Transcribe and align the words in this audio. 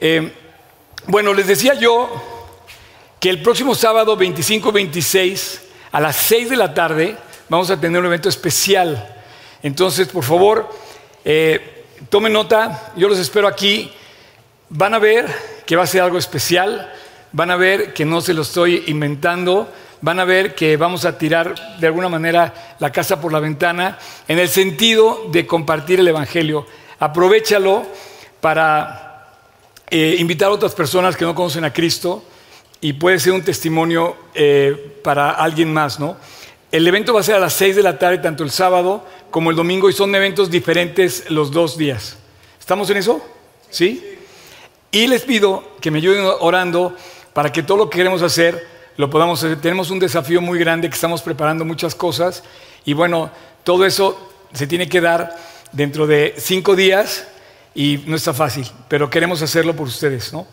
Eh, 0.00 0.32
bueno, 1.06 1.32
les 1.32 1.46
decía 1.46 1.74
yo 1.74 2.10
que 3.20 3.30
el 3.30 3.42
próximo 3.42 3.74
sábado 3.74 4.18
25-26 4.18 5.60
a 5.92 6.00
las 6.00 6.16
6 6.16 6.50
de 6.50 6.56
la 6.56 6.74
tarde 6.74 7.16
vamos 7.48 7.70
a 7.70 7.80
tener 7.80 8.00
un 8.00 8.06
evento 8.06 8.28
especial. 8.28 9.16
Entonces, 9.62 10.08
por 10.08 10.24
favor, 10.24 10.68
eh, 11.24 11.84
tomen 12.08 12.32
nota, 12.32 12.92
yo 12.96 13.08
los 13.08 13.18
espero 13.18 13.46
aquí. 13.46 13.92
Van 14.68 14.94
a 14.94 14.98
ver 14.98 15.26
que 15.66 15.76
va 15.76 15.84
a 15.84 15.86
ser 15.86 16.02
algo 16.02 16.18
especial, 16.18 16.92
van 17.32 17.50
a 17.50 17.56
ver 17.56 17.94
que 17.94 18.04
no 18.04 18.20
se 18.20 18.34
lo 18.34 18.42
estoy 18.42 18.84
inventando, 18.88 19.72
van 20.00 20.20
a 20.20 20.24
ver 20.24 20.54
que 20.54 20.76
vamos 20.76 21.04
a 21.04 21.16
tirar 21.16 21.78
de 21.78 21.86
alguna 21.86 22.08
manera 22.08 22.76
la 22.78 22.92
casa 22.92 23.20
por 23.20 23.32
la 23.32 23.40
ventana 23.40 23.98
en 24.28 24.38
el 24.38 24.48
sentido 24.48 25.28
de 25.30 25.46
compartir 25.46 26.00
el 26.00 26.08
Evangelio. 26.08 26.66
Aprovechalo 26.98 27.86
para 28.40 29.03
eh, 29.90 30.16
invitar 30.18 30.48
a 30.48 30.52
otras 30.52 30.74
personas 30.74 31.16
que 31.16 31.24
no 31.24 31.34
conocen 31.34 31.64
a 31.64 31.72
Cristo 31.72 32.22
y 32.80 32.94
puede 32.94 33.18
ser 33.18 33.32
un 33.32 33.42
testimonio 33.42 34.16
eh, 34.34 34.98
para 35.02 35.30
alguien 35.30 35.72
más, 35.72 35.98
¿no? 35.98 36.16
El 36.70 36.86
evento 36.88 37.14
va 37.14 37.20
a 37.20 37.22
ser 37.22 37.36
a 37.36 37.38
las 37.38 37.52
6 37.54 37.76
de 37.76 37.82
la 37.82 37.98
tarde, 37.98 38.18
tanto 38.18 38.42
el 38.42 38.50
sábado 38.50 39.04
como 39.30 39.50
el 39.50 39.56
domingo, 39.56 39.88
y 39.88 39.92
son 39.92 40.14
eventos 40.14 40.50
diferentes 40.50 41.30
los 41.30 41.50
dos 41.50 41.78
días. 41.78 42.16
¿Estamos 42.58 42.90
en 42.90 42.96
eso? 42.96 43.24
¿Sí? 43.70 44.16
Y 44.90 45.06
les 45.06 45.22
pido 45.22 45.76
que 45.80 45.90
me 45.90 45.98
ayuden 45.98 46.24
orando 46.40 46.96
para 47.32 47.52
que 47.52 47.62
todo 47.62 47.78
lo 47.78 47.90
que 47.90 47.98
queremos 47.98 48.22
hacer 48.22 48.66
lo 48.96 49.10
podamos 49.10 49.42
hacer. 49.42 49.60
Tenemos 49.60 49.90
un 49.90 49.98
desafío 49.98 50.40
muy 50.40 50.58
grande 50.58 50.88
que 50.88 50.94
estamos 50.94 51.22
preparando 51.22 51.64
muchas 51.64 51.94
cosas 51.94 52.42
y 52.84 52.92
bueno, 52.92 53.30
todo 53.64 53.86
eso 53.86 54.32
se 54.52 54.66
tiene 54.66 54.88
que 54.88 55.00
dar 55.00 55.36
dentro 55.72 56.06
de 56.06 56.34
cinco 56.38 56.76
días 56.76 57.26
y 57.74 58.04
no 58.06 58.16
está 58.16 58.32
fácil, 58.32 58.66
pero 58.88 59.10
queremos 59.10 59.42
hacerlo 59.42 59.74
por 59.74 59.88
ustedes, 59.88 60.32
¿no? 60.32 60.46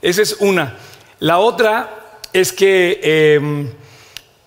Esa 0.00 0.22
es 0.22 0.36
una. 0.40 0.76
La 1.18 1.38
otra 1.38 2.20
es 2.32 2.52
que 2.52 3.00
em, 3.02 3.70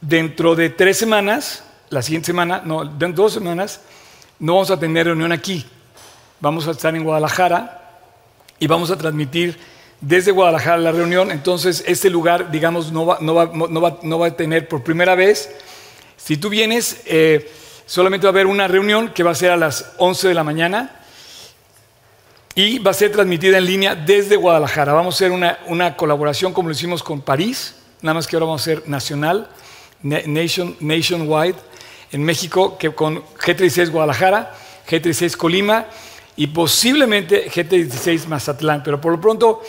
dentro 0.02 0.56
de 0.56 0.70
tres 0.70 0.98
semanas, 0.98 1.64
la 1.90 2.02
siguiente 2.02 2.28
semana, 2.28 2.62
no, 2.64 2.86
de 2.86 3.08
dos 3.12 3.34
semanas, 3.34 3.82
no 4.40 4.54
vamos 4.54 4.72
a 4.72 4.80
tener 4.80 5.08
reunión 5.08 5.32
aquí. 5.32 5.66
Vamos 6.40 6.68
a 6.68 6.72
estar 6.72 6.96
en 6.96 7.04
Guadalajara 7.04 8.02
y 8.60 8.68
vamos 8.68 8.92
a 8.92 8.98
transmitir 8.98 9.58
desde 10.02 10.32
Guadalajara 10.32 10.78
la 10.78 10.92
reunión. 10.92 11.32
Entonces, 11.32 11.84
este 11.88 12.10
lugar, 12.10 12.52
digamos, 12.52 12.92
no 12.92 13.06
va, 13.06 13.18
no 13.22 13.34
va, 13.34 13.52
no 13.54 13.82
va, 13.82 14.00
no 14.04 14.20
va 14.20 14.28
a 14.28 14.36
tener 14.36 14.68
por 14.68 14.84
primera 14.84 15.16
vez. 15.16 15.50
Si 16.18 16.38
tú 16.38 16.50
vienes, 16.50 17.02
eh, 17.06 17.52
solamente 17.86 18.26
va 18.26 18.30
a 18.30 18.34
haber 18.34 18.48
una 18.48 18.68
reunión 18.68 19.10
que 19.10 19.24
va 19.24 19.32
a 19.32 19.36
ser 19.36 19.52
a 19.52 19.58
las 19.58 19.94
11 19.98 20.28
de 20.30 20.34
la 20.34 20.44
mañana 20.44 21.05
y 22.56 22.80
va 22.80 22.92
a 22.92 22.94
ser 22.94 23.12
transmitida 23.12 23.58
en 23.58 23.66
línea 23.66 23.96
desde 23.96 24.38
Guadalajara. 24.38 24.94
Vamos 24.94 25.16
a 25.16 25.18
hacer 25.18 25.32
una, 25.32 25.60
una 25.68 25.98
colaboración 25.98 26.54
como 26.54 26.70
lo 26.70 26.74
hicimos 26.74 27.04
con 27.04 27.22
París, 27.22 27.76
nada 28.02 28.14
más 28.14 28.26
que 28.26 28.38
ahora 28.38 28.46
vamos 28.46 28.62
a 28.62 28.64
hacer 28.64 28.88
nacional, 28.88 29.50
nation, 30.02 30.78
nationwide, 30.80 31.56
en 32.12 32.24
México, 32.24 32.78
que 32.78 32.92
con 32.92 33.22
G36 33.24 33.90
Guadalajara, 33.90 34.56
G36 34.88 35.36
Colima 35.36 35.86
y 36.38 36.48
posiblemente 36.48 37.52
G36 37.52 38.28
Mazatlán. 38.28 38.84
Pero 38.84 39.02
por 39.02 39.12
lo 39.12 39.20
pronto, 39.20 39.62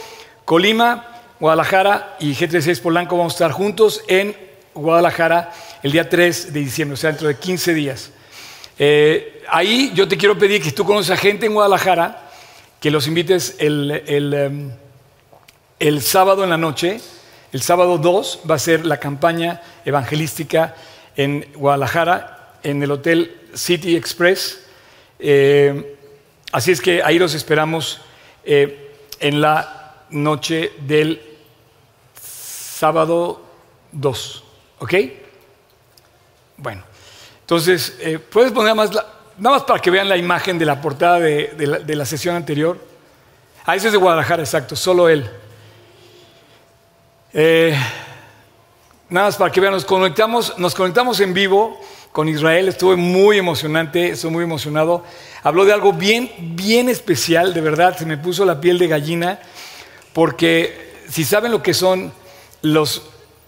Colima, 0.44 1.22
Guadalajara 1.40 2.16
y 2.20 2.34
G36 2.34 2.80
Polanco 2.80 3.16
vamos 3.16 3.32
a 3.32 3.36
estar 3.36 3.50
juntos 3.50 4.02
en 4.06 4.36
Guadalajara 4.74 5.52
el 5.82 5.90
día 5.90 6.08
3 6.08 6.52
de 6.52 6.60
diciembre, 6.60 6.94
o 6.94 6.96
sea, 6.96 7.10
dentro 7.10 7.26
de 7.26 7.36
15 7.36 7.74
días. 7.74 8.10
Eh, 8.78 9.42
ahí 9.48 9.90
yo 9.94 10.06
te 10.06 10.16
quiero 10.16 10.38
pedir 10.38 10.62
que 10.62 10.70
tú 10.70 10.84
conoces 10.84 11.10
a 11.10 11.16
gente 11.16 11.46
en 11.46 11.54
Guadalajara, 11.54 12.25
que 12.80 12.90
los 12.90 13.06
invites 13.06 13.56
el, 13.58 13.90
el, 14.06 14.34
em, 14.34 14.72
el 15.78 16.02
sábado 16.02 16.44
en 16.44 16.50
la 16.50 16.58
noche. 16.58 17.00
El 17.52 17.62
sábado 17.62 17.98
2 17.98 18.40
va 18.50 18.56
a 18.56 18.58
ser 18.58 18.84
la 18.84 18.98
campaña 18.98 19.62
evangelística 19.84 20.74
en 21.16 21.46
Guadalajara, 21.54 22.58
en 22.62 22.82
el 22.82 22.90
Hotel 22.90 23.36
City 23.54 23.96
Express. 23.96 24.60
Eh, 25.18 25.96
Así 26.52 26.72
es 26.72 26.80
que 26.80 27.02
ahí 27.02 27.18
los 27.18 27.34
esperamos 27.34 28.00
eh, 28.44 28.94
en 29.20 29.40
la 29.40 30.04
noche 30.10 30.72
del 30.80 31.20
sábado 32.18 33.42
2. 33.92 34.44
¿Ok? 34.78 34.94
Bueno, 36.56 36.82
entonces, 37.40 37.98
eh, 38.00 38.18
¿puedes 38.18 38.52
poner 38.52 38.74
más, 38.74 38.90
nada 39.38 39.56
más 39.56 39.64
para 39.64 39.80
que 39.80 39.90
vean 39.90 40.08
la 40.08 40.16
imagen 40.16 40.58
de 40.58 40.64
la 40.64 40.80
portada 40.80 41.18
de, 41.20 41.86
la, 41.86 42.06
sesión 42.06 42.36
anterior? 42.36 42.78
Ah, 43.64 43.76
ese 43.76 43.88
es 43.88 43.92
de 43.92 43.98
Guadalajara, 43.98 44.42
exacto, 44.42 44.76
solo 44.76 45.08
él. 45.08 45.28
Eh, 47.32 47.76
nada 49.08 49.26
más 49.26 49.36
para 49.36 49.50
que 49.50 49.60
vean, 49.60 49.72
nos 49.72 49.84
conectamos, 49.84 50.58
nos 50.58 50.74
conectamos 50.74 51.20
en 51.20 51.34
vivo 51.34 51.80
con 52.12 52.28
Israel, 52.28 52.68
estuve 52.68 52.96
muy 52.96 53.36
emocionante, 53.36 54.10
estoy 54.10 54.30
muy 54.30 54.44
emocionado. 54.44 55.04
Habló 55.42 55.64
de 55.64 55.72
algo 55.72 55.92
bien, 55.92 56.30
bien 56.56 56.88
especial, 56.88 57.52
de 57.52 57.60
verdad, 57.60 57.96
se 57.96 58.06
me 58.06 58.16
puso 58.16 58.44
la 58.44 58.60
piel 58.60 58.78
de 58.78 58.88
gallina, 58.88 59.38
porque 60.12 60.94
si 61.10 61.24
saben 61.24 61.52
lo 61.52 61.62
que 61.62 61.74
son 61.74 62.12
los, 62.62 63.02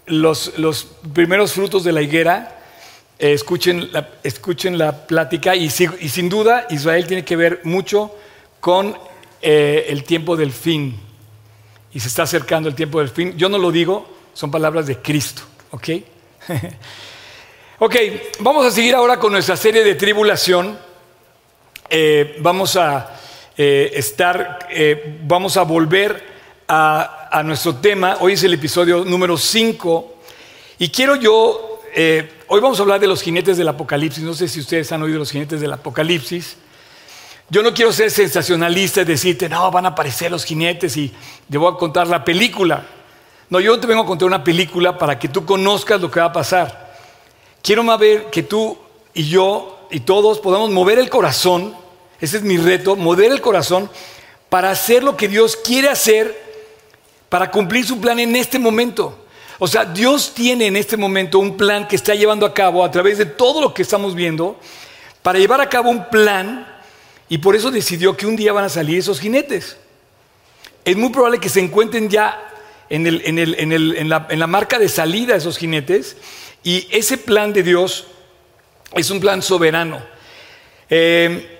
los, 0.05 0.87
primeros 1.13 1.53
frutos 1.53 1.83
de 1.83 1.91
la 1.91 2.01
higuera, 2.01 2.58
escuchen, 3.19 3.91
la, 3.91 4.09
escuchen 4.23 4.77
la 4.77 5.05
plática 5.05 5.55
y, 5.55 5.65
y, 5.65 5.69
sin 6.09 6.29
duda 6.29 6.65
Israel 6.69 7.05
tiene 7.05 7.25
que 7.25 7.35
ver 7.35 7.59
mucho 7.65 8.15
con 8.61 8.97
eh, 9.41 9.87
el 9.89 10.05
tiempo 10.05 10.37
del 10.37 10.53
fin. 10.53 10.97
Y 11.91 11.99
se 11.99 12.07
está 12.07 12.23
acercando 12.23 12.69
el 12.69 12.75
tiempo 12.75 12.99
del 12.99 13.09
fin. 13.09 13.35
Yo 13.37 13.49
no 13.49 13.57
lo 13.57 13.71
digo, 13.71 14.07
son 14.33 14.49
palabras 14.51 14.87
de 14.87 14.97
Cristo, 14.97 15.43
¿ok? 15.71 15.89
Ok, 17.81 17.95
vamos 18.41 18.65
a 18.65 18.71
seguir 18.71 18.93
ahora 18.93 19.17
con 19.17 19.31
nuestra 19.31 19.55
serie 19.55 19.85
de 19.85 19.95
tribulación. 19.95 20.77
Eh, 21.89 22.35
vamos 22.41 22.75
a 22.75 23.17
eh, 23.55 23.91
estar, 23.93 24.67
vamos 25.23 25.55
a 25.55 25.63
volver 25.63 26.21
a, 26.67 27.29
a, 27.31 27.41
nuestro 27.41 27.77
tema. 27.77 28.17
Hoy 28.19 28.33
es 28.33 28.43
el 28.43 28.53
episodio 28.53 29.05
número 29.05 29.37
5. 29.37 30.13
Y 30.79 30.89
quiero 30.89 31.15
yo, 31.15 31.68
hoy 32.47 32.59
vamos 32.59 32.79
a 32.79 32.81
hablar 32.81 32.99
de 32.99 33.07
los 33.07 33.21
jinetes 33.21 33.57
del 33.57 33.67
Apocalipsis. 33.67 34.23
No 34.23 34.33
sé 34.33 34.47
si 34.47 34.59
ustedes 34.59 34.91
han 34.91 35.01
oído 35.01 35.19
los 35.19 35.31
jinetes 35.31 35.61
del 35.61 35.73
Apocalipsis. 35.73 36.57
Yo 37.49 37.63
no 37.63 37.73
quiero 37.73 37.91
ser 37.91 38.11
sensacionalista 38.11 39.01
y 39.01 39.05
decirte, 39.05 39.49
no, 39.49 39.71
van 39.71 39.85
a 39.85 39.89
aparecer 39.89 40.29
los 40.29 40.45
jinetes 40.45 40.95
y 40.97 41.11
te 41.49 41.57
voy 41.57 41.73
a 41.73 41.77
contar 41.77 42.07
la 42.07 42.23
película. 42.23 42.85
No, 43.49 43.59
yo 43.59 43.79
te 43.79 43.87
vengo 43.87 44.03
a 44.03 44.05
contar 44.05 44.27
una 44.27 44.43
película 44.43 44.97
para 44.97 45.17
que 45.17 45.27
tú 45.27 45.45
conozcas 45.45 45.99
lo 45.99 46.11
que 46.11 46.19
va 46.19 46.27
a 46.27 46.33
pasar. 46.33 46.95
Quiero 47.63 47.83
más 47.83 47.99
ver 47.99 48.29
que 48.29 48.43
tú 48.43 48.77
y 49.15 49.27
yo 49.27 49.87
y 49.89 50.01
todos 50.01 50.39
podamos 50.39 50.69
mover 50.69 50.99
el 50.99 51.09
corazón, 51.09 51.75
ese 52.21 52.37
es 52.37 52.43
mi 52.43 52.57
reto, 52.57 52.95
mover 52.95 53.31
el 53.31 53.41
corazón 53.41 53.89
para 54.49 54.69
hacer 54.69 55.03
lo 55.03 55.17
que 55.17 55.27
Dios 55.27 55.55
quiere 55.55 55.89
hacer, 55.89 56.49
para 57.29 57.49
cumplir 57.49 57.85
su 57.85 57.99
plan 57.99 58.19
en 58.19 58.35
este 58.35 58.59
momento. 58.59 59.25
O 59.59 59.67
sea, 59.67 59.83
Dios 59.83 60.33
tiene 60.33 60.67
en 60.67 60.77
este 60.77 60.95
momento 60.95 61.37
un 61.37 61.57
plan 61.57 61.87
que 61.87 61.97
está 61.97 62.15
llevando 62.15 62.45
a 62.45 62.53
cabo 62.53 62.83
a 62.83 62.89
través 62.89 63.17
de 63.17 63.25
todo 63.25 63.59
lo 63.59 63.73
que 63.73 63.81
estamos 63.81 64.15
viendo, 64.15 64.57
para 65.21 65.37
llevar 65.37 65.59
a 65.59 65.69
cabo 65.69 65.89
un 65.89 66.09
plan, 66.09 66.65
y 67.27 67.37
por 67.39 67.55
eso 67.55 67.69
decidió 67.69 68.15
que 68.15 68.25
un 68.25 68.37
día 68.37 68.53
van 68.53 68.63
a 68.63 68.69
salir 68.69 68.97
esos 68.97 69.19
jinetes. 69.19 69.77
Es 70.85 70.95
muy 70.95 71.09
probable 71.09 71.39
que 71.39 71.49
se 71.49 71.59
encuentren 71.59 72.09
ya 72.09 72.41
en, 72.89 74.09
la, 74.09 74.47
marca 74.47 74.79
de 74.79 74.87
salida 74.87 75.35
esos 75.35 75.57
jinetes, 75.57 76.15
y 76.63 76.87
ese 76.89 77.17
plan 77.17 77.51
de 77.51 77.61
Dios 77.61 78.07
es 78.93 79.09
un 79.11 79.19
plan 79.19 79.41
soberano. 79.41 80.01
Eh, 80.89 81.59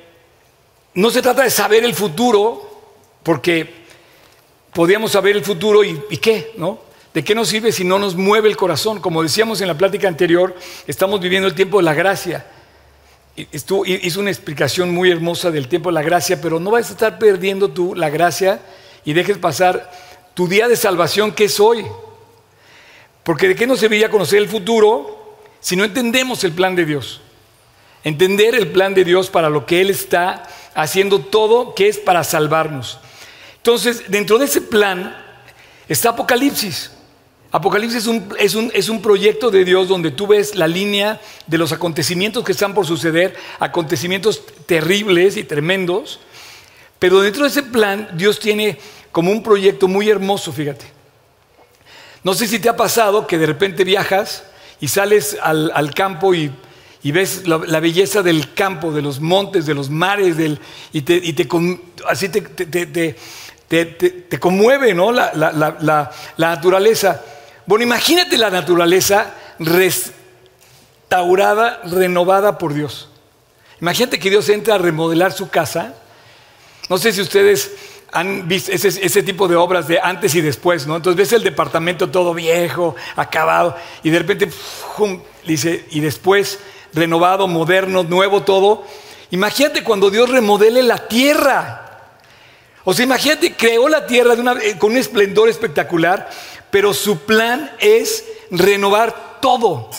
no 0.94 1.12
se 1.12 1.22
trata 1.22 1.44
de 1.44 1.50
saber 1.50 1.84
el 1.84 1.94
futuro, 1.94 2.82
porque 3.24 3.70
podríamos 4.74 5.12
saber 5.12 5.36
el 5.36 5.44
futuro 5.44 5.84
y, 5.84 5.98
qué, 6.18 6.54
¿no? 6.58 6.89
¿De 7.14 7.24
qué 7.24 7.34
nos 7.34 7.48
sirve 7.48 7.72
si 7.72 7.84
no 7.84 7.98
nos 7.98 8.16
mueve 8.16 8.50
el 8.50 8.58
corazón? 8.58 9.00
Como 9.00 9.24
decíamos 9.24 9.62
en 9.62 9.68
la 9.68 9.78
plática 9.78 10.08
anterior, 10.08 10.56
estamos 10.86 11.20
viviendo 11.20 11.48
el 11.48 11.56
tiempo 11.56 11.78
de 11.78 11.84
la 11.84 11.96
gracia. 11.96 12.46
hizo 13.36 14.20
una 14.20 14.30
explicación 14.30 14.92
muy 14.92 15.10
hermosa 15.10 15.50
del 15.50 15.68
tiempo 15.68 15.90
de 15.90 15.96
la 15.96 16.04
gracia, 16.04 16.40
pero 16.40 16.60
no 16.60 16.72
vas 16.72 16.90
a 16.90 16.94
estar 16.94 17.18
perdiendo 17.18 17.70
tú 17.70 17.96
la 17.96 18.10
gracia 18.10 18.62
y 19.06 19.14
dejes 19.14 19.40
pasar 19.40 19.90
tu 20.36 20.48
día 20.48 20.68
de 20.68 20.76
salvación 20.76 21.32
que 21.32 21.46
es 21.46 21.60
hoy. 21.60 21.84
Porque 23.24 23.48
de 23.48 23.56
qué 23.56 23.66
nos 23.66 23.80
serviría 23.80 24.12
conocer 24.12 24.40
el 24.40 24.48
futuro 24.48 25.38
si 25.60 25.76
no 25.76 25.84
entendemos 25.84 26.44
el 26.44 26.52
plan 26.52 26.76
de 26.76 26.86
Dios. 26.86 27.22
Entender 28.04 28.54
el 28.54 28.72
plan 28.72 28.94
de 28.94 29.04
Dios 29.04 29.30
para 29.32 29.50
lo 29.50 29.66
que 29.66 29.82
Él 29.82 29.90
está 29.90 30.44
haciendo 30.76 31.20
todo, 31.20 31.74
que 31.74 31.90
es 31.90 31.98
para 31.98 32.24
salvarnos. 32.24 33.00
Entonces, 33.58 34.04
dentro 34.08 34.38
de 34.38 34.46
ese 34.46 34.62
plan 34.62 35.18
está 35.88 36.10
Apocalipsis. 36.10 36.92
Apocalipsis 37.52 38.02
es 38.02 38.08
un, 38.56 38.72
es, 38.74 38.90
un, 38.90 39.02
proyecto 39.02 39.50
de 39.50 39.66
Dios 39.66 39.88
donde 39.88 40.12
tú 40.12 40.28
ves 40.28 40.56
la 40.56 40.68
línea 40.68 41.20
de 41.48 41.58
los 41.58 41.72
acontecimientos 41.72 42.44
que 42.44 42.52
están 42.52 42.76
por 42.76 42.86
suceder, 42.86 43.36
acontecimientos 43.60 44.44
terribles 44.68 45.36
y 45.36 45.44
tremendos, 45.44 46.20
pero 47.00 47.22
dentro 47.22 47.44
de 47.44 47.50
ese 47.50 47.64
plan 47.64 48.10
Dios 48.14 48.40
tiene 48.40 48.78
como 49.12 49.32
un 49.32 49.42
proyecto 49.42 49.88
muy 49.88 50.10
hermoso, 50.10 50.52
fíjate. 50.52 50.86
No 52.24 52.36
sé 52.36 52.48
si 52.48 52.60
te 52.60 52.70
ha 52.70 52.76
pasado 52.76 53.26
que 53.26 53.40
de 53.40 53.48
repente 53.48 53.84
viajas 53.84 54.44
y 54.80 54.88
sales 54.90 55.36
al, 55.42 55.94
campo 55.96 56.36
y, 56.36 56.52
ves 57.04 57.48
la, 57.48 57.80
belleza 57.80 58.22
del 58.22 58.54
campo, 58.54 58.92
de 58.92 59.02
los 59.02 59.20
montes, 59.22 59.66
de 59.66 59.74
los 59.74 59.90
mares, 59.90 60.38
del, 60.38 60.60
y, 60.94 61.02
te, 61.02 61.16
y 61.16 61.34
te, 61.34 61.48
así 62.08 62.30
te, 62.30 62.42
te, 63.70 64.40
conmueve 64.40 64.94
¿no? 64.94 65.12
la, 65.12 65.32
la, 65.34 66.12
naturaleza. 66.38 67.24
Bueno, 67.70 67.84
imagínate 67.84 68.36
la 68.36 68.50
naturaleza 68.50 69.32
restaurada, 69.60 71.82
renovada 71.84 72.58
por 72.58 72.74
Dios. 72.74 73.10
Imagínate 73.80 74.18
que 74.18 74.32
Dios 74.32 74.50
entra 74.50 74.74
a 74.74 74.80
remodelar 74.80 75.34
su 75.34 75.52
casa. 75.52 75.94
No 76.90 76.98
sé 76.98 77.14
si 77.14 77.22
ustedes 77.22 77.72
han 78.12 78.48
visto 78.48 78.72
ese, 78.72 79.22
tipo 79.22 79.48
de 79.48 79.56
obras 79.56 79.88
de 79.88 80.00
antes 80.02 80.34
y 80.34 80.42
después, 80.42 80.88
¿no? 80.88 80.96
Entonces 80.96 81.16
ves 81.16 81.32
el 81.32 81.44
departamento 81.44 82.10
todo 82.10 82.34
viejo, 82.34 82.96
acabado, 83.16 83.78
y 84.02 84.10
de 84.10 84.18
repente, 84.18 84.50
dice, 85.46 85.86
y 85.92 86.00
después 86.00 86.58
renovado, 86.92 87.48
moderno, 87.48 88.02
nuevo 88.02 88.42
todo. 88.42 88.84
Imagínate 89.30 89.84
cuando 89.84 90.10
Dios 90.10 90.28
remodele 90.28 90.82
la 90.82 91.08
tierra. 91.08 91.86
O 92.84 92.96
sea, 92.96 93.06
imagínate, 93.06 93.54
creó 93.54 93.88
la 93.88 94.08
tierra 94.08 94.34
eh, 94.64 94.80
con 94.80 94.94
un 94.94 94.98
esplendor 94.98 95.50
espectacular, 95.50 96.32
pero 96.72 96.94
su 96.94 97.20
plan 97.20 97.72
es 97.80 98.26
renovar 98.52 99.40
todo. 99.42 99.90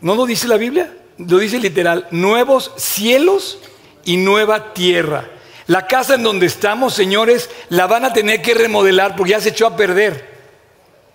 ¿No 0.00 0.14
lo 0.14 0.26
dice 0.26 0.48
la 0.48 0.56
Biblia? 0.56 0.92
Lo 1.18 1.38
dice 1.38 1.58
literal, 1.58 2.08
nuevos 2.10 2.72
cielos 2.76 3.58
y 4.04 4.16
nueva 4.16 4.72
tierra. 4.74 5.28
La 5.66 5.86
casa 5.86 6.14
en 6.14 6.22
donde 6.22 6.46
estamos, 6.46 6.94
señores, 6.94 7.48
la 7.68 7.86
van 7.86 8.04
a 8.04 8.12
tener 8.12 8.42
que 8.42 8.54
remodelar 8.54 9.14
porque 9.16 9.32
ya 9.32 9.40
se 9.40 9.50
echó 9.50 9.66
a 9.66 9.76
perder. 9.76 10.32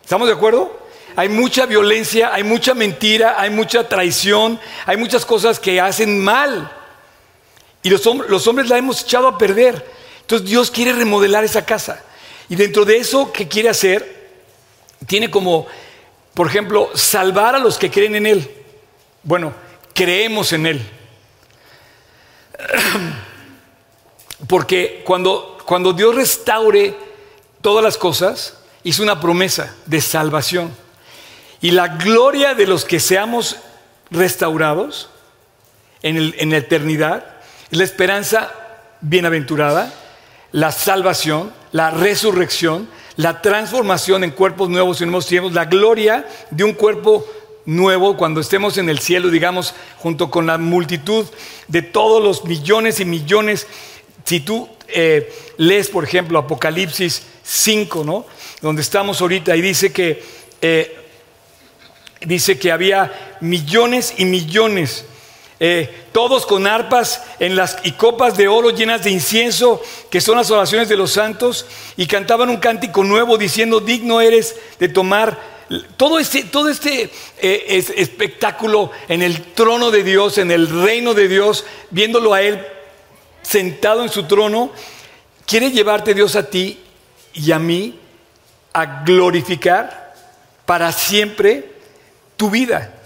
¿Estamos 0.02 0.28
de 0.28 0.34
acuerdo? 0.34 0.88
Hay 1.18 1.30
mucha 1.30 1.66
violencia, 1.66 2.34
hay 2.34 2.44
mucha 2.44 2.74
mentira, 2.74 3.36
hay 3.38 3.50
mucha 3.50 3.90
traición, 3.90 4.60
hay 4.86 4.98
muchas 4.98 5.25
cosas 5.25 5.60
que 5.60 5.81
hacen 5.81 6.24
mal. 6.24 6.72
Y 7.84 7.90
los, 7.90 8.06
hombres 8.06 8.70
la 8.70 8.78
hemos 8.78 9.02
echado 9.02 9.28
a 9.28 9.38
perder. 9.38 9.86
Entonces 10.22 10.48
Dios 10.48 10.72
quiere 10.72 10.94
remodelar 10.94 11.44
esa 11.44 11.66
casa. 11.66 12.04
Y 12.50 12.56
dentro 12.56 12.86
de 12.86 12.98
eso 12.98 13.31
que 13.34 13.48
quiere 13.48 13.70
hacer, 13.70 14.17
tiene 15.06 15.30
como, 15.30 15.68
por 16.34 16.48
ejemplo, 16.48 16.90
salvar 16.96 17.56
a 17.56 17.60
los 17.60 17.78
que 17.78 17.92
creen 17.92 18.16
en 18.16 18.26
Él. 18.26 18.52
Bueno, 19.24 19.54
creemos 19.94 20.54
en 20.54 20.66
Él. 20.66 20.82
Porque 24.48 25.04
cuando, 25.06 25.58
cuando 25.66 25.94
Dios 25.94 26.16
restaure 26.16 26.96
todas 27.62 27.84
las 27.84 27.98
cosas, 27.98 28.58
hizo 28.84 29.04
una 29.04 29.20
promesa 29.20 29.76
de 29.86 30.02
salvación. 30.02 30.72
Y 31.62 31.72
la 31.72 31.88
gloria 31.88 32.54
de 32.54 32.68
los 32.68 32.86
que 32.86 33.00
seamos 33.00 33.58
restaurados 34.12 35.10
en, 36.02 36.34
en 36.38 36.50
la 36.52 36.58
eternidad 36.58 37.26
es 37.72 37.78
la 37.78 37.84
esperanza 37.84 38.52
bienaventurada, 39.02 39.92
la 40.52 40.72
salvación, 40.72 41.52
la 41.72 41.90
resurrección, 41.92 42.88
la 43.18 43.42
transformación 43.42 44.24
en 44.24 44.31
cuerpos 44.31 44.69
nuevos 44.69 45.02
y 45.02 45.06
nuevos 45.06 45.28
tiempos, 45.28 45.54
la 45.54 45.66
gloria 45.66 46.25
de 46.50 46.64
un 46.64 46.74
cuerpo 46.74 47.25
nuevo 47.66 48.16
cuando 48.16 48.40
estemos 48.40 48.78
en 48.78 48.90
el 48.90 49.00
cielo, 49.00 49.30
digamos, 49.30 49.74
junto 49.98 50.31
con 50.31 50.48
la 50.48 50.58
multitud 50.58 51.25
de 51.68 51.81
todos 51.81 52.24
los 52.24 52.46
millones 52.46 53.00
y 53.00 53.06
millones 53.06 53.68
si 54.24 54.42
tú 54.42 54.68
eh, 54.90 55.34
lees, 55.58 55.88
por 55.90 56.04
ejemplo, 56.04 56.38
Apocalipsis 56.38 57.24
5, 57.44 58.04
¿no? 58.04 58.25
Donde 58.62 58.81
estamos 58.81 59.22
ahorita 59.22 59.56
y 59.56 59.62
dice 59.62 59.94
que, 59.94 60.22
eh, 60.62 60.98
dice 62.22 62.60
que 62.60 62.72
había 62.72 63.38
millones 63.40 64.16
y 64.18 64.25
millones, 64.25 65.06
eh, 65.59 66.06
todos 66.12 66.45
con 66.45 66.68
arpas 66.68 67.24
en 67.39 67.56
las, 67.56 67.77
y 67.83 67.94
copas 67.94 68.38
de 68.38 68.48
oro 68.48 68.69
llenas 68.69 69.04
de 69.04 69.12
incienso, 69.12 69.81
que 70.09 70.21
son 70.21 70.38
las 70.38 70.51
oraciones 70.51 70.89
de 70.89 70.98
los 70.98 71.12
santos, 71.12 71.65
y 71.95 72.07
cantaban 72.07 72.50
un 72.50 72.57
cántico 72.57 73.04
nuevo 73.04 73.38
diciendo, 73.38 73.80
digno 73.80 74.21
eres 74.21 74.56
de 74.80 74.89
tomar 74.89 75.57
todo 75.98 76.19
este, 76.19 76.44
todo 76.44 76.69
este 76.69 77.12
espectáculo 77.42 78.92
en 79.09 79.21
el 79.21 79.42
trono 79.54 79.92
de 79.92 80.04
Dios, 80.04 80.38
en 80.38 80.51
el 80.51 80.69
reino 80.83 81.13
de 81.13 81.27
Dios, 81.27 81.65
viéndolo 81.89 82.33
a 82.33 82.42
Él 82.42 82.65
sentado 83.42 84.03
en 84.03 84.10
su 84.10 84.24
trono, 84.24 84.71
quiere 85.45 85.71
llevarte 85.71 86.13
Dios 86.13 86.36
a 86.36 86.50
ti 86.50 86.80
y 87.33 87.51
a 87.51 87.60
mí 87.60 88.00
a 88.74 89.03
glorificar 89.03 90.13
para 90.65 90.92
siempre 90.92 91.71
tu 92.36 92.50
vida. 92.50 92.97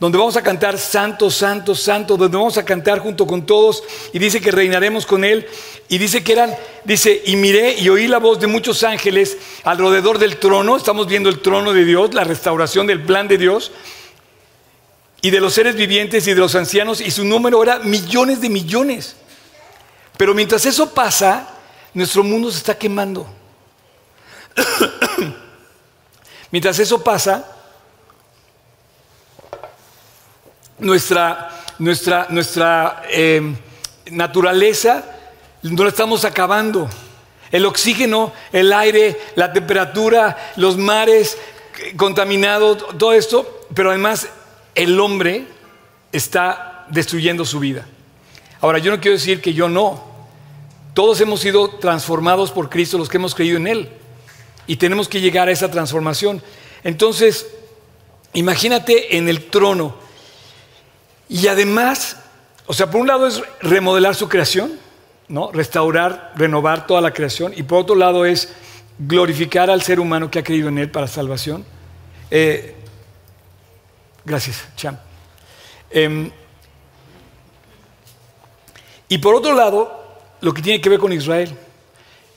Donde 0.00 0.16
vamos 0.16 0.36
a 0.36 0.42
cantar 0.42 0.78
Santo, 0.78 1.28
Santo, 1.28 1.74
Santo, 1.74 2.16
donde 2.16 2.36
vamos 2.36 2.56
a 2.56 2.64
cantar 2.64 3.00
junto 3.00 3.26
con 3.26 3.44
todos 3.44 3.82
y 4.12 4.20
dice 4.20 4.40
que 4.40 4.52
reinaremos 4.52 5.04
con 5.04 5.24
Él. 5.24 5.46
Y 5.88 5.98
dice 5.98 6.22
que 6.22 6.32
eran, 6.32 6.54
dice, 6.84 7.20
y 7.26 7.34
miré 7.34 7.76
y 7.78 7.88
oí 7.88 8.06
la 8.06 8.18
voz 8.18 8.38
de 8.38 8.46
muchos 8.46 8.84
ángeles 8.84 9.36
alrededor 9.64 10.18
del 10.18 10.36
trono. 10.36 10.76
Estamos 10.76 11.08
viendo 11.08 11.28
el 11.28 11.40
trono 11.40 11.72
de 11.72 11.84
Dios, 11.84 12.14
la 12.14 12.22
restauración 12.22 12.86
del 12.86 13.02
plan 13.02 13.26
de 13.26 13.38
Dios 13.38 13.72
y 15.20 15.30
de 15.30 15.40
los 15.40 15.54
seres 15.54 15.74
vivientes 15.74 16.28
y 16.28 16.34
de 16.34 16.40
los 16.40 16.54
ancianos, 16.54 17.00
y 17.00 17.10
su 17.10 17.24
número 17.24 17.60
era 17.60 17.80
millones 17.80 18.40
de 18.40 18.48
millones. 18.48 19.16
Pero 20.16 20.32
mientras 20.32 20.64
eso 20.64 20.94
pasa, 20.94 21.48
nuestro 21.92 22.22
mundo 22.22 22.52
se 22.52 22.58
está 22.58 22.78
quemando. 22.78 23.26
mientras 26.52 26.78
eso 26.78 27.02
pasa, 27.02 27.57
nuestra, 30.78 31.50
nuestra, 31.78 32.26
nuestra 32.30 33.02
em, 33.10 33.56
naturaleza 34.10 35.04
no 35.62 35.82
la 35.82 35.90
estamos 35.90 36.24
acabando. 36.24 36.88
El 37.50 37.64
oxígeno, 37.66 38.32
el 38.52 38.72
aire, 38.72 39.18
la 39.34 39.52
temperatura, 39.52 40.52
los 40.56 40.76
mares 40.76 41.38
contaminados, 41.96 42.84
todo 42.98 43.12
esto, 43.12 43.66
pero 43.74 43.90
además 43.90 44.28
el 44.74 44.98
hombre 45.00 45.46
está 46.12 46.86
destruyendo 46.90 47.44
su 47.44 47.58
vida. 47.58 47.86
Ahora, 48.60 48.78
yo 48.78 48.90
no 48.90 49.00
quiero 49.00 49.16
decir 49.16 49.40
que 49.40 49.54
yo 49.54 49.68
no, 49.68 50.02
todos 50.94 51.20
hemos 51.20 51.40
sido 51.40 51.70
transformados 51.70 52.50
por 52.50 52.68
Cristo, 52.68 52.98
los 52.98 53.08
que 53.08 53.18
hemos 53.18 53.34
creído 53.34 53.56
en 53.56 53.66
Él. 53.66 53.88
Y 54.66 54.76
tenemos 54.76 55.08
que 55.08 55.20
llegar 55.20 55.48
a 55.48 55.52
esa 55.52 55.70
transformación. 55.70 56.42
Entonces, 56.84 57.46
imagínate 58.34 59.16
en 59.16 59.28
el 59.28 59.44
trono. 59.44 59.94
Y 61.28 61.46
además, 61.46 62.16
o 62.66 62.72
sea, 62.72 62.90
por 62.90 63.00
un 63.00 63.06
lado 63.06 63.26
es 63.26 63.42
remodelar 63.60 64.14
su 64.14 64.28
creación, 64.28 64.72
¿no? 65.28 65.52
Restaurar, 65.52 66.32
renovar 66.36 66.86
toda 66.86 67.00
la 67.00 67.12
creación. 67.12 67.52
Y 67.54 67.62
por 67.62 67.80
otro 67.80 67.94
lado 67.94 68.24
es 68.24 68.48
glorificar 68.98 69.70
al 69.70 69.82
ser 69.82 70.00
humano 70.00 70.30
que 70.30 70.38
ha 70.38 70.44
creído 70.44 70.68
en 70.68 70.78
Él 70.78 70.90
para 70.90 71.06
salvación. 71.06 71.64
Eh, 72.30 72.74
gracias, 74.24 74.66
Cham. 74.76 74.98
Em, 75.90 76.30
y 79.08 79.18
por 79.18 79.34
otro 79.34 79.54
lado, 79.54 79.98
lo 80.40 80.52
que 80.52 80.62
tiene 80.62 80.80
que 80.80 80.88
ver 80.88 80.98
con 80.98 81.12
Israel. 81.12 81.56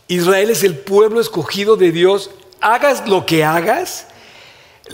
Israel 0.08 0.50
es 0.50 0.64
el 0.64 0.78
pueblo 0.78 1.22
escogido 1.22 1.78
de 1.78 1.92
Dios. 1.92 2.32
Hagas 2.60 3.08
lo 3.08 3.26
que 3.26 3.44
hagas, 3.44 4.08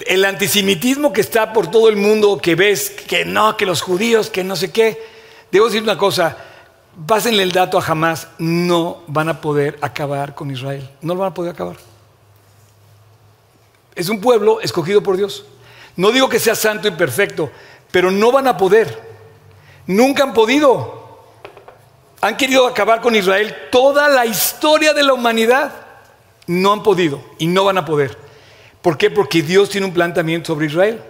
el 0.06 0.26
antisemitismo 0.26 1.14
que 1.14 1.22
está 1.22 1.54
por 1.54 1.72
todo 1.72 1.90
el 1.90 1.96
mundo, 1.96 2.38
que 2.38 2.56
ves 2.56 2.90
que 2.90 3.26
no, 3.26 3.58
que 3.58 3.66
los 3.66 3.82
judíos, 3.82 4.30
que 4.30 4.44
no 4.44 4.56
sé 4.56 4.72
qué. 4.72 5.02
Debo 5.52 5.66
decir 5.66 5.82
una 5.82 5.98
cosa, 5.98 6.38
pásenle 7.06 7.44
el 7.44 7.52
dato 7.52 7.78
a 7.78 7.82
jamás, 7.82 8.28
no 8.38 9.04
van 9.08 9.30
a 9.30 9.42
poder 9.42 9.78
acabar 9.82 10.36
con 10.36 10.52
Israel. 10.52 10.90
No 11.02 11.14
lo 11.14 11.22
van 11.22 11.32
a 11.32 11.34
poder 11.34 11.54
acabar. 11.54 11.78
Es 13.96 14.10
un 14.10 14.22
pueblo 14.22 14.62
escogido 14.62 15.02
por 15.02 15.18
Dios. 15.18 15.46
No 15.96 16.12
digo 16.12 16.30
que 16.30 16.40
sea 16.40 16.56
santo 16.56 16.88
y 16.88 16.92
perfecto, 16.92 17.50
pero 17.92 18.12
no 18.12 18.32
van 18.32 18.48
a 18.48 18.58
poder. 18.58 19.02
Nunca 19.88 20.24
han 20.24 20.34
podido. 20.34 21.08
Han 22.22 22.38
querido 22.38 22.68
acabar 22.68 23.02
con 23.02 23.16
Israel 23.16 23.56
toda 23.72 24.08
la 24.10 24.26
historia 24.26 24.94
de 24.94 25.04
la 25.04 25.14
humanidad. 25.14 25.72
No 26.46 26.74
han 26.74 26.84
podido 26.84 27.22
y 27.40 27.48
no 27.48 27.64
van 27.64 27.78
a 27.80 27.86
poder. 27.86 28.27
¿Por 28.88 28.98
qué? 28.98 29.12
Porque 29.12 29.42
Dios 29.42 29.70
tiene 29.70 29.86
un 29.86 29.94
plan 29.94 30.14
también 30.14 30.46
sobre 30.46 30.68
Israel. 30.68 31.02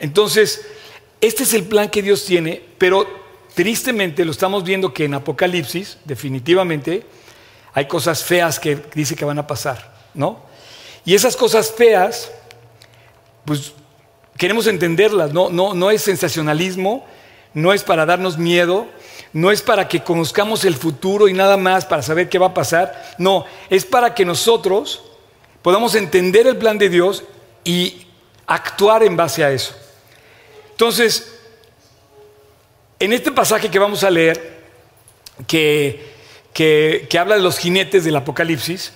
Entonces, 0.00 0.66
este 1.18 1.44
es 1.44 1.54
el 1.54 1.62
plan 1.62 1.88
que 1.88 2.02
Dios 2.02 2.26
tiene, 2.26 2.62
pero 2.76 3.08
tristemente 3.54 4.22
lo 4.22 4.32
estamos 4.32 4.64
viendo 4.64 4.92
que 4.92 5.06
en 5.06 5.14
Apocalipsis, 5.14 5.96
definitivamente, 6.04 7.06
hay 7.72 7.88
cosas 7.88 8.22
feas 8.22 8.60
que 8.60 8.78
dice 8.94 9.16
que 9.16 9.24
van 9.24 9.38
a 9.38 9.46
pasar, 9.46 9.94
¿no? 10.12 10.42
Y 11.06 11.14
esas 11.14 11.36
cosas 11.36 11.72
feas, 11.72 12.30
pues 13.46 13.72
queremos 14.36 14.66
entenderlas, 14.66 15.32
no, 15.32 15.48
no, 15.48 15.72
no 15.72 15.90
es 15.90 16.02
sensacionalismo, 16.02 17.06
no 17.54 17.72
es 17.72 17.82
para 17.82 18.04
darnos 18.04 18.36
miedo, 18.36 18.88
no 19.32 19.50
es 19.50 19.62
para 19.62 19.88
que 19.88 20.02
conozcamos 20.02 20.66
el 20.66 20.76
futuro 20.76 21.28
y 21.28 21.32
nada 21.32 21.56
más 21.56 21.86
para 21.86 22.02
saber 22.02 22.28
qué 22.28 22.38
va 22.38 22.48
a 22.48 22.52
pasar, 22.52 23.14
no, 23.16 23.46
es 23.70 23.86
para 23.86 24.14
que 24.14 24.26
nosotros 24.26 25.05
podamos 25.66 25.96
entender 25.96 26.46
el 26.46 26.56
plan 26.56 26.78
de 26.78 26.88
Dios 26.88 27.24
y 27.64 28.06
actuar 28.46 29.02
en 29.02 29.16
base 29.16 29.42
a 29.42 29.50
eso. 29.50 29.74
Entonces, 30.70 31.40
en 33.00 33.12
este 33.12 33.32
pasaje 33.32 33.68
que 33.68 33.80
vamos 33.80 34.04
a 34.04 34.10
leer, 34.10 34.60
que, 35.48 36.14
que, 36.54 37.18
habla 37.18 37.34
de 37.34 37.42
los 37.42 37.58
jinetes 37.58 38.04
del 38.04 38.14
Apocalipsis, 38.14 38.92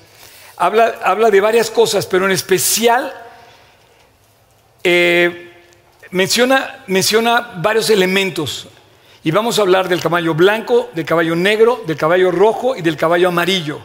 habla, 0.57 1.01
habla 1.03 1.33
de 1.33 1.41
varias 1.41 1.73
cosas, 1.73 2.07
pero 2.07 2.27
en 2.27 2.31
especial 2.31 3.13
eh, 4.85 5.51
menciona, 6.13 6.85
menciona 6.87 7.51
varios 7.57 7.91
elementos. 7.91 8.69
Y 9.25 9.33
vamos 9.33 9.59
a 9.59 9.63
hablar 9.63 9.89
del 9.89 10.01
caballo 10.01 10.35
blanco, 10.35 10.89
del 10.95 11.05
caballo 11.05 11.35
negro, 11.35 11.83
del 11.89 11.97
caballo 11.97 12.31
rojo 12.31 12.77
y 12.77 12.83
del 12.83 12.97
caballo 12.97 13.27
amarillo. 13.27 13.81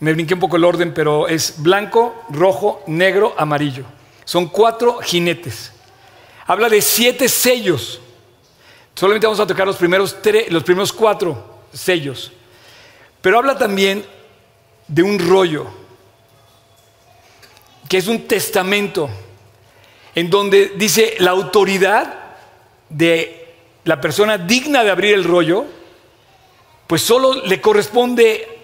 Me 0.00 0.12
brinqué 0.12 0.34
un 0.34 0.40
poco 0.40 0.56
el 0.56 0.64
orden, 0.64 0.94
pero 0.94 1.26
es 1.26 1.54
blanco, 1.58 2.24
rojo, 2.30 2.82
negro, 2.86 3.34
amarillo. 3.36 3.84
Son 4.24 4.46
cuatro 4.46 4.98
jinetes. 4.98 5.72
Habla 6.46 6.68
de 6.68 6.80
siete 6.80 7.28
sellos. 7.28 8.00
Solamente 8.94 9.26
vamos 9.26 9.40
a 9.40 9.46
tocar 9.46 9.66
los 9.66 9.76
primeros, 9.76 10.16
los 10.48 10.64
primeros 10.64 10.92
cuatro 10.92 11.60
sellos. 11.72 12.32
Pero 13.20 13.38
habla 13.38 13.58
también 13.58 14.04
de 14.86 15.02
un 15.02 15.18
rollo, 15.18 15.66
que 17.88 17.98
es 17.98 18.06
un 18.06 18.26
testamento, 18.26 19.08
en 20.14 20.30
donde 20.30 20.72
dice 20.76 21.16
la 21.18 21.32
autoridad 21.32 22.36
de 22.88 23.54
la 23.84 24.00
persona 24.00 24.38
digna 24.38 24.84
de 24.84 24.90
abrir 24.90 25.14
el 25.14 25.24
rollo, 25.24 25.64
pues 26.86 27.02
solo 27.02 27.34
le 27.44 27.60
corresponde 27.60 28.57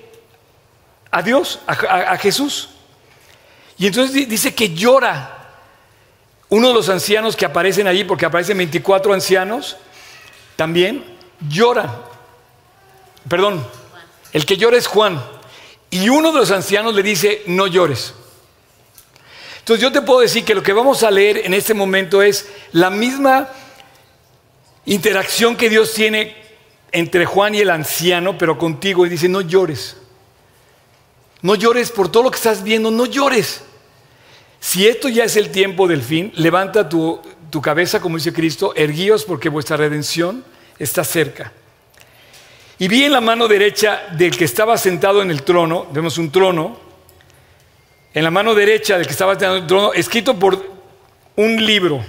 a 1.14 1.22
Dios, 1.22 1.60
a, 1.68 2.16
Jesús. 2.16 2.70
Y 3.78 3.86
entonces 3.86 4.28
dice 4.28 4.52
que 4.52 4.74
llora 4.74 5.52
uno 6.48 6.68
de 6.68 6.74
los 6.74 6.88
ancianos 6.88 7.36
que 7.36 7.44
aparecen 7.44 7.86
allí, 7.86 8.02
porque 8.02 8.26
aparecen 8.26 8.58
24 8.58 9.14
ancianos, 9.14 9.76
también 10.56 11.04
llora. 11.48 12.02
Perdón, 13.28 13.64
el 14.32 14.44
que 14.44 14.56
llora 14.56 14.76
es 14.76 14.88
Juan. 14.88 15.24
Y 15.88 16.08
uno 16.08 16.32
de 16.32 16.40
los 16.40 16.50
ancianos 16.50 16.96
le 16.96 17.04
dice, 17.04 17.44
no 17.46 17.68
llores. 17.68 18.12
Entonces 19.60 19.82
yo 19.82 19.92
te 19.92 20.02
puedo 20.02 20.18
decir 20.18 20.44
que 20.44 20.56
lo 20.56 20.64
que 20.64 20.72
vamos 20.72 21.04
a 21.04 21.12
leer 21.12 21.42
en 21.44 21.54
este 21.54 21.74
momento 21.74 22.22
es 22.22 22.48
la 22.72 22.90
misma 22.90 23.50
interacción 24.84 25.54
que 25.54 25.70
Dios 25.70 25.94
tiene 25.94 26.36
entre 26.90 27.24
Juan 27.24 27.54
y 27.54 27.60
el 27.60 27.70
anciano, 27.70 28.36
pero 28.36 28.58
contigo, 28.58 29.06
y 29.06 29.10
dice, 29.10 29.28
no 29.28 29.42
llores. 29.42 29.98
No 31.44 31.56
llores 31.56 31.90
por 31.90 32.10
todo 32.10 32.22
lo 32.22 32.30
que 32.30 32.38
estás 32.38 32.62
viendo, 32.62 32.90
no 32.90 33.04
llores. 33.04 33.60
Si 34.60 34.88
esto 34.88 35.10
ya 35.10 35.24
es 35.24 35.36
el 35.36 35.50
tiempo 35.50 35.86
del 35.86 36.02
fin, 36.02 36.32
levanta 36.36 36.88
tu, 36.88 37.20
cabeza, 37.62 38.00
como 38.00 38.16
dice 38.16 38.32
Cristo, 38.32 38.72
erguíos 38.74 39.24
porque 39.24 39.50
vuestra 39.50 39.76
redención 39.76 40.42
está 40.78 41.04
cerca. 41.04 41.52
Y 42.78 42.88
vi 42.88 43.04
en 43.04 43.12
la 43.12 43.20
mano 43.20 43.46
derecha 43.46 44.04
del 44.16 44.34
que 44.34 44.46
estaba 44.46 44.78
sentado 44.78 45.20
en 45.20 45.30
el 45.30 45.42
trono, 45.42 45.86
vemos 45.92 46.16
un 46.16 46.32
trono, 46.32 46.78
en 48.14 48.24
la 48.24 48.30
mano 48.30 48.54
derecha 48.54 48.96
del 48.96 49.04
que 49.04 49.12
estaba 49.12 49.34
sentado 49.34 49.56
en 49.56 49.62
el 49.64 49.68
trono, 49.68 49.92
escrito 49.92 50.38
por 50.38 50.64
un 51.36 51.62
libro, 51.62 52.02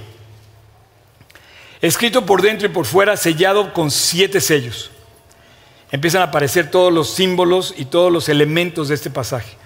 escrito 1.81 2.25
por 2.25 2.41
dentro 2.41 2.67
y 2.67 2.71
por 2.71 2.85
fuera, 2.85 3.17
sellado 3.17 3.73
con 3.73 3.91
siete 3.91 4.39
sellos 4.39 4.91
empiezan 5.91 6.21
a 6.21 6.25
aparecer 6.25 6.71
todos 6.71 6.91
los 6.91 7.09
símbolos 7.09 7.73
y 7.77 7.85
todos 7.85 8.11
los 8.11 8.29
elementos 8.29 8.87
de 8.87 8.95
este 8.95 9.09
pasaje. 9.09 9.57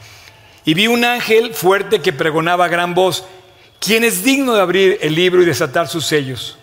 Y 0.65 0.73
vi 0.73 0.87
un 0.87 1.03
ángel 1.03 1.53
fuerte 1.53 2.01
que 2.01 2.13
pregonaba 2.13 2.65
a 2.65 2.69
gran 2.69 2.93
voz, 2.93 3.23
¿quién 3.79 4.03
es 4.03 4.23
digno 4.23 4.53
de 4.53 4.61
abrir 4.61 4.97
el 5.01 5.15
libro 5.15 5.41
y 5.41 5.45
desatar 5.45 5.87
sus 5.87 6.05
sellos? 6.05 6.57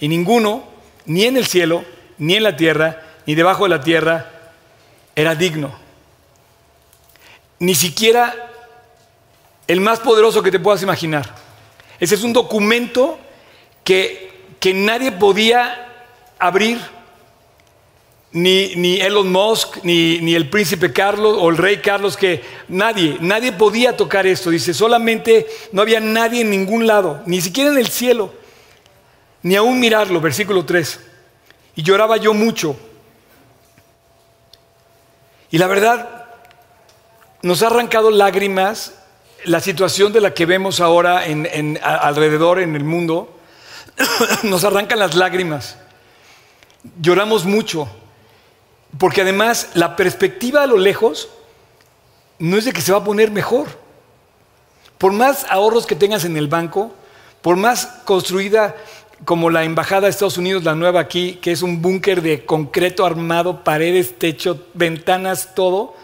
Y 0.00 0.08
ninguno, 0.08 0.64
ni 1.06 1.24
en 1.24 1.36
el 1.36 1.46
cielo, 1.46 1.84
ni 2.18 2.34
en 2.34 2.42
la 2.42 2.56
tierra, 2.56 3.02
ni 3.24 3.34
debajo 3.34 3.64
de 3.64 3.70
la 3.70 3.80
tierra, 3.80 4.30
era 5.14 5.34
digno. 5.34 5.74
Ni 7.58 7.74
siquiera 7.74 8.34
el 9.66 9.80
más 9.80 10.00
poderoso 10.00 10.42
que 10.42 10.50
te 10.50 10.60
puedas 10.60 10.82
imaginar. 10.82 11.34
Ese 11.98 12.14
es 12.14 12.22
un 12.22 12.32
documento 12.32 13.18
que, 13.82 14.56
que 14.60 14.74
nadie 14.74 15.12
podía 15.12 15.86
abrir 16.38 16.78
ni, 18.36 19.00
Elon 19.00 19.32
Musk, 19.32 19.78
ni, 19.82 20.18
ni, 20.20 20.34
el 20.34 20.50
príncipe 20.50 20.92
Carlos 20.92 21.38
o 21.40 21.48
el 21.48 21.56
rey 21.56 21.78
Carlos, 21.78 22.18
que 22.18 22.42
nadie, 22.68 23.16
nadie 23.20 23.52
podía 23.52 23.96
tocar 23.96 24.26
esto. 24.26 24.50
Dice, 24.50 24.74
solamente 24.74 25.46
no 25.72 25.80
había 25.80 26.00
nadie 26.00 26.42
en 26.42 26.50
ningún 26.50 26.86
lado, 26.86 27.22
ni 27.24 27.40
siquiera 27.40 27.70
en 27.70 27.78
el 27.78 27.88
cielo, 27.88 28.30
ni 29.42 29.56
aún 29.56 29.80
mirarlo, 29.80 30.20
versículo 30.20 30.66
3. 30.66 31.00
Y 31.76 31.82
lloraba 31.82 32.18
yo 32.18 32.34
mucho. 32.34 32.76
Y 35.50 35.56
la 35.56 35.66
verdad, 35.66 36.26
nos 37.40 37.62
ha 37.62 37.68
arrancado 37.68 38.10
lágrimas 38.10 38.96
la 39.44 39.60
situación 39.60 40.12
de 40.12 40.20
la 40.20 40.34
que 40.34 40.44
vemos 40.44 40.80
ahora 40.80 41.26
en, 41.26 41.78
alrededor 41.82 42.60
en 42.60 42.76
el 42.76 42.84
mundo. 42.84 43.34
nos 44.42 44.62
arrancan 44.64 44.98
las 44.98 45.14
lágrimas. 45.14 45.78
Lloramos 47.00 47.46
mucho. 47.46 47.88
Porque 48.98 49.22
además 49.22 49.70
la 49.74 49.96
perspectiva 49.96 50.62
a 50.62 50.66
lo 50.66 50.78
lejos 50.78 51.28
no 52.38 52.56
es 52.56 52.64
de 52.64 52.72
que 52.72 52.80
se 52.80 52.92
va 52.92 52.98
a 52.98 53.04
poner 53.04 53.30
mejor. 53.30 53.66
Por 54.98 55.12
más 55.12 55.44
ahorros 55.48 55.86
que 55.86 55.94
tengas 55.94 56.24
en 56.24 56.36
el 56.36 56.48
banco, 56.48 56.94
por 57.42 57.56
más 57.56 57.86
construida 58.04 58.74
como 59.24 59.50
la 59.50 59.64
embajada 59.64 60.02
de 60.02 60.08
Estados 60.10 60.38
Unidos, 60.38 60.64
la 60.64 60.74
nueva 60.74 61.00
aquí, 61.00 61.36
que 61.36 61.52
es 61.52 61.62
un 61.62 61.80
búnker 61.80 62.22
de 62.22 62.44
concreto 62.44 63.04
armado, 63.04 63.64
paredes, 63.64 64.18
techo, 64.18 64.66
ventanas, 64.74 65.54
todo, 65.54 65.94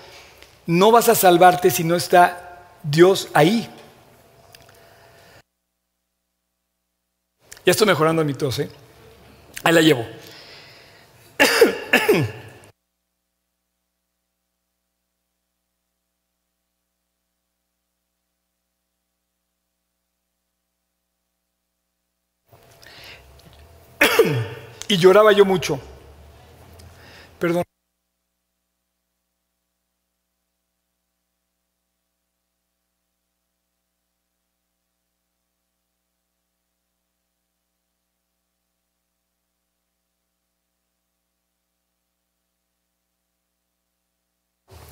no 0.66 0.90
vas 0.90 1.08
a 1.08 1.14
salvarte 1.14 1.70
si 1.70 1.84
no 1.84 1.96
está 1.96 2.68
Dios 2.82 3.28
ahí. 3.34 3.68
Ya 7.64 7.70
estoy 7.70 7.86
mejorando 7.86 8.24
mi 8.24 8.34
tos, 8.34 8.58
¿eh? 8.58 8.70
Ahí 9.62 9.72
la 9.72 9.80
llevo. 9.80 10.04
Y 24.92 24.98
lloraba 24.98 25.32
yo 25.32 25.46
mucho. 25.46 25.80
Perdón. 27.38 27.64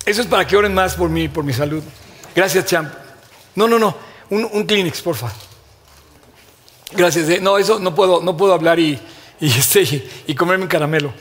Eso 0.03 0.21
es 0.21 0.27
para 0.27 0.47
que 0.47 0.57
oren 0.57 0.73
más 0.73 0.95
por 0.95 1.11
mí, 1.11 1.27
por 1.27 1.43
mi 1.43 1.53
salud. 1.53 1.83
Gracias, 2.35 2.65
Champ. 2.65 2.91
No, 3.55 3.67
no, 3.67 3.77
no. 3.77 3.95
Un, 4.31 4.49
un 4.51 4.65
Kleenex, 4.65 4.99
porfa. 5.03 5.31
Gracias. 6.93 7.29
Eh. 7.29 7.39
No, 7.39 7.59
eso 7.59 7.77
no 7.77 7.93
puedo, 7.93 8.19
no 8.19 8.35
puedo 8.35 8.53
hablar 8.53 8.79
y, 8.79 8.99
y, 9.45 9.49
este, 9.49 10.07
y 10.27 10.35
comerme 10.35 10.65
un 10.65 10.69
caramelo. 10.69 11.11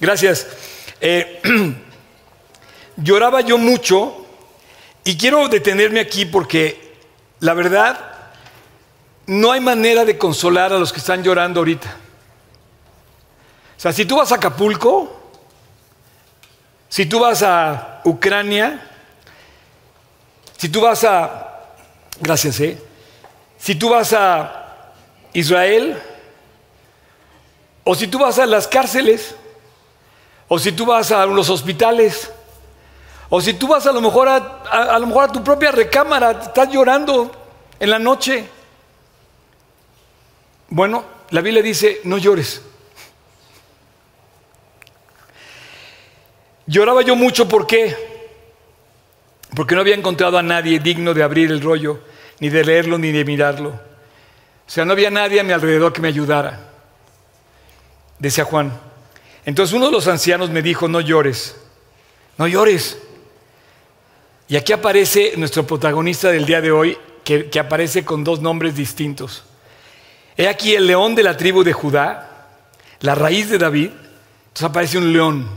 Gracias. 0.00 0.46
Eh, 1.00 1.40
lloraba 2.96 3.40
yo 3.40 3.56
mucho 3.56 4.26
y 5.02 5.16
quiero 5.16 5.48
detenerme 5.48 5.98
aquí 6.00 6.26
porque 6.26 6.94
la 7.40 7.54
verdad 7.54 7.98
no 9.26 9.50
hay 9.52 9.60
manera 9.60 10.04
de 10.04 10.18
consolar 10.18 10.74
a 10.74 10.78
los 10.78 10.92
que 10.92 10.98
están 10.98 11.22
llorando 11.22 11.60
ahorita. 11.60 11.88
O 13.78 13.80
sea, 13.80 13.92
si 13.94 14.04
tú 14.04 14.16
vas 14.16 14.30
a 14.30 14.34
Acapulco, 14.34 15.32
si 16.90 17.06
tú 17.06 17.20
vas 17.20 17.42
a 17.42 18.02
Ucrania, 18.04 18.86
si 20.58 20.68
tú 20.68 20.82
vas 20.82 21.02
a, 21.04 21.70
gracias, 22.20 22.60
¿eh? 22.60 22.78
si 23.58 23.74
tú 23.74 23.88
vas 23.88 24.12
a 24.12 24.92
Israel, 25.32 25.98
o 27.90 27.94
si 27.96 28.06
tú 28.06 28.20
vas 28.20 28.38
a 28.38 28.46
las 28.46 28.68
cárceles, 28.68 29.34
o 30.46 30.60
si 30.60 30.70
tú 30.70 30.86
vas 30.86 31.10
a 31.10 31.26
los 31.26 31.50
hospitales, 31.50 32.30
o 33.28 33.40
si 33.40 33.54
tú 33.54 33.66
vas 33.66 33.84
a 33.84 33.90
lo 33.90 34.00
mejor 34.00 34.28
a, 34.28 34.96
lo 34.96 35.08
mejor 35.08 35.24
a 35.24 35.32
tu 35.32 35.42
propia 35.42 35.72
recámara, 35.72 36.30
estás 36.30 36.70
llorando 36.70 37.32
en 37.80 37.90
la 37.90 37.98
noche. 37.98 38.48
Bueno, 40.68 41.02
la 41.30 41.40
Biblia 41.40 41.64
dice, 41.64 42.00
no 42.04 42.16
llores. 42.16 42.62
Lloraba 46.66 47.02
yo 47.02 47.16
mucho, 47.16 47.48
¿por 47.48 47.66
qué? 47.66 47.96
Porque 49.56 49.74
no 49.74 49.80
había 49.80 49.96
encontrado 49.96 50.38
a 50.38 50.44
nadie 50.44 50.78
digno 50.78 51.12
de 51.12 51.24
abrir 51.24 51.50
el 51.50 51.60
rollo, 51.60 51.98
ni 52.38 52.50
de 52.50 52.62
leerlo, 52.62 52.98
ni 52.98 53.10
de 53.10 53.24
mirarlo. 53.24 53.70
O 53.70 54.70
sea, 54.70 54.84
no 54.84 54.92
había 54.92 55.10
nadie 55.10 55.40
a 55.40 55.42
mi 55.42 55.52
alrededor 55.52 55.92
que 55.92 56.00
me 56.00 56.06
ayudara, 56.06 56.69
decía 58.20 58.44
Juan. 58.44 58.78
Entonces 59.44 59.74
uno 59.74 59.86
de 59.86 59.92
los 59.92 60.06
ancianos 60.06 60.50
me 60.50 60.62
dijo, 60.62 60.86
no 60.86 61.00
llores, 61.00 61.56
no 62.38 62.46
llores. 62.46 62.98
Y 64.46 64.56
aquí 64.56 64.72
aparece 64.72 65.32
nuestro 65.36 65.66
protagonista 65.66 66.30
del 66.30 66.46
día 66.46 66.60
de 66.60 66.70
hoy, 66.70 66.96
que, 67.24 67.50
que 67.50 67.58
aparece 67.58 68.04
con 68.04 68.22
dos 68.22 68.40
nombres 68.40 68.76
distintos. 68.76 69.44
He 70.36 70.46
aquí 70.46 70.74
el 70.74 70.86
león 70.86 71.14
de 71.14 71.22
la 71.22 71.36
tribu 71.36 71.64
de 71.64 71.72
Judá, 71.72 72.48
la 73.00 73.14
raíz 73.14 73.48
de 73.50 73.58
David. 73.58 73.90
Entonces 73.90 74.64
aparece 74.64 74.98
un 74.98 75.12
león. 75.12 75.48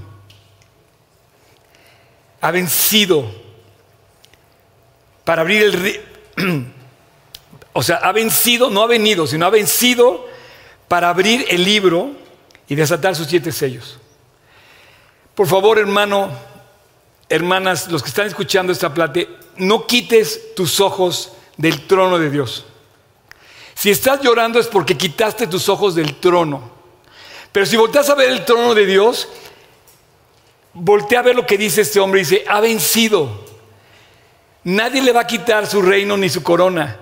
Ha 2.41 2.51
vencido 2.51 3.31
para 5.23 5.41
abrir 5.41 5.63
el 5.63 6.01
o 7.73 7.83
sea, 7.83 7.97
ha 7.97 8.11
vencido, 8.11 8.69
no 8.69 8.81
ha 8.83 8.87
venido, 8.87 9.27
sino 9.27 9.45
ha 9.45 9.49
vencido 9.49 10.27
para 10.87 11.09
abrir 11.09 11.45
el 11.49 11.63
libro 11.63 12.22
y 12.67 12.75
desatar 12.75 13.15
sus 13.15 13.27
siete 13.27 13.51
sellos. 13.51 13.99
Por 15.35 15.47
favor, 15.47 15.79
hermano, 15.79 16.29
hermanas, 17.29 17.89
los 17.91 18.03
que 18.03 18.09
están 18.09 18.27
escuchando 18.27 18.71
esta 18.71 18.93
plate, 18.93 19.27
no 19.57 19.87
quites 19.87 20.55
tus 20.55 20.79
ojos 20.79 21.33
del 21.57 21.87
trono 21.87 22.19
de 22.19 22.29
Dios. 22.29 22.65
Si 23.75 23.89
estás 23.89 24.21
llorando 24.21 24.59
es 24.59 24.67
porque 24.67 24.97
quitaste 24.97 25.47
tus 25.47 25.67
ojos 25.69 25.95
del 25.95 26.15
trono. 26.19 26.71
Pero 27.51 27.65
si 27.65 27.75
volteas 27.75 28.09
a 28.09 28.15
ver 28.15 28.29
el 28.29 28.45
trono 28.45 28.73
de 28.73 28.85
Dios, 28.85 29.27
voltea 30.73 31.19
a 31.19 31.23
ver 31.23 31.35
lo 31.35 31.45
que 31.45 31.57
dice 31.57 31.81
este 31.81 31.99
hombre. 31.99 32.21
Dice, 32.21 32.43
ha 32.47 32.59
vencido. 32.59 33.43
Nadie 34.63 35.01
le 35.01 35.11
va 35.11 35.21
a 35.21 35.27
quitar 35.27 35.67
su 35.67 35.81
reino 35.81 36.15
ni 36.17 36.29
su 36.29 36.43
corona. 36.43 36.99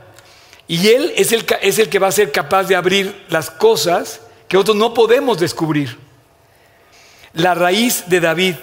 Y 0.68 0.88
Él 0.88 1.14
es 1.16 1.32
el, 1.32 1.46
es 1.62 1.80
el 1.80 1.90
que 1.90 2.00
va 2.00 2.08
a 2.08 2.12
ser 2.12 2.32
capaz 2.32 2.64
de 2.64 2.76
abrir 2.76 3.26
las 3.30 3.50
cosas 3.50 4.22
que 4.52 4.58
otros 4.58 4.76
no 4.76 4.94
podemos 4.94 5.40
descubrir. 5.40 5.98
La 7.32 7.54
raíz 7.54 8.04
de 8.08 8.20
David, 8.20 8.56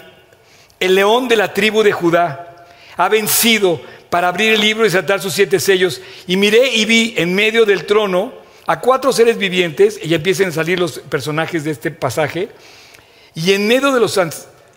el 0.79 0.93
león 0.93 1.27
de 1.27 1.35
la 1.35 1.51
tribu 1.51 1.81
de 1.81 1.91
Judá, 1.91 2.67
ha 2.95 3.09
vencido 3.09 3.81
para 4.11 4.27
abrir 4.27 4.53
el 4.53 4.61
libro 4.61 4.85
y 4.85 4.91
saltar 4.91 5.19
sus 5.19 5.33
siete 5.33 5.59
sellos. 5.59 5.99
Y 6.27 6.37
miré 6.37 6.75
y 6.75 6.85
vi 6.85 7.15
en 7.17 7.33
medio 7.33 7.65
del 7.65 7.87
trono 7.87 8.33
a 8.67 8.79
cuatro 8.79 9.11
seres 9.11 9.39
vivientes, 9.39 9.99
y 10.03 10.13
empiezan 10.13 10.49
a 10.49 10.51
salir 10.51 10.79
los 10.79 10.99
personajes 10.99 11.63
de 11.63 11.71
este 11.71 11.89
pasaje, 11.89 12.49
y 13.33 13.53
en 13.53 13.67
medio 13.67 13.91
de 13.91 13.99
los, 13.99 14.19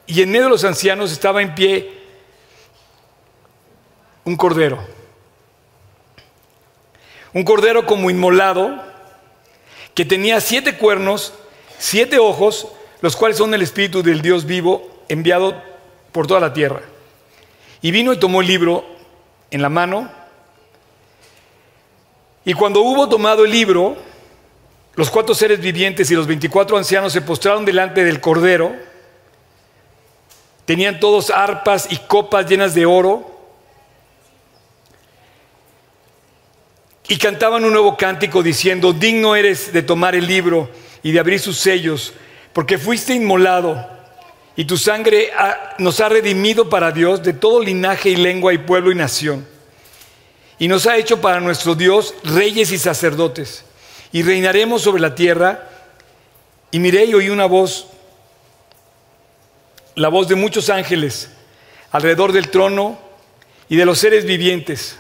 y 0.06 0.22
en 0.22 0.30
medio 0.30 0.44
de 0.44 0.50
los 0.50 0.64
ancianos 0.64 1.12
estaba 1.12 1.42
en 1.42 1.54
pie 1.54 1.92
un 4.24 4.34
cordero. 4.34 4.82
Un 7.34 7.44
cordero 7.44 7.84
como 7.84 8.08
inmolado, 8.08 8.91
que 9.94 10.04
tenía 10.04 10.40
siete 10.40 10.76
cuernos, 10.76 11.34
siete 11.78 12.18
ojos, 12.18 12.68
los 13.00 13.16
cuales 13.16 13.36
son 13.36 13.52
el 13.54 13.62
Espíritu 13.62 14.02
del 14.02 14.22
Dios 14.22 14.44
vivo 14.44 15.04
enviado 15.08 15.60
por 16.12 16.26
toda 16.26 16.40
la 16.40 16.52
tierra. 16.52 16.82
Y 17.80 17.90
vino 17.90 18.12
y 18.12 18.18
tomó 18.18 18.40
el 18.40 18.46
libro 18.46 18.84
en 19.50 19.60
la 19.60 19.68
mano. 19.68 20.10
Y 22.44 22.54
cuando 22.54 22.80
hubo 22.80 23.08
tomado 23.08 23.44
el 23.44 23.50
libro, 23.50 23.96
los 24.94 25.10
cuatro 25.10 25.34
seres 25.34 25.60
vivientes 25.60 26.10
y 26.10 26.14
los 26.14 26.26
veinticuatro 26.26 26.76
ancianos 26.76 27.12
se 27.12 27.22
postraron 27.22 27.64
delante 27.64 28.04
del 28.04 28.20
Cordero. 28.20 28.72
Tenían 30.64 31.00
todos 31.00 31.30
arpas 31.30 31.88
y 31.90 31.96
copas 31.96 32.46
llenas 32.48 32.74
de 32.74 32.86
oro. 32.86 33.31
Y 37.08 37.16
cantaban 37.16 37.64
un 37.64 37.72
nuevo 37.72 37.96
cántico 37.96 38.42
diciendo, 38.42 38.92
digno 38.92 39.34
eres 39.34 39.72
de 39.72 39.82
tomar 39.82 40.14
el 40.14 40.26
libro 40.26 40.70
y 41.02 41.12
de 41.12 41.20
abrir 41.20 41.40
sus 41.40 41.58
sellos, 41.58 42.12
porque 42.52 42.78
fuiste 42.78 43.14
inmolado 43.14 43.92
y 44.54 44.64
tu 44.66 44.76
sangre 44.76 45.30
nos 45.78 46.00
ha 46.00 46.08
redimido 46.08 46.68
para 46.68 46.92
Dios 46.92 47.22
de 47.22 47.32
todo 47.32 47.60
linaje 47.60 48.10
y 48.10 48.16
lengua 48.16 48.52
y 48.52 48.58
pueblo 48.58 48.92
y 48.92 48.94
nación. 48.94 49.46
Y 50.58 50.68
nos 50.68 50.86
ha 50.86 50.96
hecho 50.96 51.20
para 51.20 51.40
nuestro 51.40 51.74
Dios 51.74 52.14
reyes 52.22 52.70
y 52.70 52.78
sacerdotes. 52.78 53.64
Y 54.12 54.22
reinaremos 54.22 54.82
sobre 54.82 55.00
la 55.00 55.14
tierra. 55.14 55.68
Y 56.70 56.78
miré 56.78 57.06
y 57.06 57.14
oí 57.14 57.30
una 57.30 57.46
voz, 57.46 57.86
la 59.94 60.08
voz 60.08 60.28
de 60.28 60.36
muchos 60.36 60.70
ángeles 60.70 61.30
alrededor 61.90 62.32
del 62.32 62.48
trono 62.48 62.98
y 63.68 63.76
de 63.76 63.84
los 63.84 63.98
seres 63.98 64.24
vivientes. 64.24 64.98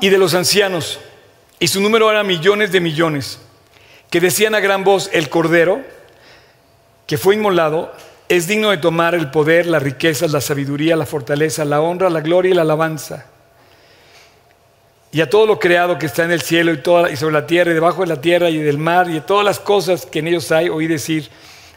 Y 0.00 0.08
de 0.08 0.18
los 0.18 0.34
ancianos. 0.34 1.00
Y 1.58 1.68
su 1.68 1.80
número 1.80 2.10
era 2.10 2.22
millones 2.22 2.72
de 2.72 2.80
millones 2.80 3.38
que 4.14 4.20
decían 4.20 4.54
a 4.54 4.60
gran 4.60 4.84
voz, 4.84 5.10
el 5.12 5.28
Cordero, 5.28 5.82
que 7.06 7.18
fue 7.18 7.34
inmolado, 7.34 7.92
es 8.28 8.46
digno 8.46 8.70
de 8.70 8.76
tomar 8.76 9.14
el 9.16 9.30
poder, 9.32 9.66
las 9.66 9.82
riquezas, 9.82 10.30
la 10.30 10.40
sabiduría, 10.40 10.94
la 10.94 11.04
fortaleza, 11.04 11.64
la 11.64 11.80
honra, 11.80 12.08
la 12.10 12.20
gloria 12.20 12.52
y 12.52 12.54
la 12.54 12.62
alabanza. 12.62 13.26
Y 15.10 15.20
a 15.20 15.28
todo 15.28 15.46
lo 15.46 15.58
creado 15.58 15.98
que 15.98 16.06
está 16.06 16.24
en 16.24 16.30
el 16.30 16.42
cielo 16.42 16.72
y, 16.72 16.78
toda, 16.78 17.10
y 17.10 17.16
sobre 17.16 17.34
la 17.34 17.46
tierra 17.46 17.72
y 17.72 17.74
debajo 17.74 18.02
de 18.02 18.06
la 18.06 18.20
tierra 18.20 18.50
y 18.50 18.58
del 18.58 18.78
mar 18.78 19.10
y 19.10 19.14
de 19.14 19.20
todas 19.20 19.44
las 19.44 19.58
cosas 19.58 20.06
que 20.06 20.20
en 20.20 20.28
ellos 20.28 20.50
hay, 20.52 20.68
oí 20.68 20.86
decir, 20.86 21.28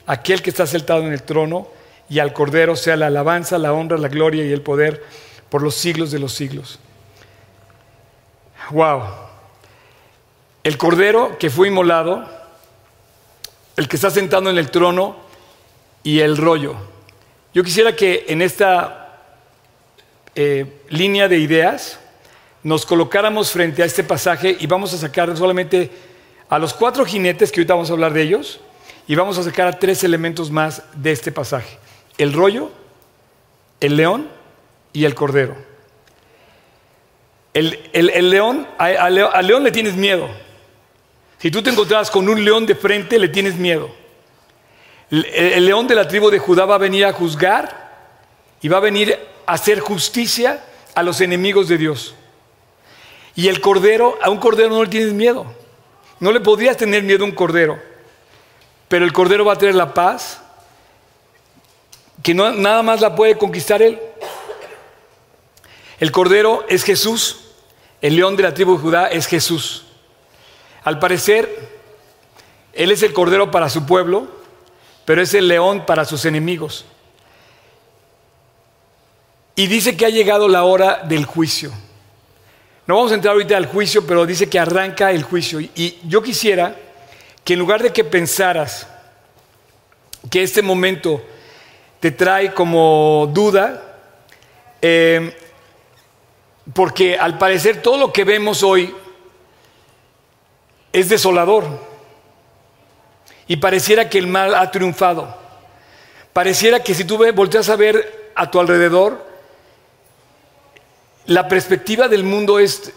aquel 0.05 0.41
que 0.41 0.51
está 0.51 0.67
sentado 0.67 1.01
en 1.01 1.13
el 1.13 1.23
trono 1.23 1.67
y 2.09 2.19
al 2.19 2.33
Cordero 2.33 2.75
sea 2.75 2.95
la 2.95 3.07
alabanza, 3.07 3.57
la 3.57 3.73
honra, 3.73 3.97
la 3.97 4.09
gloria 4.09 4.45
y 4.45 4.51
el 4.51 4.61
poder 4.61 5.03
por 5.49 5.61
los 5.61 5.75
siglos 5.75 6.11
de 6.11 6.19
los 6.19 6.33
siglos. 6.33 6.79
Wow. 8.71 9.03
El 10.63 10.77
cordero 10.77 11.37
que 11.37 11.49
fue 11.49 11.69
inmolado, 11.69 12.27
el 13.75 13.87
que 13.87 13.95
está 13.95 14.09
sentado 14.09 14.49
en 14.49 14.57
el 14.57 14.69
trono 14.69 15.15
y 16.03 16.19
el 16.19 16.35
rollo. 16.37 16.75
Yo 17.53 17.63
quisiera 17.63 17.95
que 17.95 18.25
en 18.27 18.41
esta 18.41 19.21
eh, 20.35 20.81
línea 20.89 21.27
de 21.27 21.37
ideas 21.37 21.99
nos 22.63 22.85
colocáramos 22.85 23.51
frente 23.51 23.81
a 23.81 23.85
este 23.85 24.03
pasaje 24.03 24.57
y 24.59 24.67
vamos 24.67 24.93
a 24.93 24.97
sacar 24.97 25.35
solamente 25.37 25.89
a 26.49 26.59
los 26.59 26.73
cuatro 26.73 27.05
jinetes, 27.05 27.51
que 27.51 27.61
ahorita 27.61 27.73
vamos 27.73 27.89
a 27.89 27.93
hablar 27.93 28.13
de 28.13 28.21
ellos, 28.21 28.59
y 29.07 29.15
vamos 29.15 29.37
a 29.37 29.43
sacar 29.43 29.67
a 29.67 29.79
tres 29.79 30.03
elementos 30.03 30.51
más 30.51 30.83
de 30.93 31.11
este 31.11 31.31
pasaje. 31.31 31.77
El 32.17 32.33
rollo, 32.33 32.71
el 33.79 33.95
león 33.95 34.29
y 34.91 35.05
el 35.05 35.15
cordero. 35.15 35.66
El, 37.57 38.29
león, 38.29 38.67
al 38.77 39.47
león 39.47 39.63
le 39.63 39.71
tienes 39.71 39.95
miedo. 39.95 40.29
Si 41.39 41.49
tú 41.49 41.63
te 41.63 41.71
encontrabas 41.71 42.11
con 42.11 42.29
un 42.29 42.43
león 42.45 42.67
de 42.67 42.75
frente, 42.75 43.17
le 43.17 43.29
tienes 43.29 43.55
miedo. 43.55 43.89
El, 45.09 45.65
león 45.65 45.87
de 45.87 45.95
la 45.95 46.07
tribu 46.07 46.29
de 46.29 46.37
Judá 46.37 46.65
va 46.65 46.75
a 46.75 46.77
venir 46.77 47.03
a 47.05 47.13
juzgar 47.13 47.87
y 48.61 48.67
va 48.67 48.77
a 48.77 48.81
venir 48.81 49.17
a 49.47 49.53
hacer 49.53 49.79
justicia 49.79 50.63
a 50.93 51.01
los 51.01 51.19
enemigos 51.19 51.67
de 51.67 51.79
Dios. 51.79 52.13
Y 53.35 53.47
el 53.47 53.59
cordero, 53.59 54.19
a 54.21 54.29
un 54.29 54.37
cordero 54.37 54.69
no 54.69 54.83
le 54.83 54.89
tienes 54.89 55.13
miedo. 55.13 55.51
No 56.19 56.31
le 56.31 56.41
podrías 56.41 56.77
tener 56.77 57.01
miedo 57.01 57.23
a 57.23 57.27
un 57.27 57.33
cordero. 57.33 57.79
Pero 58.87 59.03
el 59.03 59.13
cordero 59.13 59.45
va 59.45 59.53
a 59.53 59.57
tener 59.57 59.73
la 59.73 59.95
paz 59.95 60.43
que 62.21 62.35
nada 62.35 62.83
más 62.83 63.01
la 63.01 63.15
puede 63.15 63.35
conquistar 63.35 63.81
él. 63.81 63.99
El 65.99 66.11
cordero 66.11 66.63
es 66.69 66.83
Jesús. 66.83 67.45
El 68.01 68.15
león 68.15 68.35
de 68.35 68.43
la 68.43 68.53
tribu 68.53 68.75
de 68.75 68.81
Judá 68.81 69.07
es 69.07 69.25
Jesús. 69.27 69.85
Al 70.83 70.99
parecer, 70.99 71.49
Él 72.73 72.91
es 72.91 73.03
el 73.03 73.13
cordero 73.13 73.51
para 73.51 73.69
su 73.69 73.85
pueblo, 73.85 74.27
pero 75.05 75.21
es 75.21 75.33
el 75.33 75.47
león 75.47 75.85
para 75.85 76.05
sus 76.05 76.25
enemigos. 76.25 76.85
Y 79.55 79.67
dice 79.67 79.97
que 79.97 80.05
ha 80.05 80.09
llegado 80.09 80.47
la 80.47 80.63
hora 80.63 81.01
del 81.03 81.25
juicio. 81.25 81.71
No 82.85 82.95
vamos 82.95 83.11
a 83.11 83.15
entrar 83.15 83.33
ahorita 83.33 83.57
al 83.57 83.65
juicio, 83.65 84.05
pero 84.05 84.25
dice 84.25 84.47
que 84.47 84.59
arranca 84.59 85.11
el 85.11 85.23
juicio. 85.23 85.59
Y 85.59 85.97
yo 86.03 86.21
quisiera 86.21 86.75
que 87.43 87.53
en 87.53 87.59
lugar 87.59 87.81
de 87.81 87.91
que 87.91 88.03
pensaras 88.03 88.87
que 90.29 90.43
este 90.43 90.61
momento 90.61 91.23
te 91.99 92.11
trae 92.11 92.53
como 92.53 93.29
duda, 93.33 93.99
eh, 94.81 95.35
porque 96.73 97.17
al 97.17 97.37
parecer 97.37 97.81
todo 97.81 97.97
lo 97.97 98.13
que 98.13 98.23
vemos 98.23 98.63
hoy 98.63 98.93
es 100.91 101.09
desolador. 101.09 101.65
Y 103.47 103.57
pareciera 103.57 104.09
que 104.09 104.17
el 104.17 104.27
mal 104.27 104.53
ha 104.55 104.69
triunfado. 104.71 105.35
Pareciera 106.33 106.83
que 106.83 106.93
si 106.93 107.05
tú 107.05 107.17
volteas 107.33 107.69
a 107.69 107.75
ver 107.75 108.31
a 108.35 108.51
tu 108.51 108.59
alrededor, 108.59 109.25
la 111.25 111.47
perspectiva 111.47 112.07
del 112.07 112.23
mundo 112.23 112.59
es 112.59 112.91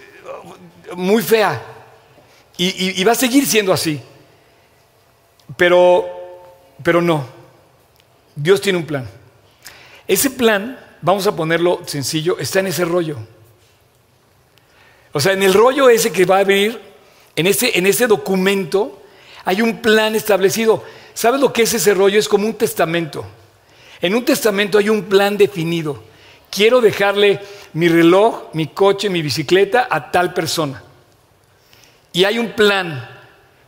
muy 0.95 1.23
fea. 1.23 1.63
Y, 2.57 3.03
va 3.05 3.13
a 3.13 3.15
seguir 3.15 3.47
siendo 3.47 3.73
así. 3.73 4.03
Pero, 5.57 6.07
pero 6.83 7.01
no. 7.01 7.25
Dios 8.35 8.61
tiene 8.61 8.79
un 8.79 8.87
plan. 8.87 9.09
Ese 10.07 10.29
plan, 10.29 10.79
vamos 11.01 11.27
a 11.27 11.35
ponerlo 11.35 11.81
sencillo, 11.87 12.39
está 12.39 12.61
en 12.61 12.67
ese 12.67 12.85
rollo. 12.85 13.17
O 15.13 15.21
sea, 15.21 15.33
en 15.33 15.43
el 15.43 15.55
rollo 15.55 15.89
ese 15.89 16.13
que 16.13 16.25
va 16.25 16.37
a 16.37 16.41
abrir, 16.41 16.81
en 17.37 17.47
ese, 17.47 17.79
en 17.79 18.09
documento, 18.09 19.03
hay 19.45 19.63
un 19.63 19.79
plan 19.79 20.15
establecido. 20.15 20.85
¿Sabes 21.15 21.41
lo 21.41 21.53
que 21.53 21.63
es 21.63 21.75
ese 21.75 21.95
rollo? 21.95 22.19
Es 22.19 22.29
como 22.29 22.47
un 22.47 22.55
testamento. 22.55 23.25
En 24.01 24.15
un 24.15 24.25
testamento 24.25 24.79
hay 24.79 24.89
un 24.89 25.05
plan 25.05 25.37
definido. 25.37 26.03
Quiero 26.51 26.81
dejarle 26.81 27.41
mi 27.75 27.89
reloj, 27.89 28.51
mi 28.55 28.69
coche, 28.69 29.09
mi 29.09 29.23
bicicleta 29.23 29.87
a 29.91 30.11
tal 30.11 30.35
persona. 30.35 30.83
Y 32.13 32.25
hay 32.25 32.39
un 32.39 32.53
plan 32.53 33.09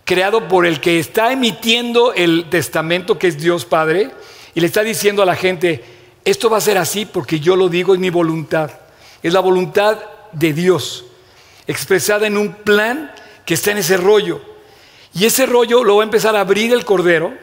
creado 0.04 0.48
por 0.48 0.66
el 0.66 0.80
que 0.80 0.98
está 0.98 1.32
emitiendo 1.32 2.12
el 2.12 2.50
testamento, 2.50 3.18
que 3.18 3.28
es 3.28 3.38
Dios 3.38 3.64
Padre, 3.64 4.10
y 4.54 4.60
le 4.60 4.66
está 4.66 4.82
diciendo 4.82 5.22
a 5.22 5.26
la 5.26 5.36
gente, 5.36 5.84
esto 6.24 6.50
va 6.50 6.58
a 6.58 6.60
ser 6.60 6.78
así 6.78 7.06
porque 7.06 7.40
yo 7.40 7.56
lo 7.56 7.68
digo, 7.68 7.94
es 7.94 8.00
mi 8.00 8.10
voluntad. 8.10 8.70
Es 9.22 9.32
la 9.32 9.40
voluntad 9.40 9.98
de 10.32 10.52
Dios, 10.52 11.04
expresada 11.66 12.26
en 12.26 12.36
un 12.36 12.52
plan 12.54 13.12
que 13.44 13.54
está 13.54 13.70
en 13.70 13.78
ese 13.78 13.96
rollo. 13.96 14.40
Y 15.14 15.26
ese 15.26 15.46
rollo 15.46 15.84
lo 15.84 15.96
va 15.96 16.02
a 16.02 16.04
empezar 16.04 16.34
a 16.36 16.40
abrir 16.40 16.72
el 16.72 16.84
Cordero, 16.84 17.34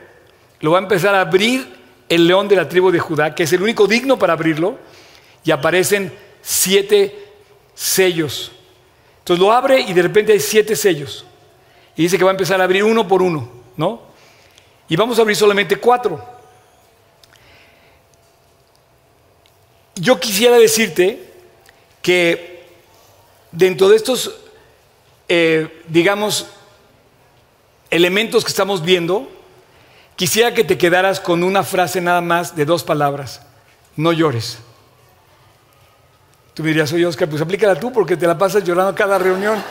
lo 0.62 0.72
va 0.72 0.80
a 0.80 0.82
empezar 0.82 1.16
a 1.16 1.22
abrir 1.22 1.68
el 2.10 2.28
león 2.28 2.48
de 2.48 2.56
la 2.56 2.68
tribu 2.68 2.92
de 2.92 3.00
Judá, 3.00 3.36
que 3.36 3.44
es 3.44 3.54
el 3.54 3.62
único 3.62 3.88
digno 3.88 4.18
para 4.18 4.34
abrirlo, 4.34 4.78
y 5.44 5.52
aparecen 5.52 6.12
siete 6.42 7.16
sellos. 7.76 8.52
Entonces 9.20 9.46
lo 9.46 9.52
abre 9.52 9.80
y 9.82 9.94
de 9.94 10.02
repente 10.02 10.34
hay 10.34 10.40
siete 10.40 10.76
sellos. 10.76 11.26
Y 11.96 12.04
dice 12.04 12.18
que 12.18 12.24
va 12.24 12.32
a 12.32 12.34
empezar 12.34 12.60
a 12.60 12.64
abrir 12.64 12.84
uno 12.84 13.08
por 13.08 13.22
uno, 13.22 13.50
¿no? 13.78 14.02
Y 14.88 14.96
vamos 14.96 15.20
a 15.20 15.22
abrir 15.22 15.38
solamente 15.38 15.76
cuatro. 15.76 16.24
Yo 19.96 20.20
quisiera 20.20 20.58
decirte 20.58 21.32
que 22.02 22.59
dentro 23.52 23.90
de 23.90 23.96
estos, 23.96 24.36
eh, 25.28 25.84
digamos, 25.88 26.48
elementos 27.90 28.44
que 28.44 28.50
estamos 28.50 28.84
viendo, 28.84 29.30
quisiera 30.16 30.54
que 30.54 30.64
te 30.64 30.78
quedaras 30.78 31.20
con 31.20 31.44
una 31.44 31.64
frase 31.64 32.02
nada 32.02 32.22
más 32.22 32.56
de 32.56 32.66
dos 32.66 32.84
palabras. 32.84 33.42
No 33.96 34.12
llores. 34.14 34.60
Tú 36.54 36.64
me 36.64 36.70
dirías, 36.70 36.92
oye 36.92 37.06
Oscar, 37.06 37.30
pues 37.30 37.42
aplícala 37.42 37.80
tú 37.80 37.92
porque 37.92 38.18
te 38.18 38.28
la 38.28 38.38
pasas 38.38 38.64
llorando 38.64 38.94
cada 38.94 39.18
reunión. 39.18 39.64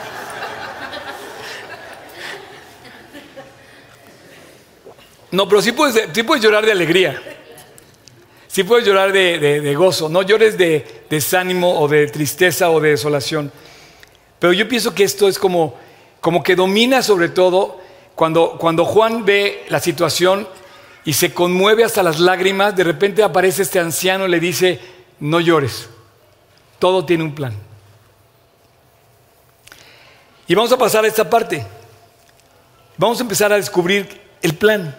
No, 5.31 5.47
pero 5.47 5.61
sí 5.61 5.71
puedes, 5.71 6.07
puedes 6.25 6.43
llorar 6.43 6.65
de 6.65 6.71
alegría. 6.71 7.21
Sí 8.47 8.63
puedes 8.63 8.85
llorar 8.85 9.11
de, 9.11 9.75
gozo. 9.75 10.09
No 10.09 10.23
llores 10.23 10.57
de 10.57 11.03
desánimo 11.09 11.79
o 11.79 11.87
de 11.87 12.07
tristeza 12.07 12.71
o 12.71 12.79
de 12.79 12.89
desolación. 12.89 13.51
Pero 14.39 14.53
yo 14.53 14.67
pienso 14.67 14.95
que 14.95 15.03
esto 15.03 15.27
es 15.27 15.37
como, 15.37 15.75
como 16.21 16.41
que 16.43 16.55
domina 16.55 17.01
sobre 17.01 17.29
todo 17.29 17.79
cuando, 18.15 18.57
cuando 18.57 18.85
Juan 18.85 19.25
ve 19.25 19.65
la 19.69 19.79
situación 19.79 20.47
y 21.03 21.13
se 21.13 21.33
conmueve 21.33 21.83
hasta 21.83 22.03
las 22.03 22.19
lágrimas. 22.19 22.75
De 22.75 22.83
repente 22.83 23.23
aparece 23.23 23.63
este 23.63 23.79
anciano 23.79 24.25
y 24.25 24.29
le 24.29 24.39
dice, 24.39 24.79
no 25.19 25.39
llores. 25.39 25.89
Todo 26.79 27.05
tiene 27.05 27.23
un 27.23 27.35
plan. 27.35 27.53
Y 30.47 30.55
vamos 30.55 30.71
a 30.71 30.77
pasar 30.77 31.03
a 31.03 31.07
esta 31.07 31.29
parte. 31.29 31.65
Vamos 32.97 33.19
a 33.19 33.23
empezar 33.23 33.51
a 33.53 33.57
descubrir 33.57 34.21
el 34.41 34.55
plan. 34.55 34.97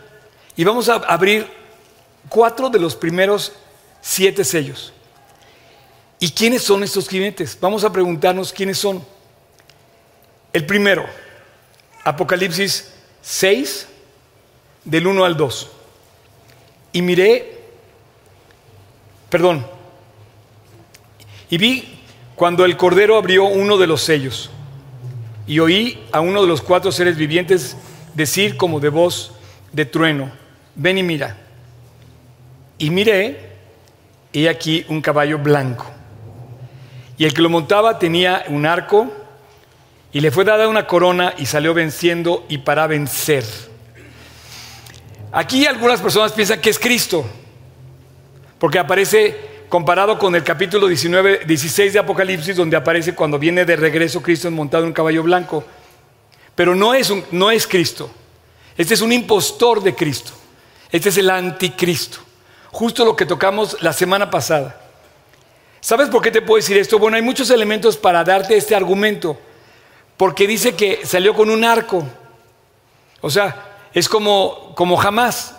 Y 0.56 0.64
vamos 0.64 0.88
a 0.88 0.94
abrir 0.94 1.46
cuatro 2.28 2.70
de 2.70 2.78
los 2.78 2.94
primeros 2.94 3.52
siete 4.00 4.44
sellos. 4.44 4.92
¿Y 6.18 6.30
quiénes 6.30 6.62
son 6.62 6.82
estos 6.82 7.06
clientes? 7.06 7.56
Vamos 7.60 7.82
a 7.82 7.92
preguntarnos 7.92 8.52
quiénes 8.52 8.78
son. 8.78 9.04
El 10.52 10.66
primero, 10.66 11.06
Apocalipsis 12.04 12.92
6, 13.22 13.88
del 14.84 15.06
1 15.06 15.24
al 15.24 15.36
2. 15.36 15.70
Y 16.92 17.02
miré, 17.02 17.58
perdón, 19.28 19.64
y 21.50 21.58
vi 21.58 22.00
cuando 22.36 22.64
el 22.64 22.76
Cordero 22.76 23.16
abrió 23.16 23.44
uno 23.44 23.76
de 23.76 23.86
los 23.86 24.02
sellos. 24.02 24.50
Y 25.46 25.58
oí 25.58 26.02
a 26.12 26.20
uno 26.20 26.42
de 26.42 26.48
los 26.48 26.62
cuatro 26.62 26.92
seres 26.92 27.16
vivientes 27.16 27.76
decir 28.14 28.56
como 28.56 28.80
de 28.80 28.88
voz 28.88 29.32
de 29.72 29.84
trueno, 29.84 30.30
ven 30.74 30.98
y 30.98 31.02
mira. 31.02 31.36
Y 32.78 32.90
miré, 32.90 33.50
y 34.32 34.46
aquí 34.46 34.84
un 34.88 35.00
caballo 35.02 35.38
blanco. 35.38 35.90
Y 37.18 37.24
el 37.24 37.34
que 37.34 37.42
lo 37.42 37.50
montaba 37.50 37.98
tenía 37.98 38.44
un 38.48 38.64
arco, 38.64 39.12
y 40.12 40.20
le 40.20 40.30
fue 40.30 40.44
dada 40.44 40.68
una 40.68 40.86
corona 40.86 41.34
y 41.38 41.46
salió 41.46 41.74
venciendo 41.74 42.44
y 42.48 42.58
para 42.58 42.86
vencer. 42.86 43.44
Aquí 45.32 45.66
algunas 45.66 46.00
personas 46.00 46.32
piensan 46.32 46.60
que 46.60 46.70
es 46.70 46.78
Cristo, 46.78 47.24
porque 48.58 48.78
aparece 48.78 49.50
comparado 49.68 50.18
con 50.18 50.34
el 50.34 50.42
capítulo 50.42 50.88
19, 50.88 51.42
16 51.46 51.92
de 51.92 51.98
Apocalipsis, 52.00 52.56
donde 52.56 52.76
aparece 52.76 53.14
cuando 53.14 53.38
viene 53.38 53.64
de 53.64 53.76
regreso 53.76 54.20
Cristo 54.20 54.50
montado 54.50 54.82
en 54.82 54.88
un 54.88 54.92
caballo 54.92 55.22
blanco. 55.22 55.64
Pero 56.56 56.74
no 56.74 56.92
es, 56.92 57.12
no 57.30 57.50
es 57.50 57.66
Cristo. 57.66 58.10
Este 58.76 58.94
es 58.94 59.00
un 59.00 59.12
impostor 59.12 59.82
de 59.82 59.94
Cristo. 59.94 60.32
Este 60.90 61.10
es 61.10 61.16
el 61.18 61.30
anticristo. 61.30 62.18
Justo 62.72 63.04
lo 63.04 63.14
que 63.14 63.26
tocamos 63.26 63.76
la 63.80 63.92
semana 63.92 64.28
pasada. 64.28 64.80
¿Sabes 65.80 66.08
por 66.08 66.20
qué 66.20 66.30
te 66.30 66.42
puedo 66.42 66.56
decir 66.56 66.76
esto? 66.76 66.98
Bueno, 66.98 67.16
hay 67.16 67.22
muchos 67.22 67.50
elementos 67.50 67.96
para 67.96 68.24
darte 68.24 68.56
este 68.56 68.74
argumento. 68.74 69.38
Porque 70.20 70.46
dice 70.46 70.74
que 70.74 71.06
salió 71.06 71.32
con 71.32 71.48
un 71.48 71.64
arco. 71.64 72.06
O 73.22 73.30
sea, 73.30 73.78
es 73.94 74.06
como, 74.06 74.74
como 74.74 74.98
jamás. 74.98 75.56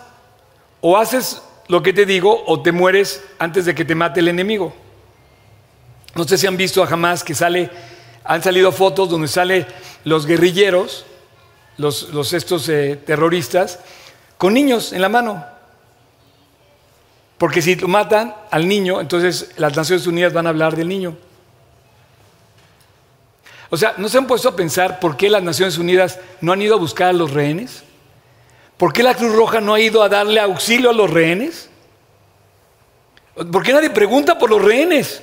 O 0.80 0.96
haces 0.96 1.42
lo 1.66 1.82
que 1.82 1.92
te 1.92 2.06
digo 2.06 2.44
o 2.46 2.62
te 2.62 2.70
mueres 2.70 3.24
antes 3.40 3.64
de 3.64 3.74
que 3.74 3.84
te 3.84 3.96
mate 3.96 4.20
el 4.20 4.28
enemigo. 4.28 4.72
No 6.14 6.22
sé 6.22 6.38
si 6.38 6.46
han 6.46 6.56
visto 6.56 6.80
a 6.80 6.86
jamás 6.86 7.24
que 7.24 7.34
sale, 7.34 7.70
han 8.22 8.40
salido 8.40 8.70
fotos 8.70 9.10
donde 9.10 9.26
sale 9.26 9.66
los 10.04 10.26
guerrilleros, 10.26 11.06
los, 11.76 12.32
estos 12.32 12.68
eh, 12.68 13.00
terroristas, 13.04 13.80
con 14.38 14.54
niños 14.54 14.92
en 14.92 15.02
la 15.02 15.08
mano. 15.08 15.44
Porque 17.36 17.62
si 17.62 17.74
matan 17.74 18.32
al 18.48 18.68
niño, 18.68 19.00
entonces 19.00 19.54
las 19.56 19.76
Naciones 19.76 20.06
Unidas 20.06 20.32
van 20.32 20.46
a 20.46 20.50
hablar 20.50 20.76
del 20.76 20.86
niño. 20.86 21.16
O 23.72 23.76
sea, 23.78 23.94
¿no 23.96 24.10
se 24.10 24.18
han 24.18 24.26
puesto 24.26 24.50
a 24.50 24.54
pensar 24.54 25.00
por 25.00 25.16
qué 25.16 25.30
las 25.30 25.42
Naciones 25.42 25.78
Unidas 25.78 26.18
no 26.42 26.52
han 26.52 26.60
ido 26.60 26.74
a 26.74 26.78
buscar 26.78 27.08
a 27.08 27.14
los 27.14 27.30
rehenes? 27.30 27.82
¿Por 28.76 28.92
qué 28.92 29.02
la 29.02 29.14
Cruz 29.14 29.34
Roja 29.34 29.62
no 29.62 29.72
ha 29.72 29.80
ido 29.80 30.02
a 30.02 30.10
darle 30.10 30.40
auxilio 30.40 30.90
a 30.90 30.92
los 30.92 31.08
rehenes? 31.08 31.70
¿Por 33.34 33.62
qué 33.62 33.72
nadie 33.72 33.88
pregunta 33.88 34.38
por 34.38 34.50
los 34.50 34.60
rehenes? 34.60 35.22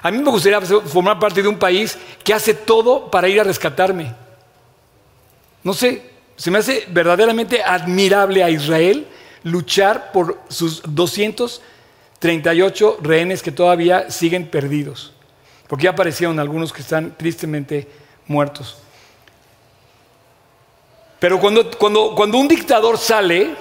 A 0.00 0.10
mí 0.10 0.16
me 0.16 0.30
gustaría 0.30 0.58
formar 0.62 1.18
parte 1.18 1.42
de 1.42 1.48
un 1.48 1.58
país 1.58 1.98
que 2.24 2.32
hace 2.32 2.54
todo 2.54 3.10
para 3.10 3.28
ir 3.28 3.38
a 3.38 3.44
rescatarme. 3.44 4.14
No 5.62 5.74
sé, 5.74 6.12
se 6.36 6.50
me 6.50 6.60
hace 6.60 6.86
verdaderamente 6.88 7.62
admirable 7.62 8.42
a 8.42 8.48
Israel 8.48 9.06
luchar 9.42 10.12
por 10.12 10.40
sus 10.48 10.80
238 10.86 13.00
rehenes 13.02 13.42
que 13.42 13.52
todavía 13.52 14.10
siguen 14.10 14.48
perdidos. 14.48 15.12
Porque 15.66 15.84
ya 15.84 15.90
aparecieron 15.90 16.38
algunos 16.38 16.72
que 16.72 16.82
están 16.82 17.16
tristemente 17.16 17.88
muertos. 18.26 18.78
Pero 21.18 21.40
cuando, 21.40 21.70
cuando, 21.78 22.14
cuando 22.14 22.38
un 22.38 22.48
dictador 22.48 22.98
sale, 22.98 23.54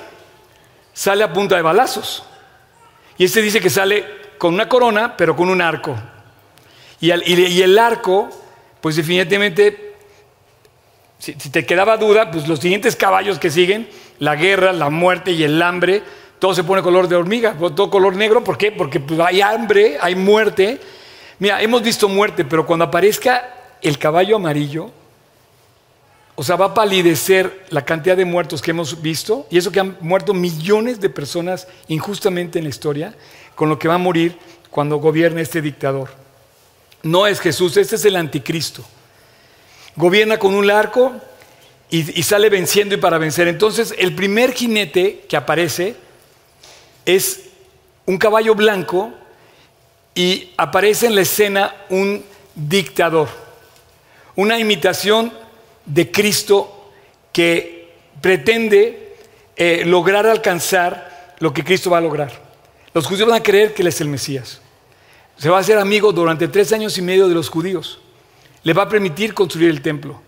sale 0.94 1.24
a 1.24 1.32
punta 1.32 1.56
de 1.56 1.62
balazos. 1.62 2.24
Y 3.18 3.26
este 3.26 3.42
dice 3.42 3.60
que 3.60 3.70
sale 3.70 4.06
con 4.38 4.54
una 4.54 4.68
corona, 4.68 5.16
pero 5.16 5.36
con 5.36 5.50
un 5.50 5.62
arco. 5.62 5.96
Y, 7.00 7.12
el 7.12 7.80
arco, 7.80 8.30
pues 8.80 8.96
definitivamente, 8.96 9.96
si, 11.20 11.34
te 11.34 11.66
quedaba 11.66 11.98
duda, 11.98 12.32
pues 12.32 12.48
los 12.48 12.60
siguientes 12.60 12.96
caballos 12.96 13.40
que 13.40 13.50
siguen, 13.50 13.90
la 14.20 14.36
guerra, 14.36 14.72
la 14.72 14.90
muerte 14.90 15.32
y 15.32 15.44
el 15.44 15.62
hambre, 15.62 16.02
todo 16.40 16.54
se 16.54 16.64
pone 16.64 16.82
color 16.82 17.08
de 17.08 17.16
hormiga, 17.16 17.56
todo 17.58 17.90
color 17.90 18.16
negro. 18.16 18.44
¿Por 18.44 18.58
qué? 18.58 18.72
Porque 18.72 19.00
pues, 19.00 19.20
hay 19.20 19.42
hambre, 19.42 19.98
hay 20.00 20.16
muerte. 20.16 20.80
Mira, 21.44 21.62
hemos 21.62 21.82
visto 21.82 22.08
muerte, 22.08 22.46
pero 22.46 22.66
cuando 22.66 22.86
aparezca 22.86 23.54
el 23.82 23.98
caballo 23.98 24.38
amarillo, 24.38 24.92
o 26.36 26.42
sea, 26.42 26.56
va 26.56 26.68
a 26.68 26.74
palidecer 26.74 27.66
la 27.70 27.84
cantidad 27.84 28.16
de 28.16 28.24
muertos 28.24 28.62
que 28.62 28.72
hemos 28.72 29.02
visto, 29.02 29.46
y 29.50 29.58
eso 29.58 29.70
que 29.70 29.82
han 29.82 29.98
muerto 30.00 30.34
millones 30.34 31.02
de 31.02 31.10
personas 31.10 31.68
injustamente 31.90 32.60
en 32.60 32.64
la 32.64 32.70
historia, 32.70 33.14
con 33.56 33.68
lo 33.68 33.78
que 33.78 33.90
va 33.90 33.96
a 33.96 33.98
morir 33.98 34.38
cuando 34.70 35.00
gobierne 35.00 35.42
este 35.42 35.62
dictador. 35.62 36.12
No 37.02 37.28
es 37.28 37.42
Jesús, 37.42 37.76
este 37.76 37.98
es 37.98 38.06
el 38.06 38.16
anticristo. 38.16 38.82
Gobierna 39.98 40.40
con 40.40 40.56
un 40.56 40.72
arco 40.72 41.12
y, 41.90 42.18
y 42.18 42.24
sale 42.24 42.48
venciendo 42.48 42.96
y 42.96 43.00
para 43.00 43.18
vencer. 43.18 43.50
Entonces, 43.50 43.94
el 43.98 44.16
primer 44.16 44.54
jinete 44.54 45.26
que 45.28 45.36
aparece 45.36 45.98
es 47.04 47.50
un 48.06 48.18
caballo 48.18 48.56
blanco 48.56 49.12
y 50.16 50.52
aparece 50.58 51.08
en 51.08 51.16
la 51.16 51.22
escena 51.22 51.76
un 51.90 52.24
dictador, 52.56 53.30
una 54.36 54.60
imitación 54.60 55.34
de 55.86 56.12
Cristo 56.12 56.92
que 57.32 57.94
pretende 58.22 59.16
eh, 59.56 59.84
lograr 59.86 60.26
alcanzar 60.28 61.36
lo 61.40 61.54
que 61.54 61.64
Cristo 61.64 61.90
va 61.90 61.98
a 61.98 62.02
lograr. 62.02 62.32
Los 62.94 63.08
judíos 63.08 63.28
van 63.28 63.40
a 63.40 63.44
creer 63.44 63.74
que 63.74 63.82
Él 63.82 63.88
es 63.88 64.02
el 64.02 64.08
Mesías. 64.08 64.62
Se 65.38 65.50
va 65.50 65.58
a 65.58 65.62
hacer 65.62 65.80
amigo 65.80 66.14
durante 66.14 66.48
tres 66.48 66.72
años 66.74 66.98
y 66.98 67.02
medio 67.02 67.28
de 67.28 67.34
los 67.34 67.50
judíos. 67.50 68.00
Le 68.62 68.74
va 68.74 68.84
a 68.84 68.90
permitir 68.90 69.34
construir 69.34 69.70
el 69.70 69.82
templo. 69.82 70.22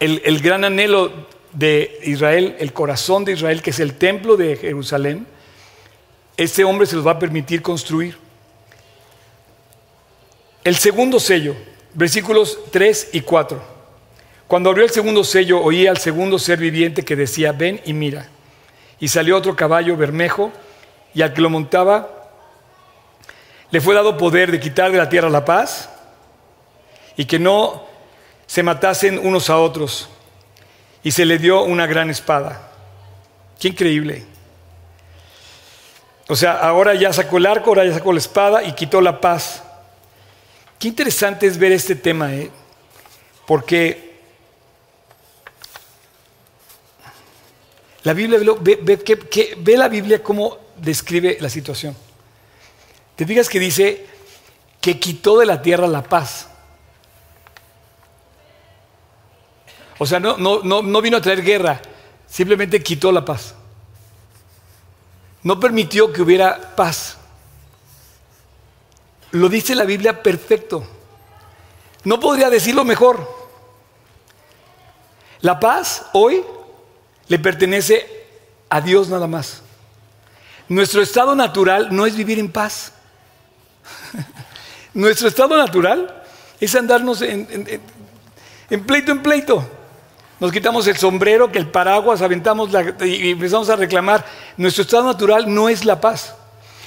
El, 0.00 0.20
el 0.24 0.40
gran 0.40 0.64
anhelo 0.64 1.28
de 1.52 2.00
Israel, 2.02 2.56
el 2.58 2.72
corazón 2.72 3.24
de 3.24 3.32
Israel, 3.32 3.62
que 3.62 3.70
es 3.70 3.78
el 3.78 3.94
templo 3.94 4.36
de 4.36 4.56
Jerusalén, 4.56 5.26
ese 6.36 6.64
hombre 6.64 6.86
se 6.86 6.96
los 6.96 7.06
va 7.06 7.12
a 7.12 7.18
permitir 7.18 7.62
construir. 7.62 8.23
El 10.64 10.76
segundo 10.76 11.20
sello, 11.20 11.54
versículos 11.92 12.58
3 12.70 13.10
y 13.12 13.20
4. 13.20 13.62
Cuando 14.48 14.70
abrió 14.70 14.84
el 14.84 14.90
segundo 14.90 15.22
sello, 15.22 15.62
oí 15.62 15.86
al 15.86 15.98
segundo 15.98 16.38
ser 16.38 16.58
viviente 16.58 17.04
que 17.04 17.16
decía, 17.16 17.52
ven 17.52 17.80
y 17.84 17.92
mira. 17.92 18.28
Y 18.98 19.08
salió 19.08 19.36
otro 19.36 19.54
caballo 19.54 19.96
bermejo, 19.96 20.52
y 21.14 21.22
al 21.22 21.32
que 21.32 21.40
lo 21.40 21.50
montaba 21.50 22.08
le 23.70 23.80
fue 23.80 23.94
dado 23.94 24.16
poder 24.16 24.52
de 24.52 24.60
quitar 24.60 24.92
de 24.92 24.98
la 24.98 25.08
tierra 25.08 25.28
la 25.28 25.44
paz 25.44 25.90
y 27.16 27.24
que 27.24 27.40
no 27.40 27.86
se 28.46 28.62
matasen 28.62 29.18
unos 29.18 29.50
a 29.50 29.58
otros. 29.58 30.08
Y 31.02 31.10
se 31.10 31.24
le 31.24 31.38
dio 31.38 31.62
una 31.62 31.86
gran 31.86 32.08
espada. 32.08 32.70
Qué 33.58 33.68
increíble. 33.68 34.24
O 36.28 36.36
sea, 36.36 36.52
ahora 36.52 36.94
ya 36.94 37.12
sacó 37.12 37.38
el 37.38 37.46
arco, 37.46 37.70
ahora 37.70 37.84
ya 37.84 37.94
sacó 37.94 38.12
la 38.12 38.20
espada 38.20 38.62
y 38.62 38.72
quitó 38.74 39.00
la 39.00 39.20
paz. 39.20 39.64
Qué 40.78 40.88
interesante 40.88 41.46
es 41.46 41.56
ver 41.56 41.72
este 41.72 41.94
tema, 41.94 42.34
¿eh? 42.34 42.50
porque 43.46 44.14
la 48.02 48.12
Biblia 48.12 48.38
ve, 48.60 49.76
la 49.76 49.88
Biblia 49.88 50.22
cómo 50.22 50.58
describe 50.76 51.38
la 51.40 51.48
situación. 51.48 51.96
Te 53.16 53.24
digas 53.24 53.48
que 53.48 53.58
dice 53.58 54.06
que 54.80 54.98
quitó 54.98 55.38
de 55.38 55.46
la 55.46 55.62
tierra 55.62 55.86
la 55.86 56.02
paz. 56.02 56.48
O 59.98 60.06
sea, 60.06 60.20
no, 60.20 60.36
no, 60.36 60.62
no, 60.62 60.82
no 60.82 61.00
vino 61.00 61.16
a 61.16 61.20
traer 61.20 61.42
guerra, 61.42 61.80
simplemente 62.26 62.82
quitó 62.82 63.12
la 63.12 63.24
paz. 63.24 63.54
No 65.42 65.60
permitió 65.60 66.12
que 66.12 66.22
hubiera 66.22 66.74
paz. 66.74 67.18
Lo 69.34 69.48
dice 69.48 69.74
la 69.74 69.82
Biblia 69.82 70.22
perfecto. 70.22 70.86
No 72.04 72.20
podría 72.20 72.50
decirlo 72.50 72.84
mejor. 72.84 73.28
La 75.40 75.58
paz 75.58 76.06
hoy 76.12 76.44
le 77.26 77.38
pertenece 77.40 78.28
a 78.70 78.80
Dios 78.80 79.08
nada 79.08 79.26
más. 79.26 79.60
Nuestro 80.68 81.02
estado 81.02 81.34
natural 81.34 81.88
no 81.90 82.06
es 82.06 82.14
vivir 82.14 82.38
en 82.38 82.48
paz. 82.48 82.92
Nuestro 84.94 85.26
estado 85.26 85.56
natural 85.56 86.22
es 86.60 86.72
andarnos 86.76 87.20
en, 87.20 87.82
pleito 88.86 89.10
en 89.10 89.20
pleito. 89.20 89.68
Nos 90.38 90.52
quitamos 90.52 90.86
el 90.86 90.96
sombrero, 90.96 91.50
que 91.50 91.58
el 91.58 91.66
paraguas, 91.66 92.22
aventamos 92.22 92.70
y 93.00 93.32
empezamos 93.32 93.68
a 93.68 93.74
reclamar. 93.74 94.24
Nuestro 94.56 94.82
estado 94.82 95.02
natural 95.02 95.52
no 95.52 95.68
es 95.68 95.84
la 95.84 96.00
paz. 96.00 96.36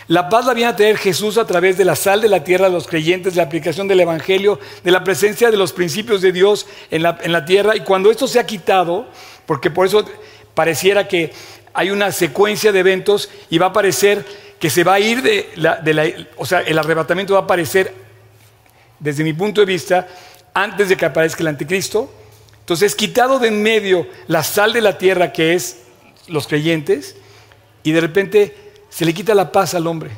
La 0.08 0.30
paz 0.30 0.46
la 0.46 0.54
viene 0.54 0.70
a 0.70 0.76
tener 0.76 0.98
Jesús 0.98 1.38
a 1.38 1.46
través 1.46 1.78
de 1.78 1.84
la 1.84 1.98
sal 1.98 2.22
de 2.22 2.30
la 2.30 2.44
tierra 2.44 2.68
de 2.68 2.72
los 2.72 2.88
creyentes, 2.88 3.36
la 3.36 3.44
aplicación 3.44 3.90
del 3.90 4.00
Evangelio, 4.00 4.58
de 4.84 4.92
la 4.92 5.04
presencia 5.04 5.52
de 5.52 5.58
los 5.58 5.74
principios 5.74 6.22
de 6.22 6.32
Dios 6.32 6.66
en 6.90 7.04
la, 7.04 7.18
en 7.22 7.34
la 7.34 7.44
tierra. 7.44 7.76
Y 7.76 7.82
cuando 7.82 8.10
esto 8.10 8.26
se 8.26 8.40
ha 8.40 8.46
quitado, 8.46 9.08
porque 9.46 9.70
por 9.70 9.86
eso 9.86 10.06
pareciera 10.54 11.10
que 11.10 11.34
hay 11.74 11.90
una 11.90 12.14
secuencia 12.14 12.72
de 12.72 12.80
eventos 12.80 13.30
y 13.50 13.58
va 13.58 13.68
a 13.68 13.74
parecer 13.74 14.26
que 14.60 14.70
se 14.70 14.86
va 14.86 14.94
a 14.94 15.00
ir 15.00 15.22
de 15.22 15.50
la, 15.56 15.76
de 15.76 15.94
la, 15.94 16.06
o 16.38 16.46
sea, 16.46 16.62
el 16.62 16.80
arrebatamiento 16.80 17.34
va 17.34 17.42
a 17.42 17.44
aparecer, 17.44 17.94
desde 19.00 19.24
mi 19.26 19.34
punto 19.34 19.62
de 19.62 19.68
vista, 19.68 20.08
antes 20.54 20.88
de 20.88 20.96
que 20.96 21.06
aparezca 21.06 21.42
el 21.42 21.48
anticristo. 21.48 22.12
Entonces, 22.62 22.96
quitado 22.96 23.40
de 23.40 23.50
en 23.50 23.62
medio 23.62 24.08
la 24.28 24.42
sal 24.44 24.74
de 24.74 24.82
la 24.82 24.98
tierra 24.98 25.34
que 25.34 25.54
es 25.54 25.82
los 26.28 26.48
creyentes, 26.48 27.18
y 27.84 27.92
de 27.92 28.02
repente 28.02 28.67
se 28.98 29.06
le 29.06 29.14
quita 29.14 29.36
la 29.36 29.52
paz 29.52 29.76
al 29.76 29.86
hombre. 29.86 30.10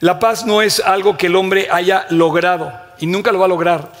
La 0.00 0.18
paz 0.18 0.46
no 0.46 0.62
es 0.62 0.80
algo 0.80 1.18
que 1.18 1.26
el 1.26 1.36
hombre 1.36 1.68
haya 1.70 2.06
logrado 2.08 2.72
y 2.98 3.06
nunca 3.06 3.32
lo 3.32 3.38
va 3.38 3.44
a 3.44 3.48
lograr. 3.48 3.92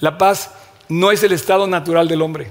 La 0.00 0.18
paz 0.18 0.50
no 0.88 1.12
es 1.12 1.22
el 1.22 1.30
estado 1.30 1.68
natural 1.68 2.08
del 2.08 2.22
hombre. 2.22 2.50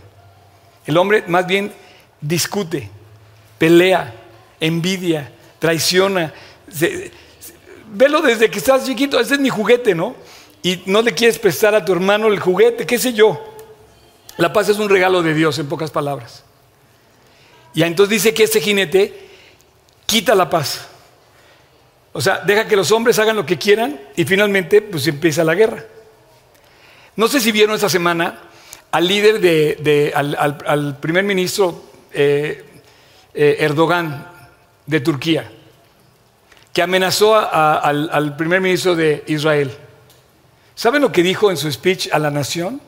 El 0.86 0.96
hombre 0.96 1.26
más 1.28 1.46
bien 1.46 1.74
discute, 2.22 2.90
pelea, 3.58 4.16
envidia, 4.62 5.34
traiciona. 5.60 6.34
velo 7.88 8.22
desde 8.22 8.50
que 8.50 8.60
estás 8.60 8.86
chiquito, 8.86 9.20
ese 9.20 9.34
es 9.34 9.42
mi 9.42 9.50
juguete, 9.50 9.94
¿no? 9.94 10.16
Y 10.64 10.82
no 10.86 11.02
le 11.02 11.14
quieres 11.14 11.38
prestar 11.40 11.76
a 11.76 11.84
tu 11.84 11.92
hermano 11.92 12.28
el 12.28 12.40
juguete, 12.40 12.86
qué 12.86 12.98
sé 12.98 13.12
yo. 13.12 13.38
La 14.38 14.54
paz 14.54 14.70
es 14.70 14.80
un 14.80 14.88
regalo 14.88 15.22
de 15.22 15.34
Dios, 15.34 15.60
en 15.60 15.68
pocas 15.68 15.92
palabras. 15.92 16.46
Y 17.74 17.84
entonces 17.84 18.12
dice 18.12 18.34
que 18.34 18.44
este 18.44 18.62
jinete 18.62 19.25
quita 20.16 20.34
la 20.34 20.50
paz. 20.50 20.88
O 22.14 22.22
sea, 22.22 22.38
deja 22.38 22.66
que 22.70 22.78
los 22.78 22.90
hombres 22.94 23.20
hagan 23.20 23.36
lo 23.36 23.46
que 23.46 23.58
quieran 23.58 24.00
y 24.16 24.24
finalmente 24.24 24.82
pues 24.82 25.06
empieza 25.08 25.44
la 25.44 25.54
guerra. 25.56 25.84
No 27.18 27.28
sé 27.28 27.42
si 27.42 27.52
vieron 27.52 27.76
esta 27.76 27.90
semana 27.90 28.40
al 28.92 29.06
líder 29.10 29.42
de, 29.42 30.14
al, 30.16 30.98
primer 31.02 31.26
ministro 31.26 31.84
eh, 32.14 32.64
eh, 33.34 33.58
Erdogan 33.60 34.26
de 34.86 35.02
Turquía, 35.02 35.52
que 36.72 36.82
amenazó 36.82 37.36
al, 37.36 38.38
primer 38.38 38.62
ministro 38.62 38.96
de 38.96 39.22
Israel. 39.28 39.70
¿Saben 40.76 41.02
lo 41.02 41.12
que 41.12 41.24
dijo 41.24 41.52
en 41.52 41.58
su 41.58 41.70
speech 41.70 42.08
a 42.14 42.20
la 42.20 42.32
nación? 42.32 42.80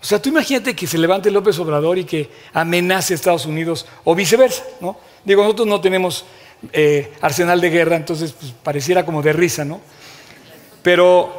O 0.00 0.04
sea, 0.06 0.22
tú 0.22 0.30
imagínate 0.30 0.74
que 0.74 0.86
se 0.86 0.96
levante 0.96 1.30
López 1.30 1.58
Obrador 1.58 1.98
y 1.98 2.06
que 2.06 2.30
amenace 2.54 3.12
a 3.12 3.16
Estados 3.16 3.44
Unidos 3.44 3.84
o 4.04 4.14
viceversa, 4.14 4.64
¿no? 4.80 4.98
Digo, 5.26 5.42
nosotros 5.42 5.66
no 5.66 5.80
tenemos 5.80 6.24
eh, 6.72 7.12
arsenal 7.20 7.60
de 7.60 7.68
guerra, 7.68 7.96
entonces 7.96 8.30
pues, 8.30 8.52
pareciera 8.62 9.04
como 9.04 9.20
de 9.22 9.32
risa, 9.32 9.64
¿no? 9.64 9.80
Pero, 10.84 11.34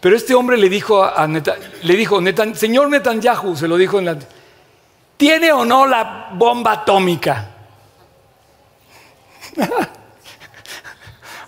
pero 0.00 0.16
este 0.16 0.34
hombre 0.34 0.56
le 0.56 0.68
dijo 0.68 1.04
a, 1.04 1.24
le 1.28 1.94
dijo, 1.94 2.20
señor 2.54 2.90
Netanyahu, 2.90 3.56
se 3.56 3.68
lo 3.68 3.76
dijo 3.76 4.00
en 4.00 4.06
la, 4.06 4.18
¿tiene 5.16 5.52
o 5.52 5.64
no 5.64 5.86
la 5.86 6.30
bomba 6.32 6.72
atómica? 6.72 7.50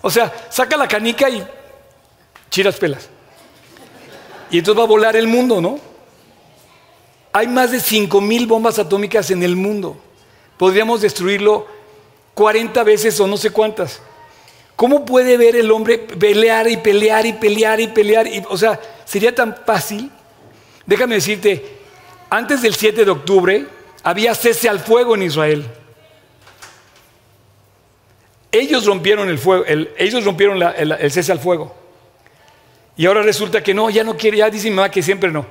o 0.01 0.09
sea, 0.09 0.33
saca 0.49 0.77
la 0.77 0.87
canica 0.87 1.29
y 1.29 1.45
chiras 2.49 2.77
pelas. 2.77 3.09
Y 4.51 4.59
entonces 4.59 4.79
va 4.79 4.85
a 4.85 4.87
volar 4.87 5.17
el 5.17 5.27
mundo, 5.27 5.59
¿no? 5.59 5.81
Hay 7.33 7.47
más 7.47 7.71
de 7.71 7.81
5 7.81 8.21
mil 8.21 8.47
bombas 8.47 8.79
atómicas 8.79 9.29
en 9.31 9.43
el 9.43 9.57
mundo 9.57 10.01
podríamos 10.57 11.01
destruirlo 11.01 11.67
40 12.33 12.83
veces 12.83 13.19
o 13.19 13.27
no 13.27 13.37
sé 13.37 13.51
cuántas. 13.51 14.01
¿Cómo 14.75 15.05
puede 15.05 15.37
ver 15.37 15.55
el 15.55 15.71
hombre 15.71 15.97
pelear 15.97 16.69
y 16.69 16.77
pelear 16.77 17.25
y 17.25 17.33
pelear 17.33 17.79
y 17.79 17.87
pelear? 17.87 18.27
o 18.49 18.57
sea, 18.57 18.79
sería 19.05 19.33
tan 19.33 19.55
fácil. 19.65 20.11
Déjame 20.85 21.15
decirte, 21.15 21.65
antes 22.29 22.61
del 22.61 22.75
7 22.75 23.03
de 23.03 23.11
octubre 23.11 23.65
había 24.03 24.35
cese 24.35 24.69
al 24.69 24.79
fuego 24.79 25.15
en 25.15 25.23
Israel. 25.23 25.65
Ellos 28.51 28.85
rompieron 28.85 29.29
el 29.29 29.39
fuego, 29.39 29.65
ellos 29.97 30.23
rompieron 30.23 30.61
el, 30.61 31.11
cese 31.11 31.31
al 31.31 31.39
fuego. 31.39 31.75
Y 32.95 33.05
ahora 33.07 33.21
resulta 33.21 33.63
que 33.63 33.73
no, 33.73 33.89
ya 33.89 34.03
no 34.03 34.15
quiere, 34.15 34.37
ya 34.37 34.49
dice 34.49 34.69
mi 34.69 34.75
mamá 34.75 34.91
que 34.91 35.01
siempre 35.01 35.31
no. 35.31 35.45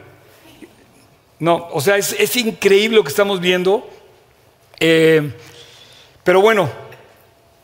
No, 1.38 1.68
o 1.72 1.80
sea, 1.80 1.96
es, 1.96 2.14
es 2.18 2.36
increíble 2.36 2.96
lo 2.96 3.02
que 3.02 3.10
estamos 3.10 3.40
viendo. 3.40 3.88
Eh, 4.80 5.32
pero 6.22 6.40
bueno, 6.40 6.70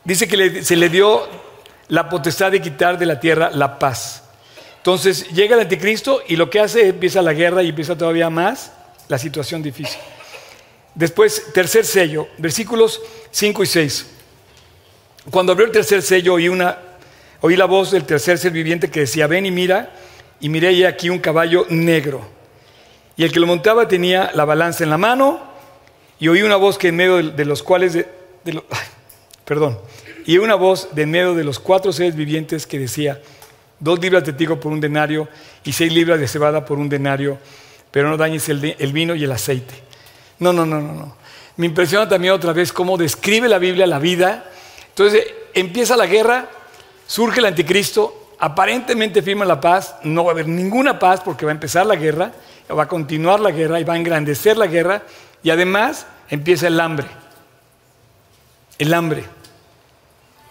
dice 0.03 0.27
que 0.27 0.63
se 0.63 0.75
le 0.75 0.89
dio 0.89 1.27
la 1.89 2.09
potestad 2.09 2.51
de 2.51 2.61
quitar 2.61 2.97
de 2.97 3.05
la 3.05 3.19
tierra 3.19 3.51
la 3.51 3.77
paz. 3.77 4.23
Entonces 4.77 5.29
llega 5.29 5.55
el 5.55 5.61
anticristo 5.61 6.21
y 6.27 6.35
lo 6.35 6.49
que 6.49 6.59
hace 6.59 6.89
empieza 6.89 7.21
la 7.21 7.33
guerra 7.33 7.63
y 7.63 7.69
empieza 7.69 7.97
todavía 7.97 8.29
más 8.29 8.71
la 9.07 9.17
situación 9.17 9.61
difícil. 9.61 9.99
Después, 10.95 11.53
tercer 11.53 11.85
sello, 11.85 12.27
versículos 12.37 13.01
5 13.31 13.63
y 13.63 13.65
6. 13.65 14.05
Cuando 15.31 15.53
abrió 15.53 15.65
el 15.65 15.71
tercer 15.71 16.01
sello 16.01 16.33
oí, 16.33 16.49
una, 16.49 16.77
oí 17.41 17.55
la 17.55 17.65
voz 17.65 17.91
del 17.91 18.03
tercer 18.03 18.37
ser 18.37 18.51
viviente 18.51 18.91
que 18.91 19.01
decía, 19.01 19.25
ven 19.27 19.45
y 19.45 19.51
mira, 19.51 19.91
y 20.39 20.49
miré 20.49 20.85
aquí 20.85 21.09
un 21.09 21.19
caballo 21.19 21.65
negro. 21.69 22.27
Y 23.15 23.23
el 23.23 23.31
que 23.31 23.39
lo 23.39 23.47
montaba 23.47 23.87
tenía 23.87 24.31
la 24.33 24.45
balanza 24.45 24.83
en 24.83 24.89
la 24.89 24.97
mano 24.97 25.52
y 26.23 26.29
oí 26.29 26.41
una 26.41 26.55
voz 26.55 26.77
que 26.77 26.87
en 26.87 26.95
medio 26.95 27.21
de, 27.21 27.43
los 27.43 27.61
cuales, 27.61 27.91
de, 27.91 28.07
perdón, 29.43 29.77
y 30.25 30.37
una 30.37 30.55
voz 30.55 30.87
de 30.95 31.01
en 31.01 31.11
medio 31.11 31.35
de 31.35 31.43
los 31.43 31.59
cuatro 31.59 31.91
seres 31.91 32.15
vivientes 32.15 32.65
que 32.65 32.79
decía, 32.79 33.21
dos 33.77 33.99
libras 33.99 34.23
de 34.23 34.31
trigo 34.31 34.57
por 34.57 34.71
un 34.71 34.79
denario 34.79 35.27
y 35.65 35.73
seis 35.73 35.91
libras 35.91 36.21
de 36.21 36.29
cebada 36.29 36.63
por 36.63 36.79
un 36.79 36.87
denario, 36.87 37.39
pero 37.91 38.07
no 38.07 38.15
dañes 38.15 38.47
el, 38.47 38.73
el 38.79 38.93
vino 38.93 39.15
y 39.15 39.25
el 39.25 39.33
aceite. 39.33 39.73
No, 40.39 40.53
no, 40.53 40.65
no, 40.65 40.79
no, 40.79 40.93
no. 40.93 41.17
Me 41.57 41.65
impresiona 41.65 42.07
también 42.07 42.33
otra 42.33 42.53
vez 42.53 42.71
cómo 42.71 42.95
describe 42.97 43.49
la 43.49 43.57
Biblia 43.57 43.85
la 43.85 43.99
vida. 43.99 44.49
Entonces 44.87 45.25
empieza 45.53 45.97
la 45.97 46.05
guerra, 46.05 46.47
surge 47.05 47.41
el 47.41 47.47
anticristo, 47.47 48.29
aparentemente 48.39 49.21
firma 49.21 49.43
la 49.43 49.59
paz, 49.59 49.97
no 50.03 50.23
va 50.23 50.31
a 50.31 50.35
haber 50.35 50.47
ninguna 50.47 50.97
paz 50.99 51.19
porque 51.19 51.43
va 51.43 51.51
a 51.51 51.55
empezar 51.55 51.85
la 51.85 51.97
guerra, 51.97 52.31
va 52.71 52.83
a 52.83 52.87
continuar 52.87 53.41
la 53.41 53.51
guerra 53.51 53.81
y 53.81 53.83
va 53.83 53.95
a 53.95 53.97
engrandecer 53.97 54.55
la 54.55 54.67
guerra 54.67 55.03
y 55.43 55.49
además 55.49 56.07
empieza 56.29 56.67
el 56.67 56.79
hambre. 56.79 57.07
El 58.77 58.93
hambre. 58.93 59.23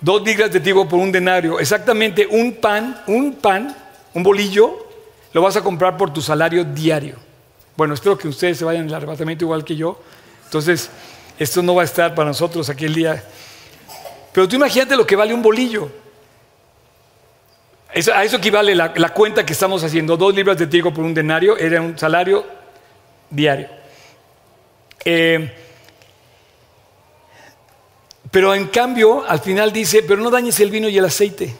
Dos 0.00 0.22
libras 0.22 0.50
de 0.52 0.60
trigo 0.60 0.88
por 0.88 0.98
un 0.98 1.12
denario, 1.12 1.60
exactamente 1.60 2.26
un 2.26 2.54
pan, 2.54 3.02
un 3.06 3.34
pan, 3.34 3.76
un 4.14 4.22
bolillo, 4.22 4.88
lo 5.32 5.42
vas 5.42 5.56
a 5.56 5.62
comprar 5.62 5.96
por 5.96 6.12
tu 6.12 6.20
salario 6.20 6.64
diario. 6.64 7.16
Bueno, 7.76 7.94
espero 7.94 8.18
que 8.18 8.28
ustedes 8.28 8.58
se 8.58 8.64
vayan 8.64 8.88
al 8.88 8.94
arrebatamiento 8.94 9.44
igual 9.44 9.64
que 9.64 9.76
yo. 9.76 10.00
Entonces, 10.44 10.90
esto 11.38 11.62
no 11.62 11.74
va 11.74 11.82
a 11.82 11.84
estar 11.84 12.14
para 12.14 12.28
nosotros 12.28 12.68
aquel 12.68 12.94
día. 12.94 13.22
Pero 14.32 14.48
tú 14.48 14.56
imagínate 14.56 14.96
lo 14.96 15.06
que 15.06 15.16
vale 15.16 15.32
un 15.32 15.42
bolillo. 15.42 15.90
a 18.12 18.24
eso 18.24 18.36
equivale 18.36 18.74
la, 18.74 18.92
la, 18.96 19.08
cuenta 19.10 19.46
que 19.46 19.52
estamos 19.52 19.82
haciendo. 19.84 20.16
Dos 20.16 20.34
libras 20.34 20.58
de 20.58 20.66
trigo 20.66 20.92
por 20.92 21.04
un 21.04 21.14
denario 21.14 21.56
era 21.56 21.80
un 21.80 21.96
salario 21.96 22.44
diario. 23.30 23.81
Eh, 25.04 25.52
pero 28.30 28.54
en 28.54 28.66
cambio, 28.68 29.24
al 29.28 29.40
final 29.40 29.72
dice, 29.72 30.02
pero 30.02 30.22
no 30.22 30.30
dañes 30.30 30.58
el 30.60 30.70
vino 30.70 30.88
y 30.88 30.96
el 30.96 31.04
aceite. 31.04 31.54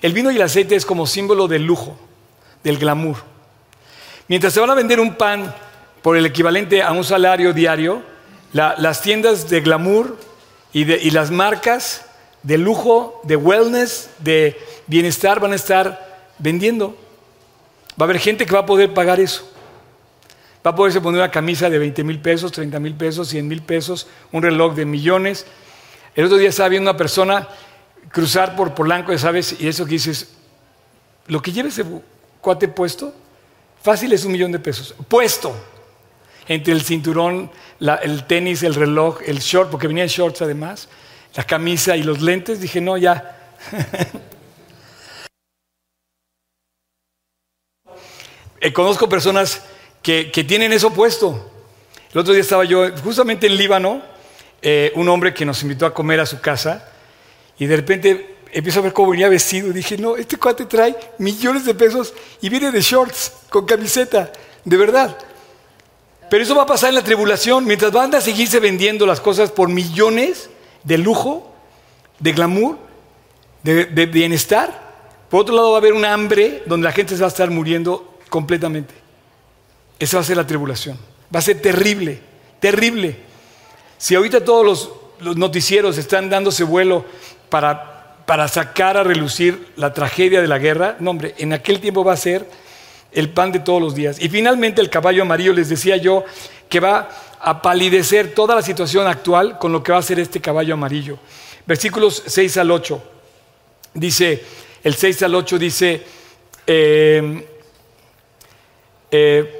El 0.00 0.12
vino 0.12 0.30
y 0.30 0.36
el 0.36 0.42
aceite 0.42 0.76
es 0.76 0.86
como 0.86 1.06
símbolo 1.06 1.48
del 1.48 1.64
lujo, 1.64 1.98
del 2.62 2.78
glamour. 2.78 3.16
Mientras 4.28 4.52
se 4.52 4.60
van 4.60 4.70
a 4.70 4.74
vender 4.74 5.00
un 5.00 5.16
pan 5.16 5.54
por 6.02 6.16
el 6.16 6.24
equivalente 6.24 6.82
a 6.82 6.92
un 6.92 7.02
salario 7.02 7.52
diario, 7.52 8.02
las 8.52 9.02
tiendas 9.02 9.48
de 9.48 9.60
glamour 9.60 10.16
y, 10.72 10.90
y 10.92 11.10
las 11.10 11.30
marcas 11.30 12.04
de 12.42 12.58
lujo, 12.58 13.20
de 13.24 13.36
wellness, 13.36 14.10
de 14.20 14.56
bienestar 14.86 15.40
van 15.40 15.52
a 15.52 15.56
estar 15.56 16.28
vendiendo. 16.38 16.96
Va 18.00 18.04
a 18.04 18.04
haber 18.04 18.20
gente 18.20 18.46
que 18.46 18.52
va 18.52 18.60
a 18.60 18.66
poder 18.66 18.94
pagar 18.94 19.18
eso. 19.18 19.50
Va 20.68 20.72
a 20.72 20.76
poderse 20.76 21.00
poner 21.00 21.22
una 21.22 21.30
camisa 21.30 21.70
de 21.70 21.78
20 21.78 22.04
mil 22.04 22.20
pesos, 22.20 22.52
30 22.52 22.78
mil 22.78 22.92
pesos, 22.92 23.28
100 23.28 23.48
mil 23.48 23.62
pesos, 23.62 24.06
un 24.32 24.42
reloj 24.42 24.74
de 24.74 24.84
millones. 24.84 25.46
El 26.14 26.26
otro 26.26 26.36
día 26.36 26.50
estaba 26.50 26.68
viendo 26.68 26.90
una 26.90 26.98
persona 26.98 27.48
cruzar 28.12 28.54
por 28.54 28.74
Polanco, 28.74 29.16
¿sabes? 29.16 29.56
Y 29.58 29.66
eso 29.66 29.86
que 29.86 29.92
dices, 29.92 30.34
lo 31.26 31.40
que 31.40 31.52
lleva 31.52 31.70
ese 31.70 31.86
cuate 32.42 32.68
puesto, 32.68 33.14
fácil 33.82 34.12
es 34.12 34.26
un 34.26 34.32
millón 34.32 34.52
de 34.52 34.58
pesos. 34.58 34.94
Puesto. 35.08 35.56
Entre 36.48 36.74
el 36.74 36.82
cinturón, 36.82 37.50
el 38.02 38.26
tenis, 38.26 38.62
el 38.62 38.74
reloj, 38.74 39.20
el 39.24 39.38
short, 39.38 39.70
porque 39.70 39.86
venía 39.86 40.02
en 40.02 40.10
shorts 40.10 40.42
además, 40.42 40.90
la 41.34 41.44
camisa 41.44 41.96
y 41.96 42.02
los 42.02 42.20
lentes, 42.20 42.60
dije, 42.60 42.82
no, 42.82 42.98
ya. 42.98 43.38
Eh, 48.60 48.72
conozco 48.72 49.08
personas 49.08 49.62
que, 50.32 50.44
tienen 50.44 50.72
eso 50.72 50.90
puesto. 50.90 51.50
El 52.12 52.20
otro 52.20 52.32
día 52.32 52.40
estaba 52.40 52.64
yo 52.64 52.88
justamente 53.04 53.46
en 53.46 53.56
Líbano, 53.56 54.00
eh, 54.62 54.90
un 54.94 55.06
hombre 55.08 55.34
que 55.34 55.44
nos 55.44 55.62
invitó 55.62 55.84
a 55.84 55.92
comer 55.92 56.18
a 56.20 56.24
su 56.24 56.40
casa, 56.40 56.90
y 57.58 57.66
de 57.66 57.76
repente 57.76 58.36
empiezo 58.50 58.80
a 58.80 58.84
ver 58.84 58.94
cómo 58.94 59.10
venía 59.10 59.28
vestido. 59.28 59.68
Y 59.68 59.72
dije, 59.72 59.98
no, 59.98 60.16
este 60.16 60.38
cuate 60.38 60.64
trae 60.64 60.96
millones 61.18 61.66
de 61.66 61.74
pesos 61.74 62.14
y 62.40 62.48
viene 62.48 62.70
de 62.70 62.80
shorts, 62.80 63.32
con 63.50 63.66
camiseta, 63.66 64.32
de 64.64 64.76
verdad. 64.78 65.18
Pero 66.30 66.42
eso 66.42 66.54
va 66.54 66.62
a 66.62 66.66
pasar 66.66 66.88
en 66.88 66.94
la 66.94 67.04
tribulación, 67.04 67.66
mientras 67.66 67.92
van 67.92 68.14
a 68.14 68.22
seguirse 68.22 68.60
vendiendo 68.60 69.04
las 69.04 69.20
cosas 69.20 69.50
por 69.50 69.68
millones 69.68 70.48
de 70.84 70.96
lujo, 70.96 71.54
de 72.18 72.32
glamour, 72.32 72.78
de, 73.62 73.84
de 73.84 74.06
bienestar. 74.06 74.88
Por 75.28 75.42
otro 75.42 75.54
lado 75.54 75.72
va 75.72 75.76
a 75.76 75.80
haber 75.80 75.92
un 75.92 76.06
hambre 76.06 76.62
donde 76.64 76.84
la 76.84 76.92
gente 76.92 77.14
se 77.14 77.20
va 77.20 77.26
a 77.26 77.28
estar 77.28 77.50
muriendo 77.50 78.18
completamente. 78.30 79.07
Esa 79.98 80.18
va 80.18 80.20
a 80.22 80.26
ser 80.26 80.36
la 80.36 80.46
tribulación. 80.46 80.98
Va 81.34 81.40
a 81.40 81.42
ser 81.42 81.60
terrible, 81.60 82.20
terrible. 82.60 83.16
Si 83.98 84.14
ahorita 84.14 84.44
todos 84.44 84.64
los, 85.20 85.36
noticieros 85.36 85.98
están 85.98 86.30
dándose 86.30 86.62
vuelo 86.62 87.04
para, 87.48 88.16
para 88.24 88.46
sacar 88.46 88.96
a 88.96 89.02
relucir 89.02 89.72
la 89.76 89.92
tragedia 89.92 90.40
de 90.40 90.46
la 90.46 90.58
guerra, 90.58 90.96
no 91.00 91.10
hombre, 91.10 91.34
en 91.38 91.52
aquel 91.52 91.80
tiempo 91.80 92.04
va 92.04 92.12
a 92.12 92.16
ser 92.16 92.46
el 93.10 93.30
pan 93.30 93.50
de 93.50 93.58
todos 93.58 93.82
los 93.82 93.94
días. 93.94 94.20
Y 94.20 94.28
finalmente 94.28 94.80
el 94.80 94.90
caballo 94.90 95.22
amarillo, 95.22 95.52
les 95.52 95.68
decía 95.68 95.96
yo, 95.96 96.24
que 96.68 96.78
va 96.78 97.08
a 97.40 97.62
palidecer 97.62 98.34
toda 98.34 98.54
la 98.54 98.62
situación 98.62 99.06
actual 99.06 99.58
con 99.58 99.72
lo 99.72 99.82
que 99.82 99.92
va 99.92 99.98
a 99.98 100.02
ser 100.02 100.20
este 100.20 100.40
caballo 100.40 100.74
amarillo. 100.74 101.18
Versículos 101.66 102.22
6 102.26 102.56
al 102.58 102.70
8. 102.70 103.02
Dice, 103.94 104.44
el 104.84 104.94
6 104.94 105.22
al 105.22 105.34
8 105.34 105.58
dice, 105.58 106.02
eh, 106.66 107.46
eh, 109.10 109.57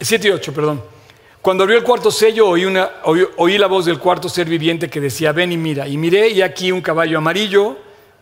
7 0.00 0.28
y 0.28 0.30
8, 0.30 0.52
perdón. 0.52 0.82
Cuando 1.40 1.62
abrió 1.62 1.78
el 1.78 1.84
cuarto 1.84 2.10
sello, 2.10 2.48
oí, 2.48 2.64
una, 2.64 2.90
oí, 3.04 3.56
la 3.56 3.68
voz 3.68 3.84
del 3.84 3.98
cuarto 3.98 4.28
ser 4.28 4.48
viviente 4.48 4.90
que 4.90 5.00
decía, 5.00 5.32
ven 5.32 5.52
y 5.52 5.56
mira. 5.56 5.86
Y 5.86 5.96
miré 5.96 6.28
y 6.28 6.42
aquí 6.42 6.72
un 6.72 6.80
caballo 6.80 7.18
amarillo, 7.18 7.68
un 7.68 7.76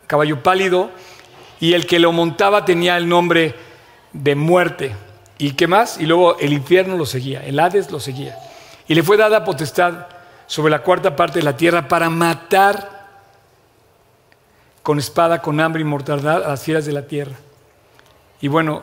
caballo 0.06 0.42
pálido, 0.42 0.90
y 1.58 1.72
el 1.72 1.86
que 1.86 1.98
lo 1.98 2.12
montaba 2.12 2.64
tenía 2.64 2.96
el 2.98 3.08
nombre 3.08 3.54
de 4.12 4.34
muerte. 4.34 4.94
¿Y 5.38 5.52
qué 5.52 5.66
más? 5.66 5.98
Y 5.98 6.04
luego 6.04 6.38
el 6.38 6.52
infierno 6.52 6.96
lo 6.96 7.06
seguía, 7.06 7.42
el 7.44 7.58
Hades 7.58 7.90
lo 7.90 7.98
seguía. 7.98 8.36
Y 8.86 8.94
le 8.94 9.02
fue 9.02 9.16
dada 9.16 9.44
potestad 9.44 10.06
sobre 10.46 10.70
la 10.70 10.82
cuarta 10.82 11.16
parte 11.16 11.38
de 11.38 11.44
la 11.44 11.56
tierra 11.56 11.88
para 11.88 12.10
matar 12.10 12.94
con 14.82 14.98
espada, 14.98 15.40
con 15.40 15.60
hambre 15.60 15.80
y 15.80 15.84
mortandad 15.84 16.44
a 16.44 16.48
las 16.48 16.62
fieras 16.62 16.84
de 16.84 16.92
la 16.92 17.06
tierra. 17.06 17.36
Y 18.42 18.48
bueno, 18.48 18.82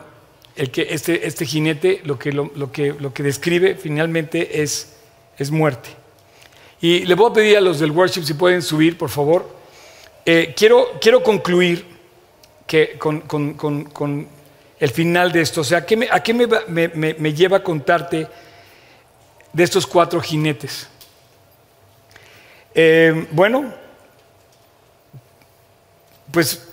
el 0.56 0.70
que 0.70 0.88
este, 0.90 1.26
este 1.26 1.46
jinete 1.46 2.00
lo 2.04 2.18
que, 2.18 2.32
lo, 2.32 2.72
que, 2.72 2.92
lo 2.92 3.12
que 3.14 3.22
describe 3.22 3.74
finalmente 3.74 4.62
es, 4.62 4.94
es 5.38 5.50
muerte. 5.50 5.90
Y 6.80 7.04
le 7.06 7.14
voy 7.14 7.30
a 7.30 7.34
pedir 7.34 7.56
a 7.56 7.60
los 7.60 7.78
del 7.78 7.92
worship 7.92 8.24
si 8.24 8.34
pueden 8.34 8.60
subir, 8.60 8.98
por 8.98 9.08
favor. 9.08 9.48
Eh, 10.26 10.52
quiero, 10.56 10.98
quiero 11.00 11.22
concluir 11.22 11.86
que 12.66 12.98
con, 12.98 13.20
con, 13.22 13.54
con, 13.54 14.28
el 14.78 14.90
final 14.90 15.30
de 15.30 15.42
esto. 15.42 15.60
O 15.60 15.64
sea, 15.64 15.78
¿a 15.78 15.86
qué, 15.86 15.96
me, 15.96 16.08
a 16.10 16.20
qué 16.20 16.34
me, 16.34 16.48
me, 16.66 17.14
me, 17.14 17.32
lleva 17.32 17.58
a 17.58 17.62
contarte 17.62 18.26
de 19.52 19.62
estos 19.62 19.86
cuatro 19.86 20.20
jinetes? 20.20 20.88
Eh, 22.74 23.28
bueno, 23.30 23.72
pues 26.32 26.66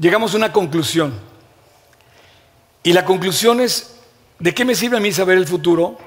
llegamos 0.00 0.32
a 0.32 0.38
una 0.38 0.52
conclusión. 0.52 1.27
Y 2.82 2.92
la 2.92 3.04
conclusión 3.04 3.60
es, 3.60 3.96
¿de 4.38 4.54
qué 4.54 4.64
me 4.64 4.74
sirve 4.74 4.96
a 4.96 5.00
mí 5.00 5.12
saber 5.12 5.38
el 5.38 5.46
futuro? 5.46 5.98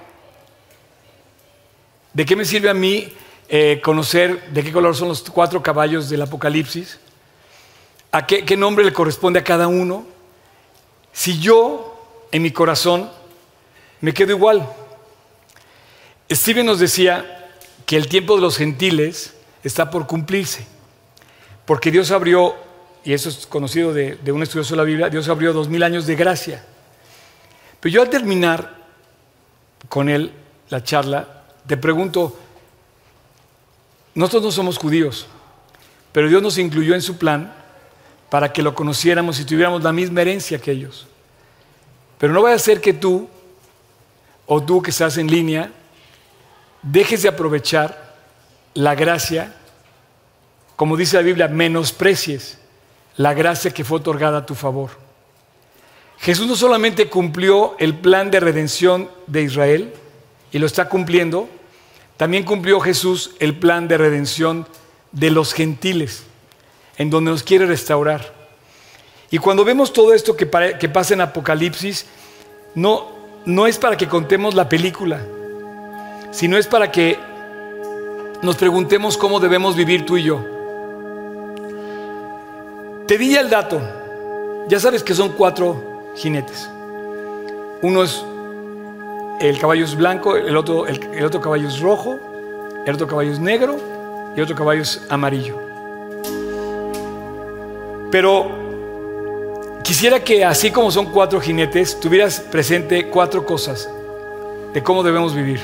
¿De 2.14 2.26
qué 2.26 2.36
me 2.36 2.46
sirve 2.46 2.70
a 2.70 2.74
mí 2.74 3.14
eh, 3.50 3.82
conocer 3.84 4.52
de 4.52 4.64
qué 4.64 4.72
color 4.72 4.96
son 4.96 5.10
los 5.10 5.22
cuatro 5.30 5.62
caballos 5.62 6.10
del 6.10 6.22
Apocalipsis? 6.22 7.00
¿A 8.12 8.26
qué, 8.26 8.46
qué 8.46 8.58
nombre 8.58 8.84
le 8.84 8.94
corresponde 8.94 9.40
a 9.40 9.44
cada 9.44 9.68
uno? 9.68 10.06
Si 11.14 11.40
yo, 11.40 12.28
en 12.32 12.42
mi 12.42 12.52
corazón, 12.52 13.10
me 14.00 14.14
quedo 14.14 14.32
igual. 14.32 14.68
Steven 16.30 16.66
nos 16.66 16.80
decía 16.80 17.50
que 17.86 17.98
el 17.98 18.08
tiempo 18.08 18.36
de 18.36 18.42
los 18.42 18.58
gentiles 18.58 19.34
está 19.64 19.90
por 19.90 20.08
cumplirse, 20.08 20.66
porque 21.66 21.92
Dios 21.92 22.12
abrió 22.12 22.56
y 23.04 23.14
eso 23.14 23.30
es 23.30 23.48
conocido 23.48 23.94
de, 23.94 24.18
un 24.32 24.44
estudioso 24.44 24.76
de 24.76 24.78
la 24.78 24.84
Biblia, 24.84 25.10
Dios 25.10 25.28
abrió 25.28 25.54
dos 25.54 25.68
mil 25.68 25.82
años 25.82 26.06
de 26.06 26.16
gracia. 26.16 26.64
Pero 27.80 27.94
yo 27.94 28.02
al 28.02 28.10
terminar 28.10 28.78
con 29.90 30.08
él 30.08 30.32
la 30.70 30.84
charla, 30.84 31.44
te 31.66 31.78
pregunto, 31.78 32.38
nosotros 34.14 34.44
no 34.44 34.52
somos 34.52 34.78
judíos, 34.78 35.26
pero 36.12 36.30
Dios 36.30 36.44
nos 36.44 36.58
incluyó 36.58 36.94
en 36.94 37.02
su 37.02 37.18
plan 37.18 37.54
para 38.30 38.54
que 38.54 38.62
lo 38.62 38.76
conociéramos 38.76 39.40
y 39.40 39.46
tuviéramos 39.46 39.84
la 39.84 39.92
misma 39.92 40.22
herencia 40.22 40.60
que 40.60 40.72
ellos. 40.72 41.08
Pero 42.20 42.34
no 42.34 42.44
vaya 42.44 42.56
a 42.56 42.60
ser 42.60 42.80
que 42.80 42.94
tú, 42.94 43.28
o 44.46 44.62
tú 44.62 44.82
que 44.82 44.92
estás 44.92 45.18
en 45.18 45.28
línea, 45.28 45.72
dejes 46.84 47.24
de 47.24 47.30
aprovechar 47.30 48.16
la 48.76 48.94
gracia, 48.94 49.56
como 50.76 50.96
dice 50.96 51.18
la 51.18 51.24
Biblia, 51.24 51.48
menosprecies 51.48 52.61
la 53.22 53.36
gracia 53.36 53.72
que 53.72 53.84
fue 53.84 54.00
otorgada 54.00 54.40
a 54.40 54.46
tu 54.48 54.56
favor. 54.56 54.90
Jesús 56.18 56.48
no 56.48 56.56
solamente 56.56 57.08
cumplió 57.08 57.76
el 57.78 57.96
plan 57.96 58.32
de 58.32 58.40
redención 58.40 59.10
de 59.28 59.44
Israel, 59.44 59.94
y 60.52 60.58
lo 60.58 60.66
está 60.66 60.90
cumpliendo, 60.90 61.48
también 62.18 62.44
cumplió 62.44 62.80
Jesús 62.80 63.32
el 63.40 63.56
plan 63.56 63.88
de 63.88 63.98
redención 63.98 64.68
de 65.12 65.30
los 65.30 65.54
gentiles, 65.54 66.24
en 66.98 67.12
donde 67.12 67.30
nos 67.30 67.44
quiere 67.44 67.68
restaurar. 67.68 68.34
Y 69.30 69.38
cuando 69.38 69.64
vemos 69.64 69.94
todo 69.94 70.16
esto 70.16 70.36
que, 70.36 70.48
pasa 70.48 71.14
en 71.14 71.22
Apocalipsis, 71.22 72.08
no, 72.74 73.12
no 73.46 73.68
es 73.68 73.78
para 73.78 73.98
que 73.98 74.08
contemos 74.08 74.56
la 74.56 74.68
película, 74.68 75.22
sino 76.32 76.58
es 76.58 76.66
para 76.66 76.92
que 76.92 77.20
nos 78.42 78.56
preguntemos 78.56 79.16
cómo 79.16 79.40
debemos 79.40 79.76
vivir 79.76 80.08
tú 80.08 80.18
y 80.18 80.24
yo. 80.24 80.61
Te 83.12 83.18
di 83.18 83.36
el 83.36 83.50
dato. 83.50 83.82
Ya 84.70 84.80
sabes 84.80 85.04
que 85.04 85.14
son 85.14 85.34
cuatro 85.34 86.14
jinetes. 86.16 86.70
Uno 87.82 88.04
es 88.04 88.24
el 89.42 89.60
caballo 89.60 89.84
es 89.84 89.98
blanco, 89.98 90.38
el 90.38 90.56
otro, 90.56 90.88
el, 90.88 91.26
otro 91.26 91.42
caballo 91.42 91.68
es 91.68 91.82
rojo, 91.82 92.18
el 92.86 92.96
otro 92.96 93.08
caballo 93.08 93.34
es 93.34 93.38
negro 93.38 93.76
y 94.34 94.40
otro 94.40 94.56
caballo 94.56 94.84
es 94.84 95.06
amarillo. 95.10 95.58
Pero 98.12 98.50
quisiera 99.84 100.24
que 100.24 100.46
así 100.46 100.72
como 100.72 100.90
son 100.90 101.08
cuatro 101.08 101.42
jinetes, 101.42 102.00
tuvieras 102.00 102.40
presente 102.40 103.10
cuatro 103.10 103.46
cosas 103.46 103.90
de 104.74 104.82
cómo 104.82 105.04
debemos 105.04 105.36
vivir. 105.36 105.60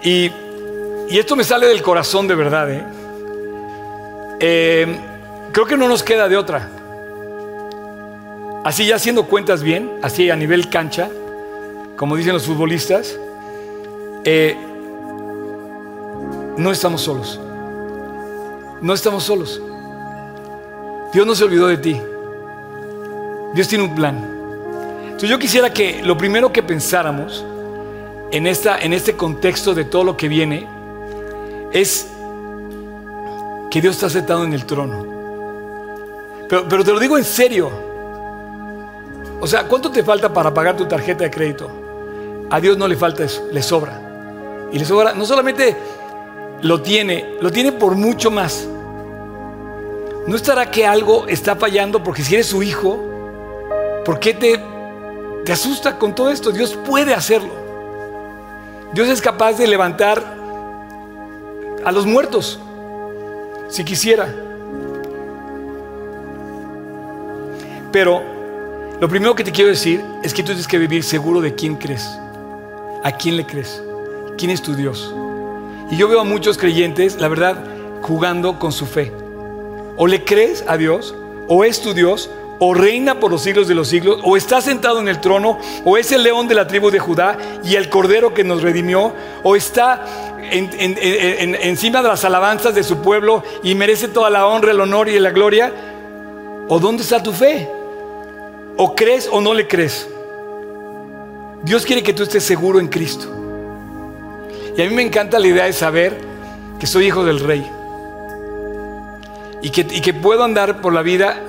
Y, 0.00 0.30
esto 1.10 1.34
me 1.34 1.42
sale 1.42 1.66
del 1.66 1.82
corazón 1.82 2.28
de 2.28 2.36
verdad. 2.36 2.70
¿eh? 2.70 2.97
Eh, 4.40 4.98
creo 5.52 5.66
que 5.66 5.76
no 5.76 5.88
nos 5.88 6.02
queda 6.02 6.28
de 6.28 6.36
otra. 6.36 6.68
Así 8.64 8.86
ya 8.86 8.96
haciendo 8.96 9.24
cuentas 9.24 9.62
bien, 9.62 9.90
así 10.02 10.30
a 10.30 10.36
nivel 10.36 10.68
cancha, 10.68 11.08
como 11.96 12.16
dicen 12.16 12.32
los 12.32 12.44
futbolistas, 12.44 13.18
eh, 14.24 14.56
no 16.56 16.70
estamos 16.70 17.02
solos. 17.02 17.40
No 18.80 18.94
estamos 18.94 19.24
solos. 19.24 19.60
Dios 21.12 21.26
no 21.26 21.34
se 21.34 21.44
olvidó 21.44 21.66
de 21.66 21.78
ti. 21.78 22.00
Dios 23.54 23.66
tiene 23.68 23.84
un 23.84 23.94
plan. 23.94 24.16
Entonces 25.04 25.30
yo 25.30 25.38
quisiera 25.38 25.72
que 25.72 26.02
lo 26.02 26.16
primero 26.16 26.52
que 26.52 26.62
pensáramos 26.62 27.44
en, 28.30 28.46
esta, 28.46 28.78
en 28.78 28.92
este 28.92 29.16
contexto 29.16 29.74
de 29.74 29.84
todo 29.84 30.04
lo 30.04 30.16
que 30.16 30.28
viene 30.28 30.66
es 31.72 32.08
que 33.70 33.80
Dios 33.80 33.96
está 33.96 34.08
sentado 34.08 34.44
en 34.44 34.52
el 34.52 34.64
trono. 34.64 35.06
Pero, 36.48 36.84
te 36.84 36.92
lo 36.92 36.98
digo 36.98 37.18
en 37.18 37.24
serio. 37.24 37.70
O 39.40 39.46
sea, 39.46 39.64
¿cuánto 39.68 39.90
te 39.90 40.02
falta 40.02 40.32
para 40.32 40.52
pagar 40.52 40.76
tu 40.76 40.86
tarjeta 40.86 41.24
de 41.24 41.30
crédito? 41.30 41.70
A 42.50 42.60
Dios 42.60 42.78
no 42.78 42.88
le 42.88 42.96
falta 42.96 43.24
eso, 43.24 43.46
le 43.52 43.62
sobra. 43.62 44.00
Y 44.72 44.78
le 44.78 44.84
sobra, 44.84 45.12
no 45.12 45.24
solamente 45.26 45.76
lo 46.62 46.80
tiene, 46.80 47.36
lo 47.40 47.50
tiene 47.50 47.72
por 47.72 47.94
mucho 47.94 48.30
más. 48.30 48.66
¿No 50.26 50.36
estará 50.36 50.70
que 50.70 50.86
algo 50.86 51.26
está 51.26 51.56
fallando 51.56 52.02
porque 52.02 52.22
si 52.22 52.34
eres 52.34 52.46
su 52.46 52.62
hijo, 52.62 52.98
¿por 54.04 54.18
qué 54.18 54.34
te, 54.34 54.60
te 55.44 55.52
asusta 55.52 55.98
con 55.98 56.14
todo 56.14 56.30
esto? 56.30 56.50
Dios 56.50 56.76
puede 56.86 57.14
hacerlo. 57.14 57.52
Dios 58.92 59.08
es 59.08 59.20
capaz 59.20 59.52
de 59.52 59.66
levantar 59.66 60.22
a 61.84 61.92
los 61.92 62.06
muertos, 62.06 62.58
si 63.68 63.84
quisiera. 63.84 64.34
Pero 67.92 68.22
lo 69.00 69.08
primero 69.08 69.34
que 69.34 69.44
te 69.44 69.52
quiero 69.52 69.70
decir 69.70 70.02
es 70.22 70.34
que 70.34 70.42
tú 70.42 70.48
tienes 70.48 70.66
que 70.66 70.78
vivir 70.78 71.04
seguro 71.04 71.40
de 71.40 71.54
quién 71.54 71.76
crees. 71.76 72.06
¿A 73.04 73.12
quién 73.12 73.36
le 73.36 73.46
crees? 73.46 73.82
¿Quién 74.36 74.50
es 74.50 74.60
tu 74.60 74.74
Dios? 74.74 75.14
Y 75.90 75.96
yo 75.96 76.08
veo 76.08 76.20
a 76.20 76.24
muchos 76.24 76.58
creyentes, 76.58 77.20
la 77.20 77.28
verdad, 77.28 77.64
jugando 78.02 78.58
con 78.58 78.72
su 78.72 78.86
fe. 78.86 79.12
O 79.96 80.06
le 80.06 80.24
crees 80.24 80.64
a 80.66 80.76
Dios, 80.76 81.14
o 81.46 81.64
es 81.64 81.80
tu 81.80 81.94
Dios, 81.94 82.28
o 82.58 82.74
reina 82.74 83.20
por 83.20 83.30
los 83.30 83.42
siglos 83.42 83.68
de 83.68 83.74
los 83.74 83.88
siglos, 83.88 84.20
o 84.24 84.36
está 84.36 84.60
sentado 84.60 85.00
en 85.00 85.08
el 85.08 85.20
trono, 85.20 85.58
o 85.84 85.96
es 85.96 86.12
el 86.12 86.22
león 86.22 86.48
de 86.48 86.54
la 86.54 86.66
tribu 86.66 86.90
de 86.90 86.98
Judá 86.98 87.38
y 87.64 87.76
el 87.76 87.88
cordero 87.88 88.34
que 88.34 88.44
nos 88.44 88.62
redimió, 88.62 89.14
o 89.42 89.56
está 89.56 90.04
encima 90.50 92.02
de 92.02 92.08
las 92.08 92.24
alabanzas 92.24 92.74
de 92.74 92.82
su 92.82 92.98
pueblo 92.98 93.42
y 93.62 93.74
merece 93.74 94.08
toda 94.08 94.30
la 94.30 94.46
honra, 94.46 94.72
el 94.72 94.80
honor 94.80 95.08
y 95.08 95.18
la 95.18 95.30
gloria. 95.30 95.72
¿O 96.68 96.78
dónde 96.78 97.02
está 97.02 97.22
tu 97.22 97.32
fe? 97.32 97.68
¿O 98.76 98.94
crees 98.94 99.28
o 99.30 99.40
no 99.40 99.54
le 99.54 99.66
crees? 99.66 100.08
Dios 101.62 101.84
quiere 101.84 102.02
que 102.02 102.12
tú 102.12 102.22
estés 102.22 102.44
seguro 102.44 102.78
en 102.78 102.88
Cristo. 102.88 103.26
Y 104.76 104.82
a 104.82 104.88
mí 104.88 104.94
me 104.94 105.02
encanta 105.02 105.38
la 105.38 105.48
idea 105.48 105.64
de 105.64 105.72
saber 105.72 106.16
que 106.78 106.86
soy 106.86 107.06
hijo 107.06 107.24
del 107.24 107.40
rey. 107.40 107.68
Y 109.60 109.70
que, 109.70 110.14
puedo 110.14 110.44
andar 110.44 110.80
por 110.80 110.92
la 110.92 111.02
vida 111.02 111.42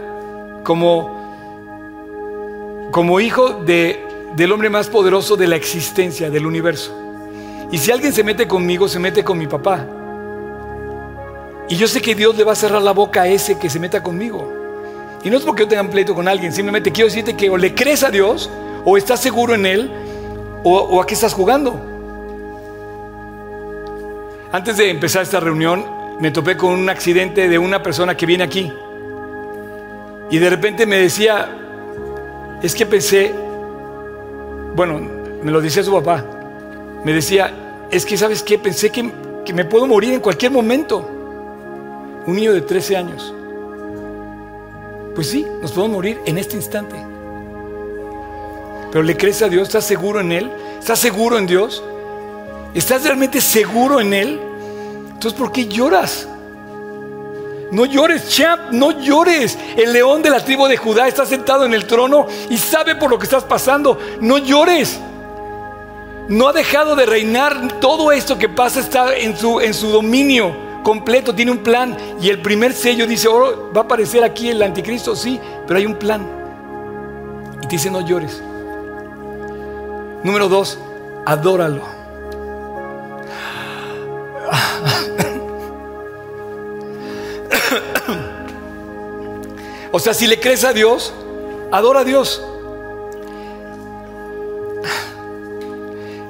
como, 0.64 2.90
como 2.92 3.20
hijo 3.20 3.54
de, 3.54 4.04
del 4.36 4.52
hombre 4.52 4.72
más 4.72 4.88
poderoso 4.88 5.38
de 5.38 5.48
la 5.48 5.56
existencia, 5.56 6.32
del 6.32 6.48
universo. 6.48 7.09
Y 7.72 7.78
si 7.78 7.92
alguien 7.92 8.14
se 8.14 8.24
mete 8.24 8.48
conmigo, 8.48 8.88
se 8.88 9.00
mete 9.00 9.24
con 9.24 9.38
mi 9.38 9.48
papá. 9.48 9.86
Y 11.70 11.76
yo 11.76 11.88
sé 11.88 12.02
que 12.02 12.16
Dios 12.16 12.36
le 12.36 12.44
va 12.44 12.54
a 12.54 12.56
cerrar 12.56 12.82
la 12.82 12.94
boca 12.94 13.22
a 13.22 13.28
ese 13.28 13.60
que 13.60 13.70
se 13.70 13.80
meta 13.80 14.02
conmigo. 14.02 14.52
Y 15.24 15.30
no 15.30 15.38
es 15.38 15.44
porque 15.44 15.64
yo 15.64 15.68
tenga 15.68 15.84
un 15.84 15.90
pleito 15.90 16.16
con 16.16 16.28
alguien, 16.28 16.52
simplemente 16.52 16.92
quiero 16.92 17.10
decirte 17.10 17.36
que 17.36 17.50
o 17.50 17.58
le 17.58 17.76
crees 17.76 18.04
a 18.04 18.10
Dios 18.10 18.50
o 18.86 18.98
estás 18.98 19.20
seguro 19.20 19.54
en 19.54 19.66
Él, 19.66 19.92
o, 20.64 21.02
a 21.02 21.06
qué 21.06 21.14
estás 21.14 21.34
jugando. 21.34 21.80
Antes 24.52 24.78
de 24.78 24.90
empezar 24.90 25.22
esta 25.22 25.40
reunión, 25.40 25.86
me 26.20 26.32
topé 26.32 26.58
con 26.58 26.72
un 26.72 26.90
accidente 26.90 27.48
de 27.48 27.58
una 27.58 27.84
persona 27.84 28.18
que 28.18 28.26
viene 28.26 28.44
aquí. 28.44 28.74
Y 30.32 30.38
de 30.38 30.50
repente 30.50 30.86
me 30.86 30.98
decía, 30.98 31.50
es 32.62 32.74
que 32.74 32.86
pensé, 32.86 33.34
bueno, 34.76 35.00
me 35.44 35.52
lo 35.52 35.62
decía 35.62 35.84
su 35.84 35.94
papá, 35.94 36.26
me 37.04 37.14
decía, 37.14 37.88
es 37.92 38.06
que 38.06 38.18
sabes 38.18 38.44
qué, 38.44 38.60
pensé 38.60 38.92
que, 38.92 39.12
que 39.46 39.54
me 39.54 39.66
puedo 39.66 39.88
morir 39.88 40.14
en 40.14 40.20
cualquier 40.20 40.52
momento. 40.52 41.08
Un 42.26 42.36
niño 42.36 42.54
de 42.54 42.62
13 42.62 42.98
años. 42.98 43.34
Pues 45.16 45.30
sí, 45.30 45.46
nos 45.62 45.72
podemos 45.72 45.98
morir 45.98 46.20
en 46.26 46.38
este 46.38 46.56
instante. 46.56 46.96
Pero 48.92 49.04
le 49.04 49.16
crees 49.16 49.42
a 49.42 49.50
Dios, 49.50 49.68
¿estás 49.68 49.86
seguro 49.86 50.20
en 50.20 50.32
Él? 50.32 50.52
¿Estás 50.80 51.00
seguro 51.00 51.38
en 51.38 51.46
Dios? 51.46 51.84
¿Estás 52.74 53.04
realmente 53.04 53.42
seguro 53.42 54.00
en 54.00 54.14
Él? 54.14 54.40
Entonces, 55.14 55.34
¿por 55.34 55.52
qué 55.52 55.68
lloras? 55.68 56.28
No 57.72 57.86
llores, 57.86 58.30
champ, 58.30 58.72
no 58.72 59.00
llores. 59.00 59.58
El 59.78 59.94
león 59.94 60.24
de 60.24 60.30
la 60.30 60.44
tribu 60.44 60.68
de 60.68 60.78
Judá 60.78 61.08
está 61.08 61.26
sentado 61.26 61.66
en 61.66 61.74
el 61.74 61.86
trono 61.86 62.26
y 62.50 62.58
sabe 62.58 62.96
por 62.96 63.12
lo 63.12 63.20
que 63.20 63.26
estás 63.26 63.44
pasando. 63.44 64.00
No 64.22 64.38
llores. 64.38 65.00
No 66.30 66.48
ha 66.48 66.54
dejado 66.54 66.96
de 66.96 67.06
reinar. 67.08 67.80
Todo 67.80 68.12
esto 68.12 68.38
que 68.38 68.48
pasa 68.48 68.80
está 68.80 69.16
en 69.18 69.36
su, 69.36 69.60
en 69.60 69.74
su 69.74 69.90
dominio 69.90 70.56
completo. 70.84 71.34
Tiene 71.34 71.52
un 71.52 71.58
plan. 71.58 71.98
Y 72.22 72.30
el 72.30 72.40
primer 72.42 72.72
sello 72.74 73.08
dice, 73.08 73.28
oh, 73.28 73.72
va 73.76 73.82
a 73.82 73.84
aparecer 73.86 74.24
aquí 74.24 74.50
el 74.50 74.62
anticristo. 74.62 75.16
Sí, 75.16 75.42
pero 75.68 75.80
hay 75.80 75.88
un 75.88 75.96
plan. 75.96 76.26
Y 77.64 77.68
te 77.68 77.76
dice, 77.76 77.90
no 77.90 78.02
llores. 78.02 78.42
Número 80.24 80.48
dos, 80.48 80.78
adóralo. 81.26 81.82
o 89.92 90.00
sea, 90.00 90.14
si 90.14 90.28
le 90.28 90.40
crees 90.40 90.64
a 90.64 90.74
Dios, 90.74 91.12
adora 91.72 92.02
a 92.02 92.04
Dios. 92.04 92.44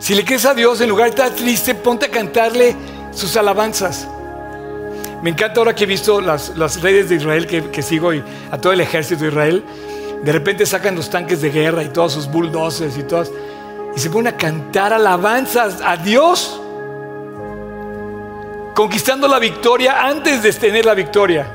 Si 0.09 0.15
le 0.15 0.25
crees 0.25 0.43
a 0.47 0.55
Dios, 0.55 0.81
en 0.81 0.89
lugar 0.89 1.05
de 1.05 1.09
estar 1.11 1.29
triste, 1.29 1.75
ponte 1.75 2.07
a 2.07 2.09
cantarle 2.09 2.75
sus 3.11 3.37
alabanzas. 3.37 4.07
Me 5.21 5.29
encanta 5.29 5.59
ahora 5.59 5.75
que 5.75 5.83
he 5.83 5.85
visto 5.85 6.19
las, 6.19 6.57
las 6.57 6.81
redes 6.81 7.09
de 7.09 7.17
Israel 7.17 7.45
que, 7.45 7.69
que, 7.69 7.83
sigo 7.83 8.11
y 8.15 8.23
a 8.49 8.57
todo 8.57 8.73
el 8.73 8.81
ejército 8.81 9.21
de 9.21 9.29
Israel. 9.29 9.63
De 10.23 10.31
repente 10.31 10.65
sacan 10.65 10.95
los 10.95 11.11
tanques 11.11 11.41
de 11.41 11.51
guerra 11.51 11.83
y 11.83 11.89
todos 11.89 12.13
sus 12.13 12.25
bulldozers 12.25 12.97
y 12.97 13.03
todas 13.03 13.29
y 13.95 13.99
se 13.99 14.09
ponen 14.09 14.33
a 14.33 14.35
cantar 14.35 14.93
alabanzas 14.93 15.79
a 15.79 15.95
Dios, 15.95 16.59
conquistando 18.73 19.27
la 19.27 19.37
victoria 19.37 20.07
antes 20.07 20.41
de 20.41 20.51
tener 20.53 20.85
la 20.85 20.95
victoria. 20.95 21.45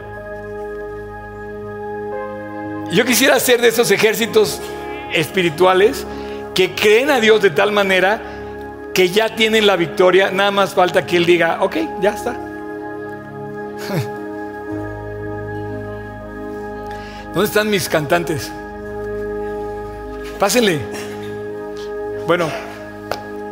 Yo 2.92 3.04
quisiera 3.04 3.40
ser 3.40 3.60
de 3.60 3.66
esos 3.66 3.90
ejércitos 3.90 4.60
espirituales 5.12 6.06
que 6.54 6.72
creen 6.76 7.10
a 7.10 7.18
Dios 7.18 7.42
de 7.42 7.50
tal 7.50 7.72
manera 7.72 8.30
que 8.94 9.10
ya 9.10 9.34
tienen 9.34 9.66
la 9.66 9.74
victoria, 9.76 10.30
nada 10.30 10.52
más 10.52 10.72
falta 10.72 11.04
que 11.04 11.16
Él 11.16 11.26
diga, 11.26 11.58
ok, 11.60 11.76
ya 12.00 12.14
está. 12.14 12.32
¿Dónde 17.34 17.48
están 17.48 17.68
mis 17.68 17.88
cantantes? 17.88 18.52
Pásenle. 20.38 20.78
Bueno, 22.28 22.48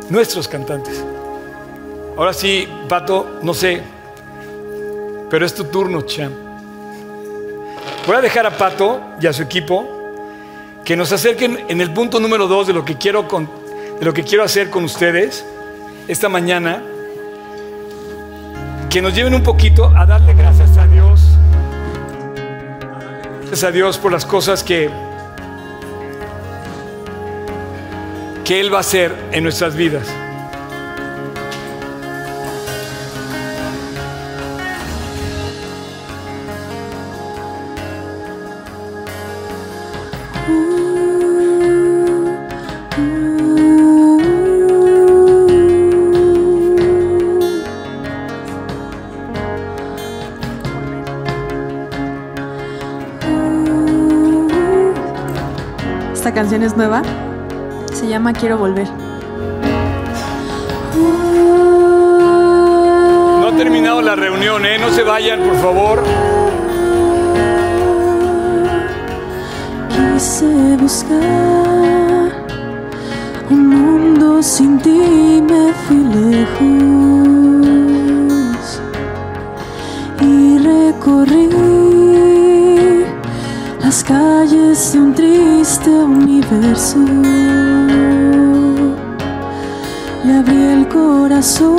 nuestros 0.09 0.47
cantantes. 0.47 1.03
Ahora 2.17 2.31
sí, 2.31 2.67
Pato, 2.87 3.39
no 3.41 3.53
sé, 3.53 3.83
pero 5.29 5.45
es 5.45 5.53
tu 5.53 5.65
turno, 5.65 6.03
Cham. 6.03 6.31
Voy 8.07 8.15
a 8.15 8.21
dejar 8.21 8.45
a 8.45 8.51
Pato 8.57 9.01
y 9.19 9.27
a 9.27 9.33
su 9.33 9.43
equipo 9.43 9.89
que 10.85 10.95
nos 10.95 11.11
acerquen 11.11 11.65
en 11.67 11.81
el 11.81 11.91
punto 11.91 12.19
número 12.19 12.47
dos 12.47 12.67
de 12.67 12.73
lo 12.73 12.85
que 12.85 12.97
quiero, 12.97 13.27
con, 13.27 13.49
lo 14.03 14.13
que 14.13 14.23
quiero 14.23 14.43
hacer 14.43 14.69
con 14.69 14.83
ustedes 14.83 15.45
esta 16.07 16.29
mañana. 16.29 16.83
Que 18.89 19.01
nos 19.01 19.15
lleven 19.15 19.33
un 19.33 19.43
poquito 19.43 19.91
a 19.95 20.05
darle 20.05 20.33
gracias 20.33 20.77
a 20.77 20.85
Dios. 20.87 21.21
Gracias 23.39 23.63
a 23.63 23.71
Dios 23.71 23.97
por 23.97 24.11
las 24.11 24.25
cosas 24.25 24.63
que, 24.63 24.89
que 28.45 28.59
Él 28.59 28.71
va 28.71 28.77
a 28.77 28.81
hacer 28.81 29.15
en 29.31 29.43
nuestras 29.43 29.75
vidas. 29.75 30.07
Canción 56.63 56.65
es 56.65 56.77
nueva. 56.77 57.01
Se 57.93 58.07
llama 58.07 58.33
Quiero 58.33 58.57
volver. 58.57 58.87
No 63.39 63.47
ha 63.47 63.51
terminado 63.57 64.01
la 64.01 64.15
reunión, 64.15 64.65
¿eh? 64.65 64.79
No 64.79 64.89
se 64.89 65.03
vayan, 65.03 65.41
por 65.41 65.55
favor. 65.57 66.03
Quise 69.89 70.77
buscar 70.77 72.31
un 73.49 73.67
mundo 73.67 74.41
sin 74.41 74.79
ti, 74.79 75.41
me 75.41 75.73
fui 75.85 75.97
lejos 75.97 76.63
y 80.21 80.57
recorrí 80.59 81.47
calles 84.73 84.91
de 84.93 84.99
un 84.99 85.13
triste 85.13 85.89
universo. 85.89 86.97
Le 90.25 90.33
abrí 90.37 90.63
el 90.63 90.87
corazón 90.87 91.77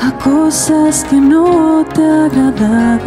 a 0.00 0.12
cosas 0.22 1.04
que 1.04 1.16
no 1.16 1.84
te 1.94 2.04
agradaban 2.04 3.00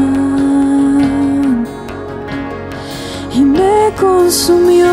y 3.36 3.42
me 3.42 3.92
consumió 4.00 4.88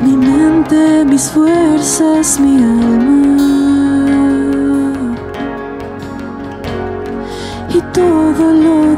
mi 0.00 0.16
mente, 0.16 1.04
mis 1.04 1.30
fuerzas, 1.30 2.40
mi 2.40 2.62
alma. 2.62 3.21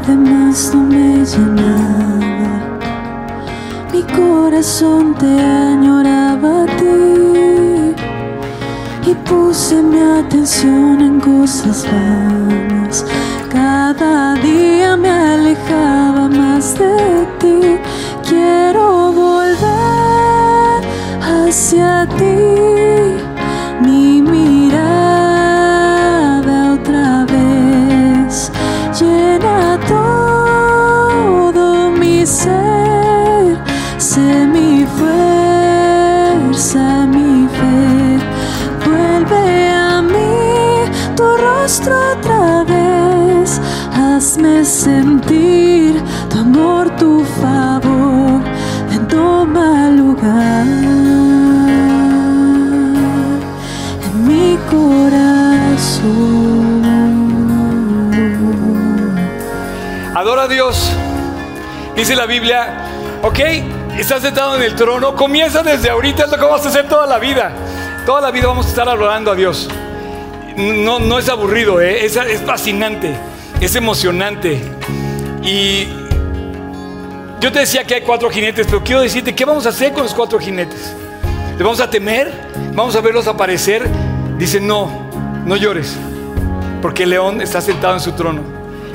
Demás 0.07 0.71
no 0.73 0.83
me 0.83 1.25
llenaba. 1.25 2.53
Mi 3.91 4.03
corazón 4.03 5.15
te 5.15 5.39
añoraba 5.39 6.63
a 6.63 6.65
ti 6.77 7.93
y 9.09 9.13
puse 9.27 9.81
mi 9.81 9.99
atención 9.99 11.01
en 11.01 11.19
cosas 11.19 11.85
vanas. 11.91 13.05
Cada 13.49 14.35
día 14.35 14.95
me 14.97 15.09
alejaba 15.09 16.04
Dice 62.05 62.15
la 62.15 62.27
Biblia, 62.27 62.85
ok, 63.23 63.39
estás 63.97 64.21
sentado 64.21 64.55
en 64.57 64.61
el 64.61 64.75
trono, 64.75 65.15
comienza 65.15 65.63
desde 65.63 65.89
ahorita, 65.89 66.25
es 66.25 66.29
lo 66.29 66.37
que 66.37 66.43
vamos 66.43 66.63
a 66.63 66.69
hacer 66.69 66.87
toda 66.87 67.07
la 67.07 67.17
vida. 67.17 67.51
Toda 68.05 68.21
la 68.21 68.29
vida 68.29 68.45
vamos 68.45 68.67
a 68.67 68.69
estar 68.69 68.87
adorando 68.87 69.31
a 69.31 69.35
Dios. 69.35 69.67
No, 70.55 70.99
no 70.99 71.17
es 71.17 71.27
aburrido, 71.29 71.81
¿eh? 71.81 72.05
es, 72.05 72.15
es 72.15 72.41
fascinante, 72.41 73.17
es 73.59 73.75
emocionante. 73.75 74.61
Y 75.41 75.87
yo 77.39 77.51
te 77.51 77.57
decía 77.61 77.83
que 77.83 77.95
hay 77.95 78.01
cuatro 78.01 78.29
jinetes, 78.29 78.67
pero 78.67 78.83
quiero 78.83 79.01
decirte, 79.01 79.33
¿qué 79.33 79.43
vamos 79.43 79.65
a 79.65 79.69
hacer 79.69 79.91
con 79.91 80.03
los 80.03 80.13
cuatro 80.13 80.37
jinetes? 80.37 80.93
¿Le 81.57 81.63
vamos 81.63 81.79
a 81.79 81.89
temer? 81.89 82.31
¿Vamos 82.73 82.95
a 82.95 83.01
verlos 83.01 83.25
aparecer? 83.25 83.89
Dice, 84.37 84.59
no, 84.59 85.09
no 85.43 85.55
llores, 85.55 85.95
porque 86.83 87.01
el 87.01 87.09
león 87.09 87.41
está 87.41 87.61
sentado 87.61 87.95
en 87.95 87.99
su 87.99 88.11
trono 88.11 88.43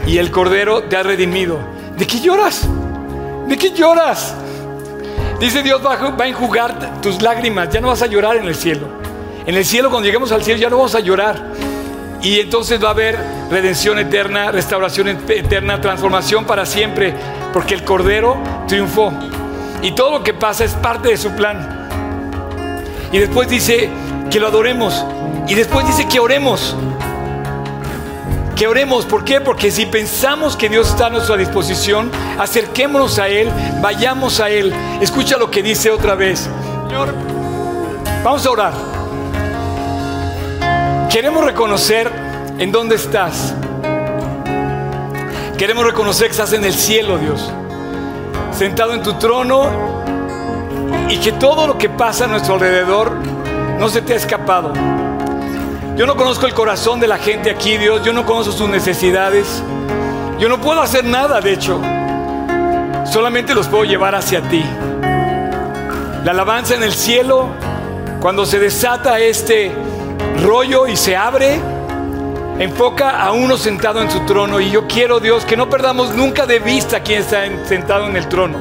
y 0.06 0.18
el 0.18 0.30
cordero 0.30 0.84
te 0.84 0.96
ha 0.96 1.02
redimido. 1.02 1.58
¿De 1.98 2.06
qué 2.06 2.20
lloras? 2.20 2.68
¿De 3.50 3.58
qué 3.58 3.72
lloras? 3.72 4.32
Dice 5.40 5.64
Dios 5.64 5.84
va 5.84 5.94
a, 5.94 6.28
enjugar 6.28 7.00
tus 7.00 7.20
lágrimas, 7.20 7.68
ya 7.68 7.80
no 7.80 7.88
vas 7.88 8.00
a 8.00 8.06
llorar 8.06 8.36
en 8.36 8.46
el 8.46 8.54
cielo. 8.54 8.86
En 9.44 9.56
el 9.56 9.64
cielo, 9.64 9.90
cuando 9.90 10.06
lleguemos 10.06 10.30
al 10.30 10.44
cielo, 10.44 10.60
ya 10.60 10.70
no 10.70 10.76
vamos 10.76 10.94
a 10.94 11.00
llorar. 11.00 11.50
Y 12.22 12.38
entonces 12.38 12.80
va 12.80 12.88
a 12.88 12.90
haber 12.92 13.18
redención 13.50 13.98
eterna, 13.98 14.52
restauración 14.52 15.08
eterna, 15.08 15.80
transformación 15.80 16.44
para 16.44 16.64
siempre, 16.64 17.12
porque 17.52 17.74
el 17.74 17.82
Cordero 17.82 18.38
triunfó. 18.68 19.12
Y 19.82 19.96
todo 19.96 20.12
lo 20.12 20.22
que 20.22 20.32
pasa 20.32 20.62
es 20.62 20.74
parte 20.74 21.08
de 21.08 21.16
su 21.16 21.32
plan. 21.32 21.88
Y 23.10 23.18
después 23.18 23.48
dice 23.48 23.90
que 24.30 24.38
lo 24.38 24.46
adoremos. 24.46 25.04
Y 25.48 25.56
después 25.56 25.84
dice 25.88 26.06
que 26.06 26.20
oremos. 26.20 26.76
Que 28.60 28.66
oremos. 28.66 29.06
¿Por 29.06 29.24
qué? 29.24 29.40
Porque 29.40 29.70
si 29.70 29.86
pensamos 29.86 30.54
que 30.54 30.68
Dios 30.68 30.90
está 30.90 31.06
a 31.06 31.08
nuestra 31.08 31.34
disposición, 31.38 32.10
acerquémonos 32.38 33.18
a 33.18 33.26
Él, 33.26 33.50
vayamos 33.80 34.38
a 34.38 34.50
Él. 34.50 34.70
Escucha 35.00 35.38
lo 35.38 35.50
que 35.50 35.62
dice 35.62 35.90
otra 35.90 36.14
vez. 36.14 36.46
Señor, 36.86 37.14
vamos 38.22 38.44
a 38.44 38.50
orar. 38.50 38.74
Queremos 41.08 41.42
reconocer 41.42 42.12
en 42.58 42.70
dónde 42.70 42.96
estás. 42.96 43.54
Queremos 45.56 45.86
reconocer 45.86 46.26
que 46.26 46.32
estás 46.32 46.52
en 46.52 46.62
el 46.62 46.74
cielo, 46.74 47.16
Dios. 47.16 47.50
Sentado 48.52 48.92
en 48.92 49.02
tu 49.02 49.14
trono 49.14 49.70
y 51.08 51.16
que 51.16 51.32
todo 51.32 51.66
lo 51.66 51.78
que 51.78 51.88
pasa 51.88 52.26
a 52.26 52.28
nuestro 52.28 52.56
alrededor 52.56 53.12
no 53.78 53.88
se 53.88 54.02
te 54.02 54.12
ha 54.12 54.16
escapado. 54.16 54.99
Yo 55.96 56.06
no 56.06 56.16
conozco 56.16 56.46
el 56.46 56.54
corazón 56.54 56.98
de 57.00 57.06
la 57.06 57.18
gente 57.18 57.50
aquí, 57.50 57.76
Dios. 57.76 58.02
Yo 58.02 58.12
no 58.12 58.24
conozco 58.24 58.52
sus 58.52 58.68
necesidades. 58.68 59.62
Yo 60.38 60.48
no 60.48 60.60
puedo 60.60 60.80
hacer 60.80 61.04
nada, 61.04 61.40
de 61.40 61.52
hecho. 61.52 61.80
Solamente 63.04 63.54
los 63.54 63.68
puedo 63.68 63.84
llevar 63.84 64.14
hacia 64.14 64.40
ti. 64.42 64.64
La 66.24 66.30
alabanza 66.30 66.74
en 66.74 66.82
el 66.82 66.92
cielo, 66.92 67.48
cuando 68.20 68.46
se 68.46 68.58
desata 68.58 69.18
este 69.18 69.72
rollo 70.42 70.86
y 70.86 70.96
se 70.96 71.16
abre, 71.16 71.60
enfoca 72.58 73.22
a 73.22 73.32
uno 73.32 73.58
sentado 73.58 74.00
en 74.00 74.10
su 74.10 74.20
trono. 74.20 74.60
Y 74.60 74.70
yo 74.70 74.86
quiero, 74.86 75.20
Dios, 75.20 75.44
que 75.44 75.56
no 75.56 75.68
perdamos 75.68 76.14
nunca 76.14 76.46
de 76.46 76.60
vista 76.60 77.00
quién 77.00 77.20
está 77.20 77.42
sentado 77.66 78.06
en 78.06 78.16
el 78.16 78.28
trono. 78.28 78.58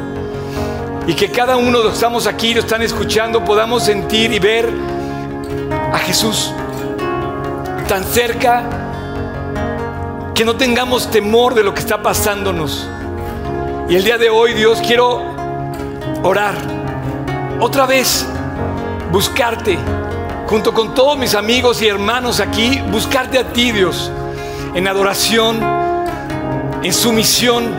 Y 1.08 1.14
que 1.14 1.32
cada 1.32 1.56
uno 1.58 1.78
de 1.78 1.84
los 1.86 1.94
que 1.94 1.98
estamos 1.98 2.28
aquí, 2.28 2.54
lo 2.54 2.62
están 2.62 2.82
escuchando, 2.82 3.46
podamos 3.46 3.84
sentir 3.84 4.34
y 4.34 4.40
ver 4.40 4.70
a 5.94 5.98
Jesús 6.00 6.54
tan 7.90 8.04
cerca 8.04 8.62
que 10.36 10.46
no 10.46 10.56
tengamos 10.56 11.10
temor 11.10 11.56
de 11.56 11.64
lo 11.64 11.74
que 11.74 11.80
está 11.80 12.04
pasándonos. 12.04 12.88
Y 13.90 13.96
el 13.96 14.04
día 14.04 14.20
de 14.20 14.30
hoy, 14.30 14.54
Dios, 14.54 14.80
quiero 14.86 15.24
orar, 16.22 16.54
otra 17.60 17.88
vez 17.88 18.28
buscarte, 19.12 19.80
junto 20.46 20.72
con 20.72 20.94
todos 20.94 21.18
mis 21.18 21.34
amigos 21.34 21.82
y 21.82 21.88
hermanos 21.88 22.40
aquí, 22.40 22.80
buscarte 22.92 23.40
a 23.40 23.52
ti, 23.52 23.72
Dios, 23.72 24.12
en 24.76 24.88
adoración, 24.88 25.60
en 26.84 26.94
sumisión, 26.94 27.74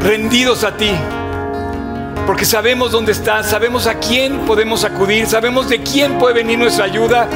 rendidos 0.00 0.62
a 0.62 0.76
ti. 0.76 0.92
Porque 2.28 2.44
sabemos 2.44 2.92
dónde 2.92 3.10
estás, 3.10 3.50
sabemos 3.50 3.88
a 3.88 3.94
quién 3.94 4.38
podemos 4.46 4.84
acudir, 4.84 5.26
sabemos 5.26 5.68
de 5.68 5.82
quién 5.82 6.16
puede 6.20 6.36
venir 6.36 6.60
nuestra 6.60 6.84
ayuda. 6.84 7.28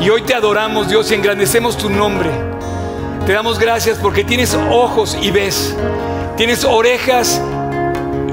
Y 0.00 0.10
hoy 0.10 0.22
te 0.22 0.34
adoramos, 0.34 0.88
Dios, 0.88 1.10
y 1.10 1.14
engrandecemos 1.14 1.76
tu 1.76 1.90
nombre. 1.90 2.30
Te 3.26 3.32
damos 3.32 3.58
gracias 3.58 3.98
porque 3.98 4.24
tienes 4.24 4.56
ojos 4.70 5.16
y 5.20 5.30
ves, 5.30 5.74
tienes 6.36 6.64
orejas 6.64 7.40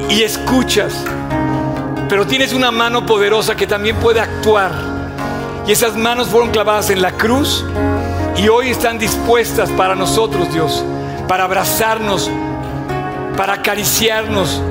y 0.10 0.22
escuchas 0.24 1.04
pero 2.08 2.28
tienes 2.28 2.54
una 2.54 2.72
mano 2.72 3.06
poderosa 3.06 3.56
que 3.56 3.68
también 3.68 3.96
puede 3.98 4.20
actuar. 4.20 4.72
Y 5.68 5.72
esas 5.72 5.96
manos 5.96 6.28
fueron 6.28 6.52
clavadas 6.52 6.90
en 6.90 7.02
la 7.02 7.12
cruz 7.12 7.66
y 8.38 8.48
hoy 8.48 8.70
están 8.70 9.00
dispuestas 9.00 9.70
para 9.72 9.96
nosotros, 9.96 10.54
Dios, 10.54 10.84
para 11.28 11.46
abrazarnos, 11.46 12.30
para 13.36 13.54
acariciarnos, 13.54 14.62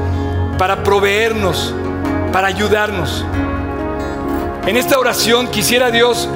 para 0.58 0.84
proveernos, 0.84 1.74
para 2.32 2.48
ayudarnos. 2.48 3.24
En 4.66 4.76
esta 4.76 4.98
oración 4.98 5.48
quisiera 5.48 5.90
Dios 5.90 6.28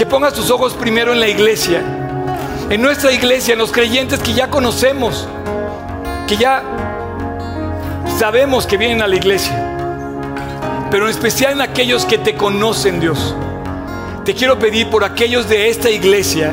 que 0.00 0.06
pongas 0.06 0.32
tus 0.32 0.50
ojos 0.50 0.72
primero 0.72 1.12
en 1.12 1.20
la 1.20 1.28
iglesia, 1.28 1.82
en 2.70 2.80
nuestra 2.80 3.12
iglesia, 3.12 3.52
en 3.52 3.58
los 3.58 3.70
creyentes 3.70 4.18
que 4.20 4.32
ya 4.32 4.48
conocemos, 4.48 5.28
que 6.26 6.38
ya 6.38 6.62
sabemos 8.18 8.66
que 8.66 8.78
vienen 8.78 9.02
a 9.02 9.06
la 9.06 9.16
iglesia 9.16 9.66
pero 10.90 11.04
en 11.04 11.10
especial 11.10 11.52
en 11.52 11.60
aquellos 11.60 12.04
que 12.04 12.18
te 12.18 12.34
conocen, 12.34 12.98
Dios. 12.98 13.34
Te 14.24 14.34
quiero 14.34 14.58
pedir 14.58 14.90
por 14.90 15.04
aquellos 15.04 15.48
de 15.48 15.68
esta 15.68 15.88
iglesia 15.88 16.52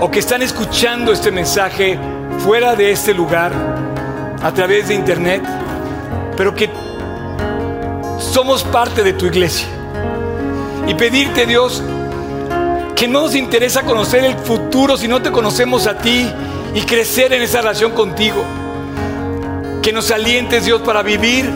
o 0.00 0.10
que 0.10 0.20
están 0.20 0.40
escuchando 0.40 1.12
este 1.12 1.30
mensaje 1.30 1.98
fuera 2.38 2.74
de 2.74 2.90
este 2.90 3.12
lugar, 3.12 3.52
a 4.42 4.52
través 4.52 4.88
de 4.88 4.94
internet, 4.94 5.42
pero 6.36 6.54
que 6.54 6.70
somos 8.18 8.64
parte 8.64 9.02
de 9.02 9.12
tu 9.12 9.26
iglesia. 9.26 9.68
Y 10.86 10.94
pedirte, 10.94 11.44
Dios, 11.44 11.82
que 13.02 13.08
no 13.08 13.22
nos 13.22 13.34
interesa 13.34 13.82
conocer 13.82 14.24
el 14.24 14.36
futuro 14.36 14.96
si 14.96 15.08
no 15.08 15.20
te 15.20 15.32
conocemos 15.32 15.88
a 15.88 15.98
ti 15.98 16.24
y 16.72 16.82
crecer 16.82 17.32
en 17.32 17.42
esa 17.42 17.60
relación 17.60 17.90
contigo. 17.90 18.44
Que 19.82 19.92
nos 19.92 20.12
alientes, 20.12 20.66
Dios, 20.66 20.82
para 20.82 21.02
vivir 21.02 21.50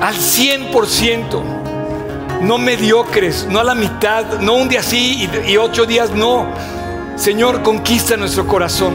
al 0.00 0.14
100%, 0.14 1.42
no 2.40 2.56
mediocres, 2.56 3.46
no 3.50 3.60
a 3.60 3.64
la 3.64 3.74
mitad, 3.74 4.40
no 4.40 4.54
un 4.54 4.70
día 4.70 4.82
sí 4.82 5.28
y, 5.46 5.58
ocho 5.58 5.84
días 5.84 6.10
no. 6.12 6.46
Señor, 7.16 7.60
conquista 7.60 8.16
nuestro 8.16 8.46
corazón. 8.46 8.94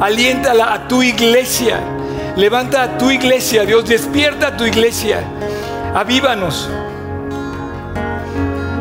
Aliéntala 0.00 0.72
a 0.72 0.88
tu 0.88 1.02
iglesia. 1.02 1.78
Levanta 2.36 2.84
a 2.84 2.96
tu 2.96 3.10
iglesia, 3.10 3.66
Dios, 3.66 3.84
despierta 3.86 4.46
a 4.46 4.56
tu 4.56 4.64
iglesia. 4.64 5.22
Avívanos. 5.94 6.70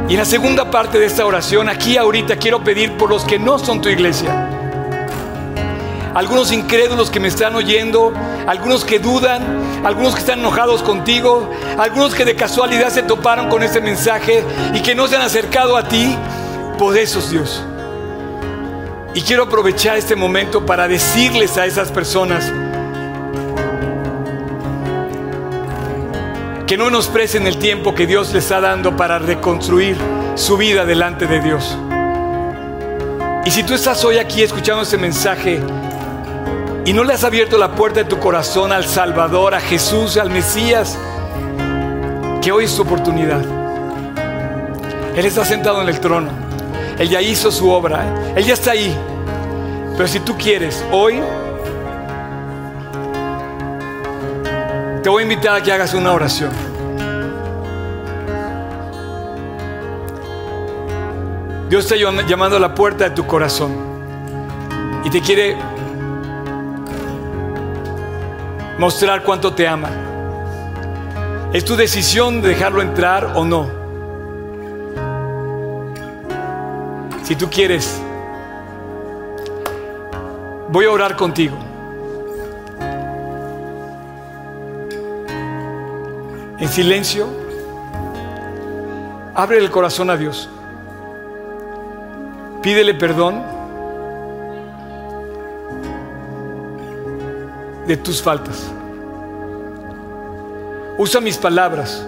Y 0.08 0.14
en 0.14 0.20
la 0.20 0.26
segunda 0.26 0.70
parte 0.70 1.00
de 1.00 1.06
esta 1.06 1.26
oración, 1.26 1.68
aquí 1.68 1.98
ahorita 1.98 2.36
quiero 2.36 2.64
pedir 2.64 2.94
por 2.94 3.10
los 3.10 3.24
que 3.26 3.40
no 3.40 3.58
son 3.58 3.82
tu 3.82 3.90
iglesia 3.90 4.50
algunos 6.16 6.54
incrédulos 6.54 7.12
que 7.12 7.20
me 7.20 7.28
están 7.28 7.56
oyendo, 7.56 8.14
algunos 8.48 8.86
que 8.86 9.00
dudan, 9.00 9.84
algunos 9.84 10.14
que 10.14 10.22
están 10.22 10.40
enojados 10.40 10.82
contigo, 10.82 11.52
algunos 11.78 12.16
que 12.16 12.24
de 12.24 12.36
casualidad 12.36 12.90
se 12.90 13.04
toparon 13.04 13.50
con 13.50 13.62
este 13.64 13.82
mensaje 13.82 14.42
y 14.74 14.80
que 14.80 14.96
no 14.96 15.08
se 15.08 15.18
han 15.18 15.24
acercado 15.24 15.76
a 15.76 15.84
ti, 15.90 16.18
por 16.80 16.98
esos 16.98 17.30
Dios. 17.30 17.62
Y 19.14 19.22
quiero 19.24 19.44
aprovechar 19.44 19.98
este 19.98 20.16
momento 20.16 20.66
para 20.66 20.88
decirles 20.88 21.58
a 21.58 21.66
esas 21.66 21.92
personas 21.92 22.50
que 26.68 26.78
no 26.78 26.86
menosprecen 26.86 27.46
el 27.46 27.58
tiempo 27.58 27.94
que 27.94 28.08
Dios 28.08 28.34
les 28.34 28.44
está 28.44 28.60
dando 28.60 28.96
para 28.98 29.20
reconstruir 29.20 29.98
su 30.36 30.58
vida 30.58 30.84
delante 30.86 31.28
de 31.28 31.40
Dios. 31.40 31.78
Y 33.46 33.52
si 33.52 33.64
tú 33.64 33.76
estás 33.76 34.04
hoy 34.04 34.18
aquí 34.18 34.42
escuchando 34.42 34.82
este 34.82 34.98
mensaje 34.98 35.60
y 36.84 36.94
no 36.94 37.04
le 37.04 37.14
has 37.14 37.24
abierto 37.24 37.60
la 37.60 37.76
puerta 37.76 38.02
de 38.02 38.10
tu 38.10 38.20
corazón 38.20 38.72
al 38.72 38.86
Salvador, 38.86 39.54
a 39.54 39.60
Jesús, 39.60 40.18
al 40.18 40.32
Mesías, 40.32 40.98
que 42.42 42.52
hoy 42.52 42.66
es 42.66 42.76
tu 42.76 42.82
oportunidad. 42.82 43.42
Él 45.16 45.26
está 45.26 45.46
sentado 45.46 45.84
en 45.84 45.90
el 45.90 46.00
trono. 46.00 46.30
Él 46.98 47.10
ya 47.10 47.22
hizo 47.22 47.52
su 47.52 47.70
obra. 47.70 48.34
Él 48.36 48.44
ya 48.44 48.56
está 48.56 48.72
ahí. 48.72 48.96
Pero 49.96 50.08
si 50.08 50.20
tú 50.20 50.36
quieres, 50.36 50.84
hoy 50.92 51.22
te 55.06 55.10
voy 55.10 55.22
a 55.22 55.24
invitar 55.26 55.56
a 55.56 55.62
que 55.62 55.72
hagas 55.72 55.94
una 55.94 56.14
oración. 56.14 56.50
Dios 61.70 61.84
está 61.84 61.96
llamando 61.96 62.58
a 62.58 62.60
la 62.60 62.74
puerta 62.74 63.04
de 63.04 63.12
tu 63.12 63.28
corazón 63.28 63.72
y 65.04 65.12
te 65.12 65.22
quiere 65.22 65.58
mostrar 68.80 69.22
cuánto 69.22 69.54
te 69.54 69.68
ama. 69.68 69.92
Es 71.54 71.64
tu 71.64 71.76
decisión 71.76 72.42
de 72.42 72.50
dejarlo 72.50 72.82
entrar 72.82 73.34
o 73.36 73.46
no. 73.46 73.70
Si 77.22 77.36
tú 77.36 77.48
quieres, 77.48 78.02
voy 80.70 80.86
a 80.86 80.90
orar 80.90 81.16
contigo. 81.16 81.65
En 86.58 86.70
silencio, 86.70 87.28
abre 89.34 89.58
el 89.58 89.70
corazón 89.70 90.10
a 90.10 90.16
Dios. 90.16 90.50
Pídele 92.62 92.94
perdón 92.94 93.44
de 97.86 97.98
tus 97.98 98.22
faltas. 98.22 98.64
Usa 100.98 101.20
mis 101.20 101.38
palabras. 101.38 102.06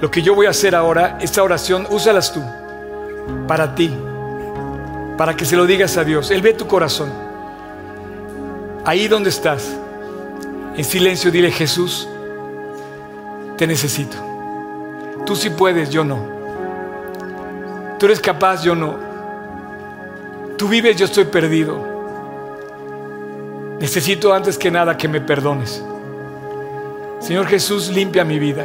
Lo 0.00 0.10
que 0.10 0.22
yo 0.22 0.34
voy 0.34 0.46
a 0.46 0.50
hacer 0.50 0.74
ahora, 0.74 1.16
esta 1.20 1.42
oración, 1.42 1.86
úsalas 1.88 2.32
tú, 2.32 2.42
para 3.46 3.74
ti, 3.74 3.96
para 5.16 5.36
que 5.36 5.44
se 5.44 5.56
lo 5.56 5.66
digas 5.66 5.96
a 5.96 6.04
Dios. 6.04 6.30
Él 6.30 6.42
ve 6.42 6.52
tu 6.52 6.66
corazón. 6.66 7.10
Ahí 8.84 9.08
donde 9.08 9.30
estás, 9.30 9.68
en 10.76 10.84
silencio, 10.84 11.30
dile 11.30 11.50
Jesús, 11.50 12.08
te 13.56 13.66
necesito. 13.66 14.16
Tú 15.24 15.34
sí 15.34 15.50
puedes, 15.50 15.90
yo 15.90 16.04
no. 16.04 16.18
Tú 17.98 18.06
eres 18.06 18.20
capaz, 18.20 18.62
yo 18.62 18.74
no. 18.74 18.96
Tú 20.56 20.68
vives, 20.68 20.96
yo 20.96 21.06
estoy 21.06 21.24
perdido. 21.24 21.78
Necesito 23.80 24.32
antes 24.32 24.56
que 24.56 24.70
nada 24.70 24.96
que 24.96 25.08
me 25.08 25.20
perdones. 25.20 25.82
Señor 27.18 27.46
Jesús, 27.46 27.88
limpia 27.88 28.24
mi 28.24 28.38
vida. 28.38 28.64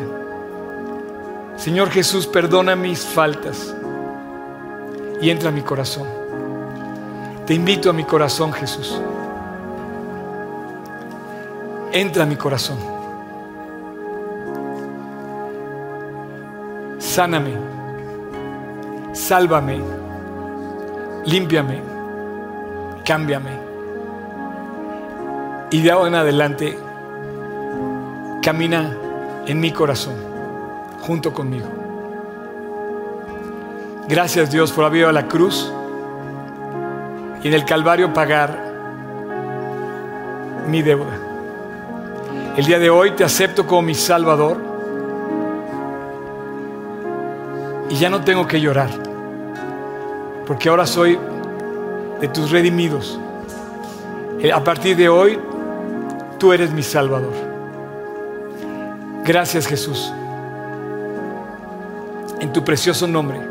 Señor 1.55 1.89
Jesús, 1.89 2.27
perdona 2.27 2.75
mis 2.75 3.05
faltas 3.05 3.75
y 5.21 5.29
entra 5.29 5.49
a 5.49 5.51
mi 5.51 5.61
corazón. 5.61 6.07
Te 7.45 7.53
invito 7.53 7.89
a 7.89 7.93
mi 7.93 8.03
corazón, 8.03 8.53
Jesús. 8.53 8.99
Entra 11.91 12.23
a 12.23 12.25
mi 12.25 12.35
corazón. 12.35 12.90
Sáname. 17.11 17.51
Sálvame. 19.11 19.81
Límpiame. 21.25 21.81
Cámbiame. 23.03 23.51
Y 25.71 25.81
de 25.81 25.91
ahora 25.91 26.07
en 26.07 26.15
adelante, 26.15 26.79
camina 28.41 28.95
en 29.45 29.59
mi 29.59 29.73
corazón, 29.73 30.15
junto 31.01 31.33
conmigo. 31.33 31.67
Gracias 34.07 34.49
Dios 34.49 34.71
por 34.71 34.85
haber 34.85 35.01
ido 35.01 35.09
a 35.09 35.11
la 35.11 35.27
cruz 35.27 35.69
y 37.43 37.47
en 37.49 37.53
el 37.53 37.65
Calvario 37.65 38.13
pagar 38.13 38.57
mi 40.65 40.81
deuda. 40.81 41.19
El 42.55 42.65
día 42.65 42.79
de 42.79 42.89
hoy 42.89 43.11
te 43.11 43.25
acepto 43.25 43.67
como 43.67 43.81
mi 43.81 43.95
Salvador 43.95 44.70
y 47.91 47.95
ya 47.95 48.09
no 48.09 48.21
tengo 48.21 48.47
que 48.47 48.61
llorar, 48.61 48.89
porque 50.47 50.69
ahora 50.69 50.85
soy 50.85 51.19
de 52.21 52.27
tus 52.29 52.49
redimidos. 52.49 53.19
A 54.53 54.63
partir 54.63 54.95
de 54.95 55.09
hoy 55.09 55.37
tú 56.39 56.53
eres 56.53 56.71
mi 56.71 56.83
Salvador. 56.83 57.33
Gracias 59.25 59.67
Jesús. 59.67 60.11
En 62.39 62.53
tu 62.53 62.63
precioso 62.63 63.05
nombre. 63.07 63.41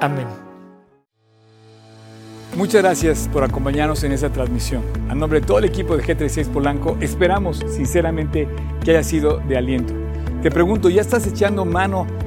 Amén. 0.00 0.26
Muchas 2.56 2.82
gracias 2.82 3.28
por 3.30 3.44
acompañarnos 3.44 4.02
en 4.02 4.12
esta 4.12 4.30
transmisión. 4.30 4.82
A 5.10 5.14
nombre 5.14 5.40
de 5.40 5.46
todo 5.46 5.58
el 5.58 5.66
equipo 5.66 5.94
de 5.94 6.02
G36 6.02 6.48
Polanco, 6.48 6.96
esperamos 7.02 7.62
sinceramente 7.68 8.48
que 8.82 8.92
haya 8.92 9.02
sido 9.02 9.40
de 9.46 9.58
aliento. 9.58 9.92
Te 10.42 10.50
pregunto, 10.50 10.88
¿ya 10.88 11.02
estás 11.02 11.26
echando 11.26 11.66
mano 11.66 12.06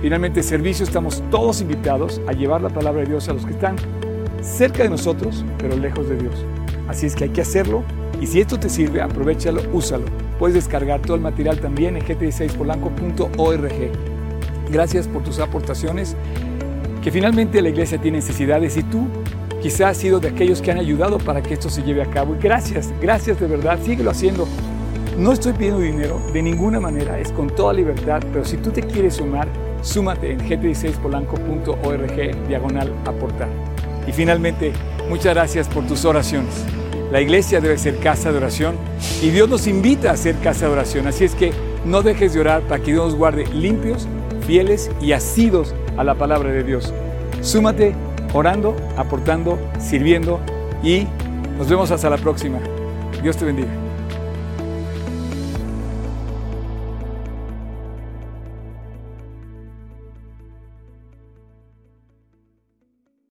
Finalmente, 0.00 0.42
servicio, 0.42 0.84
estamos 0.84 1.22
todos 1.30 1.60
invitados 1.60 2.20
a 2.26 2.32
llevar 2.32 2.62
la 2.62 2.70
palabra 2.70 3.02
de 3.02 3.08
Dios 3.08 3.28
a 3.28 3.34
los 3.34 3.44
que 3.44 3.52
están 3.52 3.76
cerca 4.42 4.82
de 4.82 4.88
nosotros, 4.88 5.44
pero 5.58 5.76
lejos 5.76 6.08
de 6.08 6.16
Dios. 6.16 6.34
Así 6.88 7.06
es 7.06 7.14
que 7.14 7.24
hay 7.24 7.30
que 7.30 7.42
hacerlo 7.42 7.84
y 8.20 8.26
si 8.26 8.40
esto 8.40 8.58
te 8.58 8.70
sirve, 8.70 9.02
aprovechalo, 9.02 9.62
úsalo. 9.72 10.06
Puedes 10.38 10.54
descargar 10.54 11.00
todo 11.02 11.16
el 11.16 11.20
material 11.20 11.60
también 11.60 11.96
en 11.96 12.04
gt16polanco.org. 12.04 13.90
Gracias 14.70 15.06
por 15.06 15.22
tus 15.22 15.38
aportaciones, 15.38 16.16
que 17.02 17.10
finalmente 17.10 17.60
la 17.60 17.68
iglesia 17.68 17.98
tiene 17.98 18.18
necesidades 18.18 18.78
y 18.78 18.82
tú 18.84 19.06
quizás 19.62 19.82
has 19.82 19.96
sido 19.98 20.18
de 20.18 20.28
aquellos 20.28 20.62
que 20.62 20.70
han 20.70 20.78
ayudado 20.78 21.18
para 21.18 21.42
que 21.42 21.52
esto 21.54 21.68
se 21.68 21.82
lleve 21.82 22.02
a 22.02 22.06
cabo. 22.06 22.36
Gracias, 22.40 22.90
gracias 23.02 23.38
de 23.38 23.46
verdad, 23.46 23.78
síguelo 23.84 24.10
haciendo. 24.10 24.48
No 25.20 25.32
estoy 25.32 25.52
pidiendo 25.52 25.80
dinero 25.80 26.18
de 26.32 26.40
ninguna 26.40 26.80
manera, 26.80 27.18
es 27.18 27.30
con 27.30 27.54
toda 27.54 27.74
libertad, 27.74 28.22
pero 28.32 28.42
si 28.42 28.56
tú 28.56 28.70
te 28.70 28.82
quieres 28.82 29.16
sumar, 29.16 29.48
súmate 29.82 30.32
en 30.32 30.40
gt16polanco.org 30.40 32.48
diagonal 32.48 32.90
aportar. 33.04 33.50
Y 34.06 34.12
finalmente, 34.12 34.72
muchas 35.10 35.34
gracias 35.34 35.68
por 35.68 35.86
tus 35.86 36.06
oraciones. 36.06 36.64
La 37.12 37.20
iglesia 37.20 37.60
debe 37.60 37.76
ser 37.76 37.98
casa 37.98 38.32
de 38.32 38.38
oración 38.38 38.76
y 39.22 39.28
Dios 39.28 39.46
nos 39.46 39.66
invita 39.66 40.10
a 40.10 40.16
ser 40.16 40.36
casa 40.36 40.68
de 40.68 40.72
oración. 40.72 41.06
Así 41.06 41.24
es 41.24 41.34
que 41.34 41.52
no 41.84 42.00
dejes 42.00 42.32
de 42.32 42.40
orar 42.40 42.62
para 42.62 42.82
que 42.82 42.92
Dios 42.92 43.08
nos 43.08 43.16
guarde 43.16 43.46
limpios, 43.48 44.08
fieles 44.46 44.90
y 45.02 45.12
asidos 45.12 45.74
a 45.98 46.04
la 46.04 46.14
palabra 46.14 46.50
de 46.50 46.64
Dios. 46.64 46.94
Súmate 47.42 47.94
orando, 48.32 48.74
aportando, 48.96 49.58
sirviendo 49.78 50.40
y 50.82 51.06
nos 51.58 51.68
vemos 51.68 51.90
hasta 51.90 52.08
la 52.08 52.16
próxima. 52.16 52.58
Dios 53.22 53.36
te 53.36 53.44
bendiga. 53.44 53.89